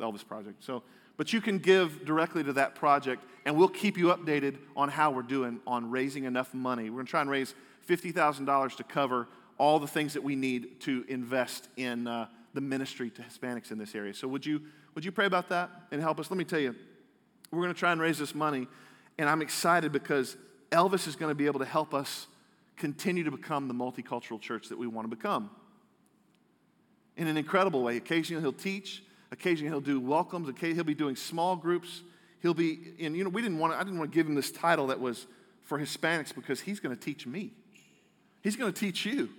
Elvis 0.00 0.26
Project. 0.26 0.64
So, 0.64 0.82
but 1.16 1.32
you 1.32 1.40
can 1.40 1.58
give 1.58 2.04
directly 2.04 2.42
to 2.44 2.52
that 2.54 2.74
project, 2.74 3.22
and 3.44 3.56
we'll 3.56 3.68
keep 3.68 3.96
you 3.96 4.06
updated 4.06 4.56
on 4.76 4.88
how 4.88 5.10
we're 5.10 5.22
doing 5.22 5.60
on 5.66 5.90
raising 5.90 6.24
enough 6.24 6.52
money. 6.52 6.90
We're 6.90 6.96
going 6.96 7.06
to 7.06 7.10
try 7.10 7.20
and 7.20 7.30
raise 7.30 7.54
$50,000 7.88 8.76
to 8.76 8.84
cover 8.84 9.28
all 9.58 9.78
the 9.78 9.86
things 9.86 10.14
that 10.14 10.22
we 10.22 10.34
need 10.34 10.80
to 10.80 11.04
invest 11.08 11.68
in 11.76 12.06
uh, 12.06 12.26
the 12.54 12.60
ministry 12.60 13.10
to 13.10 13.22
Hispanics 13.22 13.70
in 13.70 13.78
this 13.78 13.94
area. 13.94 14.14
So, 14.14 14.26
would 14.26 14.44
you, 14.44 14.62
would 14.94 15.04
you 15.04 15.12
pray 15.12 15.26
about 15.26 15.48
that 15.50 15.70
and 15.92 16.00
help 16.00 16.18
us? 16.18 16.30
Let 16.30 16.38
me 16.38 16.44
tell 16.44 16.60
you, 16.60 16.74
we're 17.52 17.62
going 17.62 17.72
to 17.72 17.78
try 17.78 17.92
and 17.92 18.00
raise 18.00 18.18
this 18.18 18.34
money, 18.34 18.66
and 19.16 19.28
I'm 19.28 19.42
excited 19.42 19.92
because 19.92 20.36
Elvis 20.70 21.06
is 21.06 21.16
going 21.16 21.30
to 21.30 21.34
be 21.34 21.46
able 21.46 21.60
to 21.60 21.66
help 21.66 21.94
us 21.94 22.26
continue 22.76 23.24
to 23.24 23.30
become 23.30 23.68
the 23.68 23.74
multicultural 23.74 24.40
church 24.40 24.68
that 24.68 24.78
we 24.78 24.86
want 24.86 25.08
to 25.10 25.14
become. 25.14 25.50
In 27.16 27.26
an 27.26 27.36
incredible 27.36 27.82
way. 27.82 27.96
Occasionally 27.96 28.42
he'll 28.42 28.52
teach, 28.52 29.02
occasionally 29.32 29.70
he'll 29.70 29.80
do 29.80 29.98
welcomes, 30.00 30.48
occasionally 30.48 30.74
he'll 30.74 30.84
be 30.84 30.94
doing 30.94 31.16
small 31.16 31.56
groups. 31.56 32.02
He'll 32.40 32.54
be, 32.54 32.94
and 33.00 33.16
you 33.16 33.24
know, 33.24 33.30
we 33.30 33.40
didn't 33.40 33.58
want 33.58 33.72
to, 33.72 33.78
I 33.78 33.82
didn't 33.82 33.98
want 33.98 34.12
to 34.12 34.14
give 34.14 34.26
him 34.26 34.34
this 34.34 34.50
title 34.50 34.88
that 34.88 35.00
was 35.00 35.26
for 35.64 35.78
Hispanics 35.78 36.34
because 36.34 36.60
he's 36.60 36.80
going 36.80 36.94
to 36.94 37.02
teach 37.02 37.26
me. 37.26 37.52
He's 38.42 38.56
going 38.56 38.72
to 38.72 38.78
teach 38.78 39.06
you. 39.06 39.30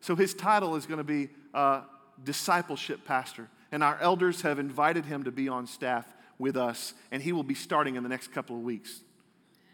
So 0.00 0.16
his 0.16 0.34
title 0.34 0.76
is 0.76 0.86
going 0.86 0.98
to 0.98 1.04
be 1.04 1.28
uh, 1.54 1.82
discipleship 2.22 3.04
pastor. 3.04 3.48
And 3.72 3.84
our 3.84 3.98
elders 4.00 4.42
have 4.42 4.58
invited 4.58 5.04
him 5.04 5.24
to 5.24 5.30
be 5.30 5.48
on 5.48 5.66
staff 5.66 6.06
with 6.38 6.56
us, 6.56 6.94
and 7.10 7.22
he 7.22 7.32
will 7.32 7.44
be 7.44 7.54
starting 7.54 7.96
in 7.96 8.02
the 8.02 8.08
next 8.08 8.32
couple 8.32 8.56
of 8.56 8.62
weeks. 8.62 9.00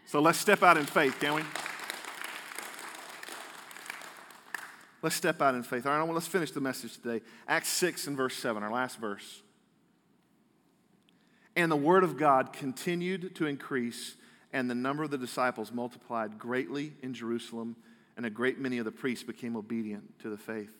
So 0.07 0.21
let's 0.21 0.39
step 0.39 0.63
out 0.63 0.77
in 0.77 0.85
faith, 0.85 1.19
can 1.19 1.33
we? 1.33 1.41
Let's 5.01 5.17
step 5.17 5.41
out 5.41 5.53
in 5.53 5.63
faith. 5.63 5.85
All 5.85 5.99
right, 5.99 6.13
let's 6.13 6.27
finish 6.27 6.51
the 6.51 6.61
message 6.61 6.97
today. 6.97 7.21
Acts 7.45 7.67
6 7.69 8.07
and 8.07 8.15
verse 8.15 8.33
7, 8.37 8.63
our 8.63 8.71
last 8.71 8.99
verse. 8.99 9.41
And 11.57 11.69
the 11.69 11.75
word 11.75 12.05
of 12.05 12.15
God 12.15 12.53
continued 12.53 13.35
to 13.35 13.47
increase, 13.47 14.15
and 14.53 14.69
the 14.69 14.75
number 14.75 15.03
of 15.03 15.11
the 15.11 15.17
disciples 15.17 15.73
multiplied 15.73 16.39
greatly 16.39 16.93
in 17.03 17.13
Jerusalem, 17.13 17.75
and 18.15 18.25
a 18.25 18.29
great 18.29 18.59
many 18.59 18.77
of 18.77 18.85
the 18.85 18.91
priests 18.91 19.25
became 19.25 19.57
obedient 19.57 20.19
to 20.19 20.29
the 20.29 20.37
faith. 20.37 20.71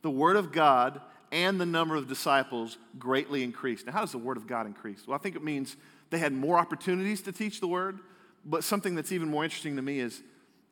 The 0.00 0.10
word 0.10 0.36
of 0.36 0.52
God 0.52 1.02
and 1.30 1.60
the 1.60 1.66
number 1.66 1.96
of 1.96 2.08
disciples 2.08 2.78
greatly 2.98 3.42
increased. 3.42 3.84
Now, 3.84 3.92
how 3.92 4.00
does 4.00 4.12
the 4.12 4.18
word 4.18 4.38
of 4.38 4.46
God 4.46 4.66
increase? 4.66 5.06
Well, 5.06 5.16
I 5.16 5.18
think 5.18 5.36
it 5.36 5.44
means 5.44 5.76
they 6.08 6.18
had 6.18 6.32
more 6.32 6.56
opportunities 6.56 7.20
to 7.22 7.32
teach 7.32 7.60
the 7.60 7.68
word, 7.68 7.98
but 8.44 8.64
something 8.64 8.94
that's 8.94 9.12
even 9.12 9.28
more 9.28 9.44
interesting 9.44 9.76
to 9.76 9.82
me 9.82 10.00
is 10.00 10.22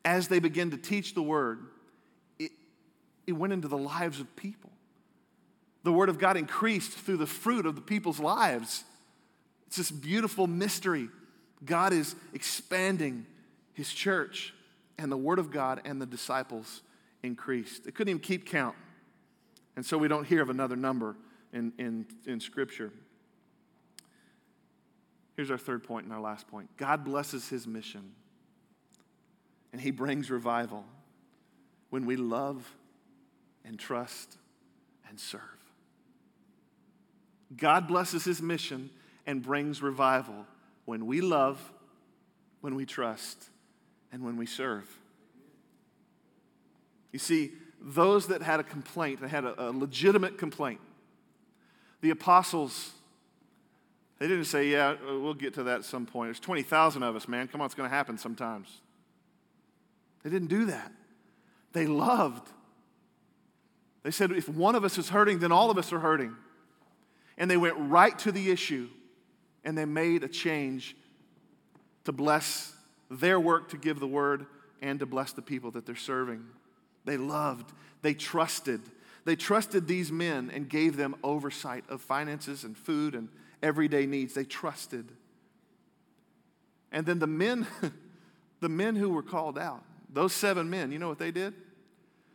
as 0.05 0.27
they 0.27 0.39
began 0.39 0.71
to 0.71 0.77
teach 0.77 1.13
the 1.13 1.21
word, 1.21 1.59
it, 2.39 2.51
it 3.25 3.33
went 3.33 3.53
into 3.53 3.67
the 3.67 3.77
lives 3.77 4.19
of 4.19 4.35
people. 4.35 4.71
The 5.83 5.91
word 5.91 6.09
of 6.09 6.19
God 6.19 6.37
increased 6.37 6.91
through 6.91 7.17
the 7.17 7.27
fruit 7.27 7.65
of 7.65 7.75
the 7.75 7.81
people's 7.81 8.19
lives. 8.19 8.83
It's 9.67 9.77
this 9.77 9.91
beautiful 9.91 10.47
mystery. 10.47 11.09
God 11.63 11.93
is 11.93 12.15
expanding 12.33 13.25
his 13.73 13.91
church, 13.93 14.53
and 14.97 15.11
the 15.11 15.17
word 15.17 15.39
of 15.39 15.51
God 15.51 15.81
and 15.85 16.01
the 16.01 16.05
disciples 16.05 16.81
increased. 17.23 17.83
They 17.83 17.91
couldn't 17.91 18.09
even 18.09 18.21
keep 18.21 18.45
count. 18.45 18.75
And 19.75 19.85
so 19.85 19.97
we 19.97 20.07
don't 20.07 20.25
hear 20.25 20.41
of 20.41 20.49
another 20.49 20.75
number 20.75 21.15
in, 21.53 21.71
in, 21.77 22.05
in 22.25 22.39
Scripture. 22.39 22.91
Here's 25.37 25.51
our 25.51 25.57
third 25.57 25.83
point 25.83 26.05
and 26.05 26.13
our 26.13 26.19
last 26.19 26.47
point 26.47 26.75
God 26.75 27.05
blesses 27.05 27.47
his 27.47 27.65
mission, 27.65 28.11
and 29.71 29.79
he 29.79 29.91
brings 29.91 30.29
revival 30.29 30.83
when 31.91 32.05
we 32.05 32.17
love 32.17 32.69
and 33.63 33.79
trust 33.79 34.37
and 35.07 35.19
serve. 35.19 35.41
God 37.55 37.87
blesses 37.87 38.25
his 38.25 38.41
mission 38.41 38.89
and 39.25 39.41
brings 39.41 39.81
revival 39.81 40.45
when 40.85 41.05
we 41.05 41.21
love, 41.21 41.71
when 42.61 42.75
we 42.75 42.85
trust, 42.85 43.49
and 44.11 44.23
when 44.23 44.37
we 44.37 44.45
serve. 44.45 44.85
You 47.13 47.19
see, 47.19 47.51
those 47.79 48.27
that 48.27 48.41
had 48.41 48.59
a 48.59 48.63
complaint, 48.63 49.21
that 49.21 49.29
had 49.29 49.45
a, 49.45 49.69
a 49.69 49.71
legitimate 49.71 50.37
complaint, 50.37 50.81
the 52.01 52.09
apostles, 52.09 52.91
they 54.19 54.27
didn't 54.27 54.45
say, 54.45 54.69
Yeah, 54.69 54.95
we'll 55.05 55.33
get 55.33 55.53
to 55.55 55.63
that 55.63 55.79
at 55.79 55.85
some 55.85 56.05
point. 56.05 56.29
There's 56.29 56.39
20,000 56.39 57.03
of 57.03 57.15
us, 57.15 57.27
man. 57.27 57.47
Come 57.47 57.61
on, 57.61 57.65
it's 57.65 57.75
going 57.75 57.89
to 57.89 57.95
happen 57.95 58.17
sometimes. 58.17 58.81
They 60.23 60.29
didn't 60.29 60.49
do 60.49 60.65
that. 60.65 60.91
They 61.73 61.85
loved. 61.85 62.49
They 64.03 64.11
said, 64.11 64.31
If 64.31 64.49
one 64.49 64.75
of 64.75 64.83
us 64.83 64.97
is 64.97 65.09
hurting, 65.09 65.39
then 65.39 65.51
all 65.51 65.69
of 65.69 65.77
us 65.77 65.93
are 65.93 65.99
hurting. 65.99 66.35
And 67.37 67.51
they 67.51 67.57
went 67.57 67.75
right 67.77 68.17
to 68.19 68.31
the 68.31 68.49
issue 68.49 68.89
and 69.63 69.77
they 69.77 69.85
made 69.85 70.23
a 70.23 70.27
change 70.27 70.95
to 72.05 72.11
bless 72.11 72.73
their 73.11 73.39
work 73.39 73.69
to 73.69 73.77
give 73.77 73.99
the 73.99 74.07
word 74.07 74.45
and 74.81 74.99
to 74.99 75.05
bless 75.05 75.33
the 75.33 75.41
people 75.41 75.71
that 75.71 75.85
they're 75.85 75.95
serving. 75.95 76.45
They 77.05 77.17
loved, 77.17 77.71
they 78.01 78.13
trusted. 78.13 78.81
They 79.25 79.35
trusted 79.35 79.87
these 79.87 80.09
men 80.09 80.49
and 80.53 80.69
gave 80.69 80.95
them 80.95 81.15
oversight 81.21 81.83
of 81.89 82.01
finances 82.01 82.63
and 82.63 82.77
food 82.77 83.13
and 83.13 83.27
everyday 83.61 84.05
needs. 84.05 84.33
They 84.33 84.43
trusted. 84.43 85.11
And 86.91 87.05
then 87.05 87.19
the 87.19 87.27
men, 87.27 87.67
the 88.59 88.69
men 88.69 88.95
who 88.95 89.09
were 89.09 89.23
called 89.23 89.57
out, 89.57 89.83
those 90.09 90.33
seven 90.33 90.69
men, 90.69 90.91
you 90.91 90.99
know 90.99 91.09
what 91.09 91.19
they 91.19 91.31
did? 91.31 91.53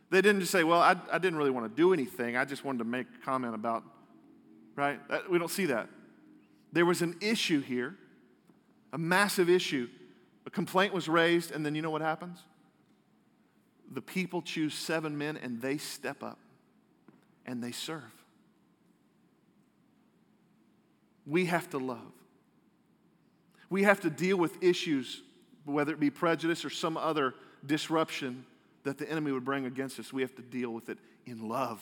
They 0.09 0.21
didn't 0.21 0.41
just 0.41 0.51
say, 0.51 0.63
Well, 0.63 0.79
I, 0.79 0.95
I 1.11 1.17
didn't 1.17 1.37
really 1.37 1.49
want 1.49 1.69
to 1.69 1.75
do 1.75 1.91
anything. 1.93 2.37
I 2.37 2.45
just 2.45 2.63
wanted 2.63 2.79
to 2.79 2.85
make 2.85 3.07
a 3.21 3.25
comment 3.25 3.55
about 3.55 3.83
right? 4.75 4.99
We 5.29 5.37
don't 5.39 5.51
see 5.51 5.67
that. 5.67 5.89
There 6.71 6.85
was 6.85 7.01
an 7.01 7.17
issue 7.21 7.61
here, 7.61 7.95
a 8.91 8.97
massive 8.97 9.49
issue. 9.49 9.87
A 10.45 10.49
complaint 10.49 10.93
was 10.93 11.07
raised, 11.07 11.51
and 11.51 11.65
then 11.65 11.75
you 11.75 11.81
know 11.81 11.91
what 11.91 12.01
happens? 12.01 12.39
The 13.91 14.01
people 14.01 14.41
choose 14.41 14.73
seven 14.73 15.17
men 15.17 15.37
and 15.37 15.61
they 15.61 15.77
step 15.77 16.23
up 16.23 16.39
and 17.45 17.63
they 17.63 17.71
serve. 17.71 18.01
We 21.25 21.45
have 21.45 21.69
to 21.71 21.77
love. 21.77 22.11
We 23.69 23.83
have 23.83 24.01
to 24.01 24.09
deal 24.09 24.37
with 24.37 24.61
issues, 24.61 25.21
whether 25.65 25.93
it 25.93 25.99
be 25.99 26.09
prejudice 26.09 26.63
or 26.63 26.69
some 26.69 26.97
other 26.97 27.33
disruption 27.65 28.45
that 28.83 28.97
the 28.97 29.09
enemy 29.09 29.31
would 29.31 29.45
bring 29.45 29.65
against 29.65 29.99
us. 29.99 30.11
We 30.11 30.21
have 30.21 30.35
to 30.35 30.41
deal 30.41 30.71
with 30.71 30.89
it 30.89 30.97
in 31.25 31.47
love. 31.47 31.81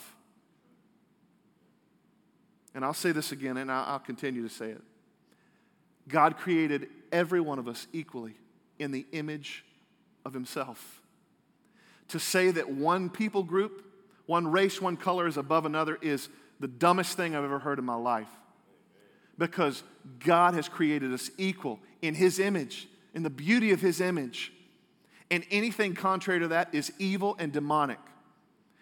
And 2.74 2.86
I'll 2.86 2.94
say 2.94 3.12
this 3.12 3.32
again, 3.32 3.58
and 3.58 3.72
I'll 3.72 4.00
continue 4.00 4.48
to 4.48 4.54
say 4.54 4.70
it. 4.70 4.82
God 6.08 6.38
created 6.38 6.88
every 7.12 7.42
one 7.42 7.60
of 7.60 7.68
us 7.68 7.88
equally 7.92 8.36
in 8.80 8.92
the 8.92 9.06
image 9.12 9.66
of 10.26 10.34
Himself. 10.34 11.02
To 12.10 12.20
say 12.20 12.52
that 12.52 12.70
one 12.70 13.10
people 13.10 13.44
group, 13.44 13.86
one 14.26 14.48
race, 14.48 14.82
one 14.82 14.98
color 14.98 15.28
is 15.28 15.38
above 15.38 15.66
another 15.66 15.98
is 16.02 16.30
the 16.60 16.68
dumbest 16.68 17.18
thing 17.18 17.36
I've 17.36 17.44
ever 17.44 17.60
heard 17.60 17.80
in 17.80 17.86
my 17.86 17.96
life. 17.96 18.30
Because 19.42 19.82
God 20.20 20.54
has 20.54 20.70
created 20.70 21.12
us 21.12 21.32
equal 21.36 21.80
in 22.04 22.14
His 22.14 22.38
image, 22.38 22.88
in 23.16 23.24
the 23.24 23.30
beauty 23.32 23.72
of 23.72 23.82
His 23.82 24.00
image. 24.00 24.54
And 25.32 25.44
anything 25.50 25.96
contrary 25.96 26.42
to 26.42 26.50
that 26.50 26.76
is 26.76 26.94
evil 27.00 27.36
and 27.39 27.52
demonic. 27.52 27.98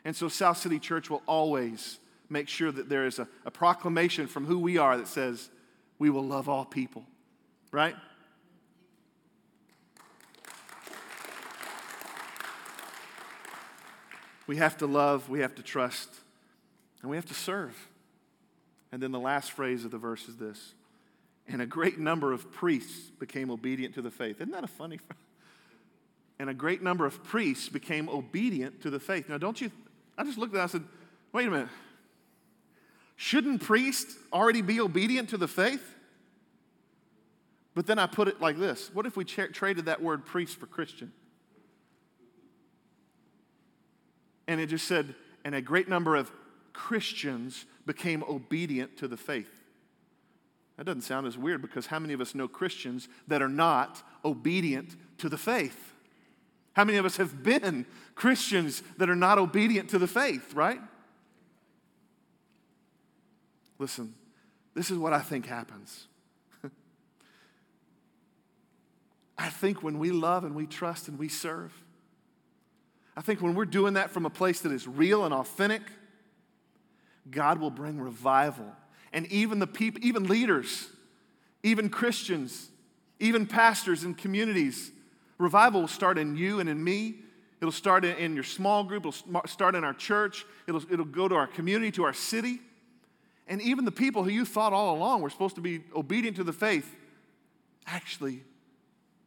And 0.03 0.13
so 0.13 0.27
South 0.27 0.57
City 0.57 0.77
Church 0.77 1.09
will 1.09 1.23
always 1.27 1.99
make 2.29 2.49
sure 2.49 2.73
that 2.73 2.89
there 2.89 3.05
is 3.05 3.19
a, 3.19 3.27
a 3.45 3.51
proclamation 3.51 4.27
from 4.27 4.45
who 4.45 4.59
we 4.59 4.77
are 4.77 4.97
that 4.97 5.07
says, 5.07 5.49
we 5.97 6.09
will 6.09 6.25
love 6.25 6.49
all 6.49 6.65
people, 6.65 7.05
right? 7.71 7.95
We 14.45 14.57
have 14.57 14.77
to 14.79 14.87
love, 14.87 15.29
we 15.29 15.39
have 15.39 15.55
to 15.55 15.63
trust, 15.63 16.09
and 17.01 17.09
we 17.09 17.15
have 17.15 17.27
to 17.27 17.33
serve. 17.33 17.87
And 18.91 19.01
then 19.01 19.11
the 19.11 19.19
last 19.19 19.51
phrase 19.51 19.85
of 19.85 19.91
the 19.91 19.97
verse 19.97 20.27
is 20.27 20.37
this 20.37 20.73
and 21.51 21.61
a 21.61 21.65
great 21.65 21.97
number 21.97 22.31
of 22.31 22.51
priests 22.51 23.09
became 23.19 23.49
obedient 23.49 23.95
to 23.95 24.01
the 24.01 24.11
faith. 24.11 24.39
Isn't 24.39 24.51
that 24.51 24.63
a 24.63 24.67
funny 24.67 24.97
phrase? 24.97 25.17
And 26.37 26.49
a 26.49 26.53
great 26.53 26.81
number 26.81 27.05
of 27.05 27.23
priests 27.23 27.67
became 27.67 28.07
obedient 28.07 28.81
to 28.83 28.89
the 28.89 28.99
faith. 28.99 29.27
Now, 29.27 29.37
don't 29.37 29.59
you? 29.59 29.71
I 30.17 30.23
just 30.23 30.37
looked 30.37 30.53
at 30.53 30.57
that 30.57 30.75
and 30.75 30.83
I 30.83 30.85
said, 30.85 30.97
wait 31.33 31.47
a 31.47 31.51
minute. 31.51 31.69
Shouldn't 33.15 33.61
priests 33.61 34.15
already 34.31 34.61
be 34.61 34.79
obedient 34.79 35.29
to 35.29 35.37
the 35.37 35.47
faith? 35.47 35.95
But 37.75 37.87
then 37.87 37.99
I 37.99 38.05
put 38.05 38.27
it 38.27 38.39
like 38.39 38.57
this 38.57 38.93
What 38.93 39.05
if 39.05 39.17
we 39.17 39.25
tra- 39.25 39.51
traded 39.51 39.85
that 39.85 40.01
word 40.01 40.25
priest 40.25 40.57
for 40.57 40.67
Christian? 40.67 41.11
And 44.47 44.61
it 44.61 44.67
just 44.67 44.87
said, 44.87 45.13
and 45.43 45.53
a 45.53 45.61
great 45.61 45.87
number 45.89 46.15
of 46.15 46.31
Christians 46.73 47.65
became 47.85 48.23
obedient 48.23 48.97
to 48.97 49.07
the 49.07 49.17
faith. 49.17 49.51
That 50.77 50.85
doesn't 50.85 51.01
sound 51.01 51.27
as 51.27 51.37
weird 51.37 51.61
because 51.61 51.87
how 51.87 51.99
many 51.99 52.13
of 52.13 52.21
us 52.21 52.33
know 52.33 52.47
Christians 52.47 53.09
that 53.27 53.41
are 53.41 53.49
not 53.49 54.01
obedient 54.23 54.95
to 55.17 55.27
the 55.27 55.37
faith? 55.37 55.93
How 56.73 56.85
many 56.85 56.97
of 56.97 57.05
us 57.05 57.17
have 57.17 57.43
been 57.43 57.85
Christians 58.15 58.81
that 58.97 59.09
are 59.09 59.15
not 59.15 59.37
obedient 59.37 59.89
to 59.89 59.99
the 59.99 60.07
faith, 60.07 60.53
right? 60.53 60.79
Listen, 63.77 64.13
this 64.73 64.89
is 64.89 64.97
what 64.97 65.11
I 65.11 65.19
think 65.19 65.45
happens. 65.45 66.07
I 69.37 69.49
think 69.49 69.83
when 69.83 69.99
we 69.99 70.11
love 70.11 70.45
and 70.45 70.55
we 70.55 70.65
trust 70.65 71.09
and 71.09 71.19
we 71.19 71.27
serve, 71.27 71.73
I 73.17 73.21
think 73.21 73.41
when 73.41 73.55
we're 73.55 73.65
doing 73.65 73.95
that 73.95 74.11
from 74.11 74.25
a 74.25 74.29
place 74.29 74.61
that 74.61 74.71
is 74.71 74.87
real 74.87 75.25
and 75.25 75.33
authentic, 75.33 75.81
God 77.31 77.59
will 77.59 77.71
bring 77.71 77.99
revival. 77.99 78.65
And 79.13 79.25
even 79.27 79.59
the 79.59 79.67
people, 79.67 80.03
even 80.03 80.27
leaders, 80.27 80.87
even 81.63 81.89
Christians, 81.89 82.69
even 83.19 83.45
pastors 83.45 84.03
and 84.03 84.17
communities, 84.17 84.91
revival 85.37 85.81
will 85.81 85.87
start 85.87 86.17
in 86.17 86.35
you 86.35 86.59
and 86.59 86.69
in 86.69 86.83
me. 86.83 87.15
It'll 87.61 87.71
start 87.71 88.05
in, 88.05 88.35
your 88.35 88.43
small 88.43 88.85
group, 88.85 89.05
it'll 89.05 89.41
start 89.45 89.75
in 89.75 89.83
our 89.83 89.93
church, 89.93 90.45
it'll, 90.65 90.81
it'll 90.89 91.03
go 91.03 91.27
to 91.27 91.35
our 91.35 91.47
community, 91.47 91.91
to 91.91 92.05
our 92.05 92.13
city. 92.13 92.59
And 93.47 93.61
even 93.61 93.83
the 93.83 93.91
people 93.91 94.23
who 94.23 94.29
you 94.29 94.45
thought 94.45 94.71
all 94.71 94.95
along 94.95 95.21
were 95.21 95.29
supposed 95.29 95.55
to 95.55 95.61
be 95.61 95.81
obedient 95.93 96.37
to 96.37 96.45
the 96.45 96.53
faith 96.53 96.95
actually 97.85 98.43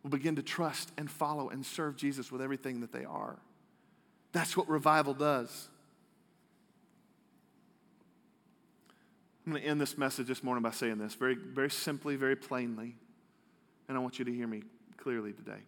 will 0.03 0.11
begin 0.11 0.37
to 0.37 0.43
trust 0.43 0.91
and 0.97 1.11
follow 1.11 1.51
and 1.51 1.67
serve 1.67 1.97
Jesus 1.97 2.33
with 2.33 2.41
everything 2.41 2.81
that 2.81 2.93
they 2.93 3.05
are. 3.05 3.37
That's 4.33 4.57
what 4.57 4.69
revival 4.69 5.13
does. 5.13 5.69
I'm 9.45 9.53
going 9.53 9.63
to 9.63 9.69
end 9.69 9.81
this 9.81 9.99
message 9.99 10.29
this 10.29 10.45
morning 10.45 10.63
by 10.63 10.71
saying 10.71 10.99
this 10.99 11.15
very, 11.15 11.35
very 11.35 11.71
simply, 11.71 12.15
very 12.15 12.37
plainly, 12.37 12.95
and 13.89 13.99
I 13.99 14.01
want 14.01 14.21
you 14.21 14.25
to 14.25 14.33
hear 14.33 14.47
me 14.47 14.63
clearly 14.97 15.33
today. 15.33 15.59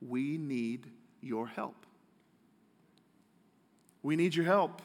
We 0.00 0.38
need 0.38 0.86
your 1.20 1.48
help. 1.48 1.86
We 4.04 4.14
need 4.14 4.36
your 4.36 4.44
help. 4.44 4.80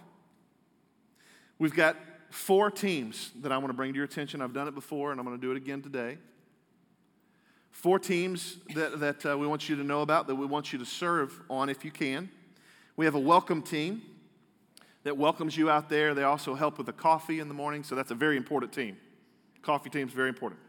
We've 1.60 1.76
got 1.76 1.98
four 2.32 2.72
teams 2.72 3.30
that 3.42 3.52
I 3.52 3.58
want 3.58 3.70
to 3.70 3.74
bring 3.74 3.94
to 3.94 3.96
your 3.96 4.06
attention. 4.06 4.42
I've 4.42 4.54
done 4.54 4.68
it 4.68 4.74
before, 4.74 5.12
and 5.12 5.20
I'm 5.20 5.26
going 5.26 5.38
to 5.38 5.42
do 5.42 5.52
it 5.52 5.58
again 5.58 5.84
today. 5.84 6.18
Four 7.70 8.00
teams 8.00 8.58
that, 8.74 9.00
that 9.02 9.26
uh, 9.26 9.38
we 9.38 9.46
want 9.46 9.70
you 9.70 9.76
to 9.76 9.84
know 9.84 10.02
about, 10.02 10.26
that 10.28 10.36
we 10.36 10.48
want 10.48 10.74
you 10.74 10.80
to 10.80 10.86
serve 10.86 11.40
on 11.48 11.70
if 11.70 11.86
you 11.86 11.92
can. 11.92 12.32
We 12.96 13.06
have 13.06 13.14
a 13.14 13.20
welcome 13.20 13.62
team 13.62 14.02
that 15.10 15.18
welcomes 15.18 15.58
you 15.58 15.72
out 15.72 15.90
there. 15.90 16.14
They 16.14 16.22
also 16.22 16.54
help 16.54 16.78
with 16.78 16.86
the 16.86 16.94
coffee 16.94 17.40
in 17.40 17.48
the 17.48 17.54
morning, 17.56 17.84
so 17.84 17.96
that's 17.96 18.12
a 18.12 18.16
very 18.16 18.38
important 18.38 18.72
team. 18.72 18.96
Coffee 19.64 19.90
team 19.90 20.08
is 20.08 20.14
very 20.14 20.30
important. 20.30 20.62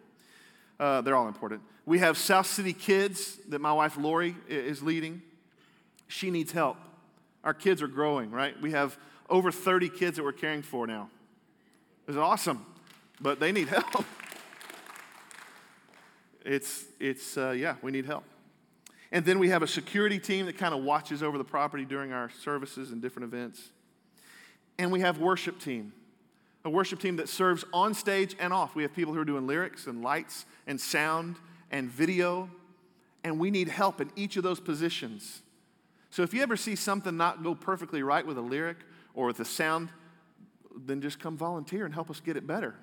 Uh, 0.78 1.02
they're 1.02 1.14
all 1.14 1.28
important. 1.28 1.60
We 1.84 1.98
have 1.98 2.16
South 2.16 2.46
City 2.46 2.72
Kids 2.72 3.36
that 3.50 3.60
my 3.60 3.70
wife 3.74 3.98
Lori 3.98 4.34
is 4.48 4.82
leading. 4.82 5.20
She 6.08 6.30
needs 6.30 6.52
help. 6.52 6.78
Our 7.44 7.52
kids 7.52 7.82
are 7.82 7.86
growing, 7.86 8.30
right? 8.30 8.58
We 8.62 8.70
have 8.70 8.96
over 9.28 9.52
30 9.52 9.90
kids 9.90 10.16
that 10.16 10.22
we're 10.22 10.32
caring 10.32 10.62
for 10.62 10.86
now. 10.86 11.10
It's 12.08 12.16
awesome, 12.16 12.64
but 13.20 13.40
they 13.40 13.52
need 13.52 13.68
help. 13.68 14.06
It's, 16.46 16.86
it's 16.98 17.36
uh, 17.36 17.50
yeah, 17.50 17.74
we 17.82 17.90
need 17.90 18.06
help. 18.06 18.24
And 19.12 19.22
then 19.22 19.38
we 19.38 19.50
have 19.50 19.62
a 19.62 19.66
security 19.66 20.18
team 20.18 20.46
that 20.46 20.56
kind 20.56 20.72
of 20.72 20.82
watches 20.82 21.22
over 21.22 21.36
the 21.36 21.44
property 21.44 21.84
during 21.84 22.14
our 22.14 22.30
services 22.30 22.90
and 22.90 23.02
different 23.02 23.30
events. 23.30 23.68
And 24.80 24.90
we 24.90 25.00
have 25.00 25.18
worship 25.18 25.60
team, 25.60 25.92
a 26.64 26.70
worship 26.70 27.00
team 27.00 27.16
that 27.16 27.28
serves 27.28 27.66
on 27.70 27.92
stage 27.92 28.34
and 28.40 28.50
off. 28.50 28.74
We 28.74 28.82
have 28.82 28.94
people 28.94 29.12
who 29.12 29.20
are 29.20 29.26
doing 29.26 29.46
lyrics 29.46 29.86
and 29.86 30.02
lights 30.02 30.46
and 30.66 30.80
sound 30.80 31.36
and 31.70 31.90
video, 31.90 32.48
and 33.22 33.38
we 33.38 33.50
need 33.50 33.68
help 33.68 34.00
in 34.00 34.10
each 34.16 34.38
of 34.38 34.42
those 34.42 34.58
positions. 34.58 35.42
So 36.08 36.22
if 36.22 36.32
you 36.32 36.42
ever 36.42 36.56
see 36.56 36.76
something 36.76 37.14
not 37.14 37.42
go 37.42 37.54
perfectly 37.54 38.02
right 38.02 38.26
with 38.26 38.38
a 38.38 38.40
lyric 38.40 38.78
or 39.12 39.26
with 39.26 39.38
a 39.40 39.44
sound, 39.44 39.90
then 40.74 41.02
just 41.02 41.20
come 41.20 41.36
volunteer 41.36 41.84
and 41.84 41.92
help 41.92 42.08
us 42.08 42.20
get 42.20 42.38
it 42.38 42.46
better. 42.46 42.74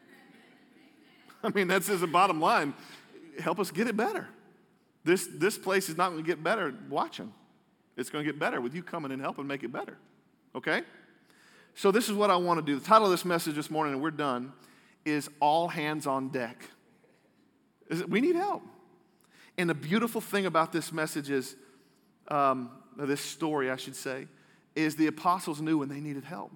I 1.44 1.50
mean, 1.50 1.68
that's 1.68 1.88
just 1.88 2.00
the 2.00 2.06
bottom 2.06 2.40
line. 2.40 2.72
Help 3.38 3.60
us 3.60 3.70
get 3.70 3.86
it 3.86 3.98
better. 3.98 4.28
This, 5.04 5.28
this 5.30 5.58
place 5.58 5.90
is 5.90 5.98
not 5.98 6.12
going 6.12 6.24
to 6.24 6.26
get 6.26 6.42
better 6.42 6.74
watching. 6.88 7.34
It's 7.98 8.08
going 8.08 8.24
to 8.24 8.32
get 8.32 8.40
better 8.40 8.62
with 8.62 8.74
you 8.74 8.82
coming 8.82 9.12
and 9.12 9.20
helping 9.20 9.46
make 9.46 9.62
it 9.62 9.70
better. 9.70 9.98
Okay? 10.56 10.82
So, 11.74 11.90
this 11.90 12.08
is 12.08 12.14
what 12.14 12.30
I 12.30 12.36
want 12.36 12.58
to 12.58 12.64
do. 12.64 12.78
The 12.78 12.84
title 12.84 13.04
of 13.04 13.10
this 13.10 13.24
message 13.24 13.54
this 13.54 13.70
morning, 13.70 13.92
and 13.92 14.02
we're 14.02 14.10
done, 14.10 14.52
is 15.04 15.28
All 15.40 15.68
Hands 15.68 16.06
on 16.06 16.30
Deck. 16.30 16.64
We 18.08 18.20
need 18.20 18.34
help. 18.34 18.62
And 19.58 19.68
the 19.70 19.74
beautiful 19.74 20.20
thing 20.20 20.46
about 20.46 20.72
this 20.72 20.92
message 20.92 21.30
is, 21.30 21.54
um, 22.28 22.70
this 22.96 23.20
story, 23.20 23.70
I 23.70 23.76
should 23.76 23.94
say, 23.94 24.26
is 24.74 24.96
the 24.96 25.06
apostles 25.06 25.60
knew 25.60 25.78
when 25.78 25.88
they 25.88 26.00
needed 26.00 26.24
help. 26.24 26.50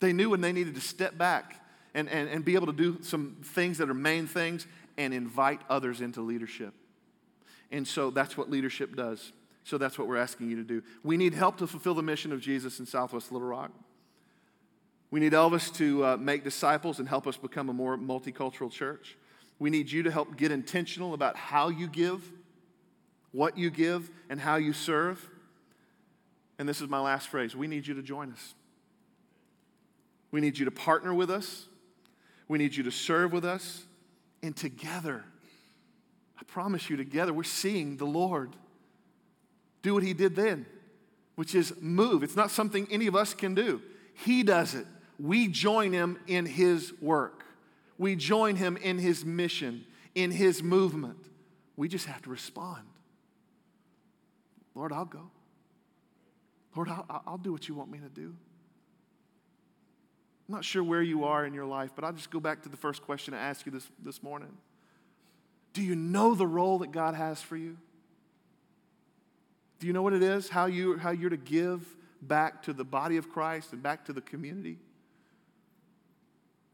They 0.00 0.12
knew 0.12 0.30
when 0.30 0.40
they 0.40 0.52
needed 0.52 0.74
to 0.74 0.80
step 0.80 1.16
back 1.16 1.64
and, 1.94 2.08
and, 2.08 2.28
and 2.28 2.44
be 2.44 2.54
able 2.54 2.66
to 2.66 2.72
do 2.72 2.98
some 3.02 3.36
things 3.42 3.78
that 3.78 3.88
are 3.88 3.94
main 3.94 4.26
things 4.26 4.66
and 4.98 5.14
invite 5.14 5.60
others 5.70 6.00
into 6.00 6.20
leadership. 6.20 6.74
And 7.70 7.86
so 7.86 8.10
that's 8.10 8.36
what 8.36 8.50
leadership 8.50 8.96
does. 8.96 9.32
So 9.64 9.78
that's 9.78 9.98
what 9.98 10.08
we're 10.08 10.16
asking 10.16 10.50
you 10.50 10.56
to 10.56 10.64
do. 10.64 10.82
We 11.02 11.16
need 11.16 11.34
help 11.34 11.58
to 11.58 11.66
fulfill 11.66 11.94
the 11.94 12.02
mission 12.02 12.32
of 12.32 12.40
Jesus 12.40 12.80
in 12.80 12.86
Southwest 12.86 13.30
Little 13.30 13.48
Rock. 13.48 13.70
We 15.10 15.20
need 15.20 15.32
Elvis 15.32 15.72
to 15.76 16.04
uh, 16.04 16.16
make 16.16 16.42
disciples 16.42 16.98
and 16.98 17.08
help 17.08 17.26
us 17.26 17.36
become 17.36 17.68
a 17.68 17.72
more 17.72 17.96
multicultural 17.96 18.70
church. 18.70 19.16
We 19.58 19.70
need 19.70 19.92
you 19.92 20.02
to 20.04 20.10
help 20.10 20.36
get 20.36 20.50
intentional 20.50 21.14
about 21.14 21.36
how 21.36 21.68
you 21.68 21.86
give, 21.86 22.32
what 23.30 23.56
you 23.56 23.70
give, 23.70 24.10
and 24.28 24.40
how 24.40 24.56
you 24.56 24.72
serve. 24.72 25.28
And 26.58 26.68
this 26.68 26.80
is 26.80 26.88
my 26.88 27.00
last 27.00 27.28
phrase 27.28 27.54
we 27.54 27.66
need 27.66 27.86
you 27.86 27.94
to 27.94 28.02
join 28.02 28.32
us. 28.32 28.54
We 30.30 30.40
need 30.40 30.58
you 30.58 30.64
to 30.64 30.70
partner 30.70 31.12
with 31.12 31.30
us. 31.30 31.66
We 32.48 32.58
need 32.58 32.74
you 32.74 32.82
to 32.84 32.90
serve 32.90 33.32
with 33.32 33.44
us. 33.44 33.84
And 34.42 34.56
together, 34.56 35.24
I 36.40 36.42
promise 36.44 36.90
you, 36.90 36.96
together, 36.96 37.32
we're 37.32 37.44
seeing 37.44 37.98
the 37.98 38.06
Lord 38.06 38.56
do 39.82 39.94
what 39.94 40.02
He 40.02 40.14
did 40.14 40.34
then, 40.36 40.66
which 41.34 41.54
is 41.54 41.74
move. 41.80 42.22
It's 42.22 42.36
not 42.36 42.50
something 42.50 42.86
any 42.90 43.06
of 43.06 43.16
us 43.16 43.34
can 43.34 43.54
do. 43.54 43.82
He 44.14 44.42
does 44.42 44.74
it. 44.74 44.86
We 45.18 45.48
join 45.48 45.92
Him 45.92 46.18
in 46.26 46.46
His 46.46 46.92
work, 47.00 47.44
we 47.98 48.16
join 48.16 48.56
Him 48.56 48.76
in 48.76 48.98
His 48.98 49.24
mission, 49.24 49.84
in 50.14 50.30
His 50.30 50.62
movement. 50.62 51.18
We 51.76 51.88
just 51.88 52.06
have 52.06 52.22
to 52.22 52.30
respond. 52.30 52.82
Lord, 54.74 54.92
I'll 54.92 55.04
go. 55.04 55.30
Lord, 56.74 56.88
I'll, 56.88 57.22
I'll 57.26 57.38
do 57.38 57.52
what 57.52 57.68
you 57.68 57.74
want 57.74 57.90
me 57.90 57.98
to 57.98 58.08
do. 58.08 58.34
I'm 60.48 60.54
not 60.54 60.64
sure 60.64 60.82
where 60.82 61.02
you 61.02 61.24
are 61.24 61.46
in 61.46 61.54
your 61.54 61.66
life, 61.66 61.92
but 61.94 62.04
I'll 62.04 62.12
just 62.12 62.30
go 62.30 62.40
back 62.40 62.62
to 62.62 62.68
the 62.68 62.76
first 62.76 63.02
question 63.02 63.32
I 63.32 63.38
asked 63.38 63.64
you 63.64 63.72
this, 63.72 63.88
this 64.02 64.22
morning. 64.22 64.50
Do 65.72 65.82
you 65.82 65.94
know 65.94 66.34
the 66.34 66.46
role 66.46 66.78
that 66.78 66.92
God 66.92 67.14
has 67.14 67.40
for 67.40 67.56
you? 67.56 67.78
Do 69.82 69.88
you 69.88 69.92
know 69.92 70.02
what 70.02 70.12
it 70.12 70.22
is? 70.22 70.48
How, 70.48 70.66
you, 70.66 70.96
how 70.96 71.10
you're 71.10 71.28
to 71.28 71.36
give 71.36 71.84
back 72.20 72.62
to 72.62 72.72
the 72.72 72.84
body 72.84 73.16
of 73.16 73.28
Christ 73.28 73.72
and 73.72 73.82
back 73.82 74.04
to 74.04 74.12
the 74.12 74.20
community? 74.20 74.78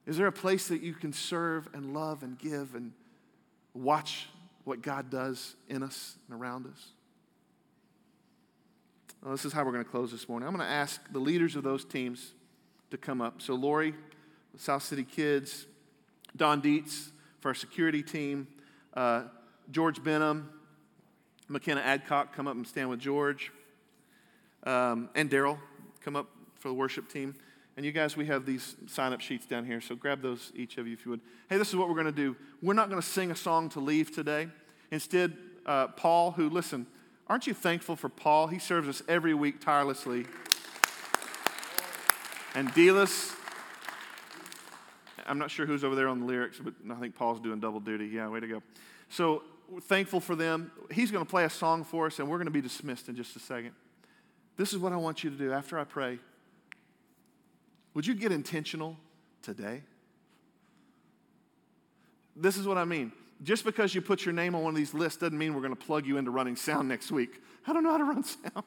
Is 0.04 0.18
there 0.18 0.26
a 0.26 0.32
place 0.32 0.68
that 0.68 0.82
you 0.82 0.92
can 0.92 1.14
serve 1.14 1.70
and 1.72 1.94
love 1.94 2.22
and 2.22 2.38
give 2.38 2.74
and 2.74 2.92
watch 3.72 4.28
what 4.64 4.82
God 4.82 5.08
does 5.08 5.56
in 5.70 5.82
us 5.82 6.16
and 6.28 6.38
around 6.38 6.66
us? 6.66 6.88
Well, 9.22 9.32
this 9.32 9.46
is 9.46 9.54
how 9.54 9.64
we're 9.64 9.72
going 9.72 9.86
to 9.86 9.90
close 9.90 10.12
this 10.12 10.28
morning. 10.28 10.46
I'm 10.46 10.54
going 10.54 10.68
to 10.68 10.70
ask 10.70 11.00
the 11.10 11.18
leaders 11.18 11.56
of 11.56 11.62
those 11.62 11.86
teams 11.86 12.34
to 12.90 12.98
come 12.98 13.22
up. 13.22 13.40
So, 13.40 13.54
Lori, 13.54 13.94
South 14.58 14.82
City 14.82 15.04
Kids, 15.04 15.64
Don 16.36 16.60
Dietz 16.60 17.10
for 17.40 17.48
our 17.48 17.54
security 17.54 18.02
team, 18.02 18.48
uh, 18.92 19.22
George 19.70 20.04
Benham, 20.04 20.50
McKenna 21.48 21.80
Adcock, 21.80 22.34
come 22.34 22.46
up 22.46 22.54
and 22.54 22.66
stand 22.66 22.90
with 22.90 23.00
George, 23.00 23.50
um, 24.64 25.08
and 25.14 25.30
Daryl, 25.30 25.58
come 26.02 26.14
up 26.14 26.28
for 26.56 26.68
the 26.68 26.74
worship 26.74 27.10
team. 27.10 27.34
And 27.76 27.86
you 27.86 27.92
guys, 27.92 28.16
we 28.16 28.26
have 28.26 28.44
these 28.44 28.76
sign 28.86 29.12
up 29.12 29.20
sheets 29.20 29.46
down 29.46 29.64
here, 29.64 29.80
so 29.80 29.94
grab 29.94 30.20
those, 30.20 30.52
each 30.54 30.78
of 30.78 30.86
you, 30.86 30.92
if 30.92 31.04
you 31.06 31.12
would. 31.12 31.20
Hey, 31.48 31.56
this 31.56 31.68
is 31.68 31.76
what 31.76 31.88
we're 31.88 31.94
going 31.94 32.06
to 32.06 32.12
do. 32.12 32.36
We're 32.60 32.74
not 32.74 32.90
going 32.90 33.00
to 33.00 33.06
sing 33.06 33.30
a 33.30 33.36
song 33.36 33.68
to 33.70 33.80
leave 33.80 34.14
today. 34.14 34.48
Instead, 34.90 35.36
uh, 35.64 35.86
Paul, 35.88 36.32
who, 36.32 36.50
listen, 36.50 36.86
aren't 37.28 37.46
you 37.46 37.54
thankful 37.54 37.96
for 37.96 38.08
Paul? 38.08 38.48
He 38.48 38.58
serves 38.58 38.88
us 38.88 39.02
every 39.08 39.32
week 39.32 39.60
tirelessly. 39.60 40.26
And 42.54 42.68
Delas, 42.74 43.34
I'm 45.26 45.38
not 45.38 45.50
sure 45.50 45.64
who's 45.64 45.84
over 45.84 45.94
there 45.94 46.08
on 46.08 46.20
the 46.20 46.26
lyrics, 46.26 46.58
but 46.58 46.74
I 46.90 46.94
think 46.96 47.14
Paul's 47.14 47.40
doing 47.40 47.60
double 47.60 47.80
duty. 47.80 48.08
Yeah, 48.08 48.28
way 48.28 48.40
to 48.40 48.48
go. 48.48 48.62
So 49.08 49.44
we're 49.68 49.80
thankful 49.80 50.20
for 50.20 50.34
them. 50.34 50.70
He's 50.90 51.10
going 51.10 51.24
to 51.24 51.28
play 51.28 51.44
a 51.44 51.50
song 51.50 51.84
for 51.84 52.06
us, 52.06 52.18
and 52.18 52.28
we're 52.28 52.38
going 52.38 52.46
to 52.46 52.52
be 52.52 52.60
dismissed 52.60 53.08
in 53.08 53.16
just 53.16 53.36
a 53.36 53.38
second. 53.38 53.72
This 54.56 54.72
is 54.72 54.78
what 54.78 54.92
I 54.92 54.96
want 54.96 55.22
you 55.22 55.30
to 55.30 55.36
do 55.36 55.52
after 55.52 55.78
I 55.78 55.84
pray. 55.84 56.18
Would 57.94 58.06
you 58.06 58.14
get 58.14 58.32
intentional 58.32 58.96
today? 59.42 59.82
This 62.34 62.56
is 62.56 62.66
what 62.66 62.78
I 62.78 62.84
mean. 62.84 63.12
Just 63.42 63.64
because 63.64 63.94
you 63.94 64.00
put 64.00 64.24
your 64.24 64.32
name 64.32 64.54
on 64.54 64.62
one 64.62 64.72
of 64.72 64.76
these 64.76 64.94
lists 64.94 65.20
doesn't 65.20 65.36
mean 65.36 65.54
we're 65.54 65.60
going 65.60 65.76
to 65.76 65.86
plug 65.86 66.06
you 66.06 66.16
into 66.16 66.30
running 66.30 66.56
sound 66.56 66.88
next 66.88 67.12
week. 67.12 67.40
I 67.66 67.72
don't 67.72 67.84
know 67.84 67.92
how 67.92 67.98
to 67.98 68.04
run 68.04 68.24
sound. 68.24 68.64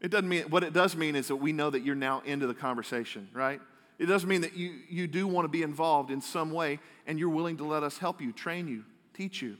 It 0.00 0.10
doesn't 0.10 0.28
mean, 0.28 0.44
what 0.44 0.64
it 0.64 0.72
does 0.72 0.96
mean 0.96 1.14
is 1.14 1.28
that 1.28 1.36
we 1.36 1.52
know 1.52 1.70
that 1.70 1.84
you're 1.84 1.94
now 1.94 2.22
into 2.24 2.46
the 2.46 2.54
conversation, 2.54 3.28
right? 3.32 3.60
It 3.98 4.06
doesn't 4.06 4.28
mean 4.28 4.40
that 4.40 4.56
you, 4.56 4.72
you 4.88 5.06
do 5.06 5.26
want 5.26 5.44
to 5.44 5.48
be 5.50 5.62
involved 5.62 6.10
in 6.10 6.22
some 6.22 6.50
way 6.50 6.78
and 7.06 7.18
you're 7.18 7.28
willing 7.28 7.58
to 7.58 7.64
let 7.64 7.82
us 7.82 7.98
help 7.98 8.20
you, 8.20 8.32
train 8.32 8.66
you, 8.66 8.84
teach 9.14 9.42
you, 9.42 9.56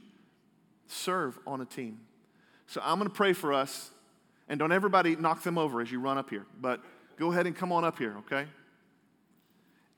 serve 0.91 1.39
on 1.47 1.61
a 1.61 1.65
team. 1.65 2.01
So 2.67 2.81
I'm 2.85 2.99
going 2.99 3.11
to 3.11 3.15
pray 3.15 3.33
for 3.33 3.53
us, 3.53 3.91
and 4.49 4.59
don't 4.59 4.73
everybody 4.73 5.17
knock 5.17 5.43
them 5.43 5.59
over 5.59 5.81
as 5.81 5.91
you 5.91 6.01
run 6.01 6.19
up 6.19 6.31
here, 6.31 6.47
but 6.61 6.83
go 7.19 7.33
ahead 7.33 7.47
and 7.47 7.57
come 7.57 7.73
on 7.73 7.85
up 7.85 7.99
here, 7.99 8.17
okay? 8.19 8.47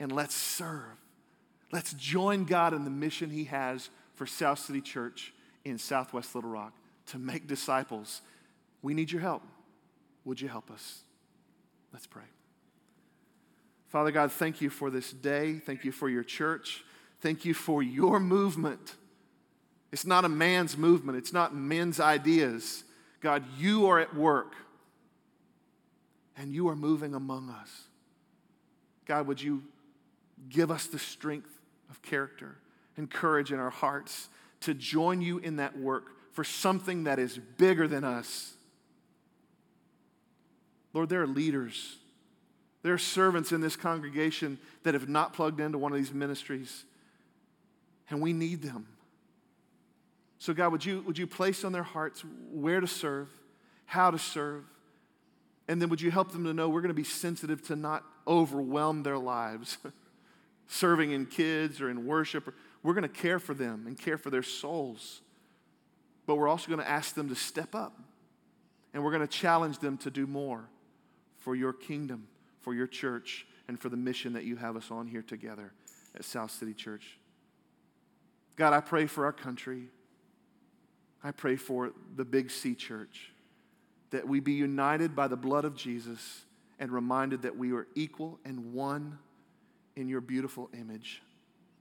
And 0.01 0.11
let's 0.12 0.34
serve. 0.34 0.97
Let's 1.70 1.93
join 1.95 2.45
God 2.45 2.74
in 2.74 2.84
the 2.84 2.90
mission 2.90 3.30
He 3.30 3.45
has 3.45 3.90
for 4.14 4.26
South 4.26 4.59
City 4.59 4.80
Church 4.80 5.32
in 5.64 5.78
Southwest 5.78 6.34
Little 6.34 6.51
Rock 6.51 6.72
to 7.07 7.18
make 7.18 7.47
disciples. 7.47 8.22
We 8.82 8.95
need 8.95 9.11
your 9.11 9.22
help. 9.22 9.43
Would 10.24 10.40
you 10.40 10.49
help 10.49 10.70
us? 10.70 11.03
Let's 11.93 12.07
pray. 12.07 12.22
Father 13.88 14.11
God, 14.11 14.32
thank 14.32 14.61
you 14.61 14.70
for 14.70 14.90
this 14.90 15.12
day. 15.12 15.59
Thank 15.59 15.84
you 15.84 15.93
for 15.93 16.09
your 16.09 16.24
church. 16.24 16.84
Thank 17.20 17.45
you 17.45 17.53
for 17.55 17.82
your 17.82 18.18
movement. 18.18 18.95
It's 19.93 20.07
not 20.07 20.24
a 20.24 20.28
man's 20.28 20.76
movement, 20.76 21.18
it's 21.18 21.32
not 21.32 21.55
men's 21.55 22.01
ideas. 22.01 22.84
God, 23.20 23.45
you 23.57 23.86
are 23.86 24.01
at 24.01 24.16
work 24.16 24.55
and 26.36 26.53
you 26.53 26.68
are 26.68 26.74
moving 26.74 27.14
among 27.14 27.51
us. 27.51 27.70
God, 29.07 29.28
would 29.28 29.40
you 29.40 29.62
give 30.49 30.70
us 30.70 30.86
the 30.86 30.99
strength 30.99 31.61
of 31.88 32.03
character 32.03 32.57
and 32.97 33.09
courage 33.09 33.53
in 33.53 33.61
our 33.61 33.70
hearts 33.70 34.28
to 34.61 34.74
join 34.74 35.20
you 35.20 35.38
in 35.38 35.57
that 35.57 35.78
work 35.78 36.07
for 36.32 36.43
something 36.43 37.05
that 37.05 37.18
is 37.18 37.38
bigger 37.59 37.86
than 37.86 38.03
us 38.03 38.55
Lord, 40.93 41.09
there 41.09 41.22
are 41.22 41.26
leaders 41.26 41.97
There 42.82 42.93
are 42.93 42.99
servants 42.99 43.53
in 43.53 43.61
this 43.61 43.76
congregation 43.76 44.59
that 44.82 44.95
have 44.95 45.09
not 45.09 45.32
plugged 45.32 45.61
into 45.61 45.78
one 45.78 45.93
of 45.93 45.99
these 45.99 46.12
ministries, 46.12 46.84
and 48.11 48.20
we 48.20 48.32
need 48.32 48.61
them. 48.61 48.88
So, 50.43 50.53
God, 50.53 50.72
would 50.72 50.84
you, 50.84 51.03
would 51.03 51.16
you 51.16 51.28
place 51.28 51.62
on 51.62 51.70
their 51.70 51.84
hearts 51.84 52.24
where 52.51 52.80
to 52.80 52.86
serve, 52.88 53.28
how 53.86 54.11
to 54.11 54.18
serve, 54.18 54.64
and 55.68 55.80
then 55.80 55.88
would 55.88 56.01
you 56.01 56.11
help 56.11 56.32
them 56.32 56.43
to 56.47 56.53
know 56.53 56.68
we're 56.68 56.80
going 56.80 56.88
to 56.88 56.95
be 56.95 57.05
sensitive 57.05 57.62
to 57.68 57.76
not 57.76 58.03
overwhelm 58.26 59.05
their 59.05 59.18
lives, 59.18 59.78
serving 60.66 61.12
in 61.12 61.26
kids 61.26 61.80
or 61.80 61.88
in 61.88 62.09
worship. 62.09 62.53
We're 62.82 62.93
going 62.93 63.05
to 63.05 63.09
care 63.09 63.38
for 63.38 63.55
them 63.55 63.84
and 63.86 63.97
care 63.97 64.18
for 64.18 64.30
their 64.30 64.43
souls, 64.43 65.20
but 66.26 66.34
we're 66.34 66.49
also 66.49 66.66
going 66.66 66.80
to 66.80 66.90
ask 66.90 67.14
them 67.14 67.28
to 67.28 67.36
step 67.36 67.72
up, 67.76 67.97
and 68.93 69.05
we're 69.05 69.12
going 69.12 69.24
to 69.24 69.32
challenge 69.32 69.78
them 69.78 69.97
to 69.99 70.11
do 70.11 70.26
more 70.26 70.64
for 71.38 71.55
your 71.55 71.72
kingdom 71.72 72.26
for 72.62 72.74
your 72.74 72.88
church 72.88 73.47
and 73.68 73.78
for 73.78 73.90
the 73.90 73.97
mission 73.97 74.32
that 74.32 74.43
you 74.43 74.57
have 74.57 74.74
us 74.76 74.90
on 74.90 75.07
here 75.07 75.22
together 75.22 75.72
at 76.16 76.24
South 76.24 76.51
City 76.51 76.74
Church. 76.74 77.16
God, 78.57 78.72
I 78.72 78.80
pray 78.80 79.07
for 79.07 79.24
our 79.24 79.32
country. 79.32 79.84
I 81.23 81.31
pray 81.31 81.57
for 81.57 81.93
the 82.16 82.25
Big 82.25 82.51
C 82.51 82.75
Church, 82.75 83.33
that 84.11 84.27
we 84.27 84.41
be 84.41 84.53
united 84.53 85.14
by 85.14 85.29
the 85.29 85.37
blood 85.37 85.64
of 85.64 85.75
Jesus 85.75 86.43
and 86.79 86.91
reminded 86.91 87.43
that 87.43 87.57
we 87.57 87.73
are 87.73 87.87
equal 87.95 88.39
and 88.45 88.73
one 88.73 89.18
in 89.95 90.09
your 90.09 90.20
beautiful 90.20 90.68
image. 90.79 91.23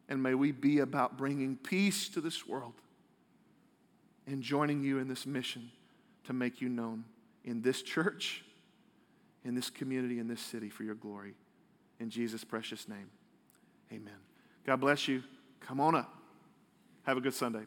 And 0.10 0.22
may 0.22 0.36
we 0.36 0.52
be 0.52 0.80
about 0.80 1.18
bringing 1.18 1.58
peace 1.58 2.10
to 2.10 2.22
this 2.22 2.48
world 2.48 2.74
and 4.28 4.42
joining 4.42 4.84
you 4.84 5.00
in 5.00 5.08
this 5.08 5.26
mission 5.26 5.72
to 6.26 6.34
make 6.34 6.62
you 6.62 6.70
known 6.70 7.06
in 7.44 7.62
this 7.62 7.82
church 7.82 8.44
in 9.44 9.56
this 9.56 9.70
community, 9.70 10.20
in 10.20 10.28
this 10.28 10.42
city 10.42 10.70
for 10.70 10.84
your 10.84 10.96
glory. 10.96 11.34
In 12.00 12.10
Jesus' 12.10 12.44
precious 12.44 12.88
name, 12.88 13.10
amen. 13.92 14.14
God 14.66 14.80
bless 14.80 15.08
you. 15.08 15.24
Come 15.60 15.80
on 15.80 15.96
up. 15.96 16.14
Have 17.04 17.18
a 17.18 17.22
good 17.22 17.34
Sunday. 17.34 17.66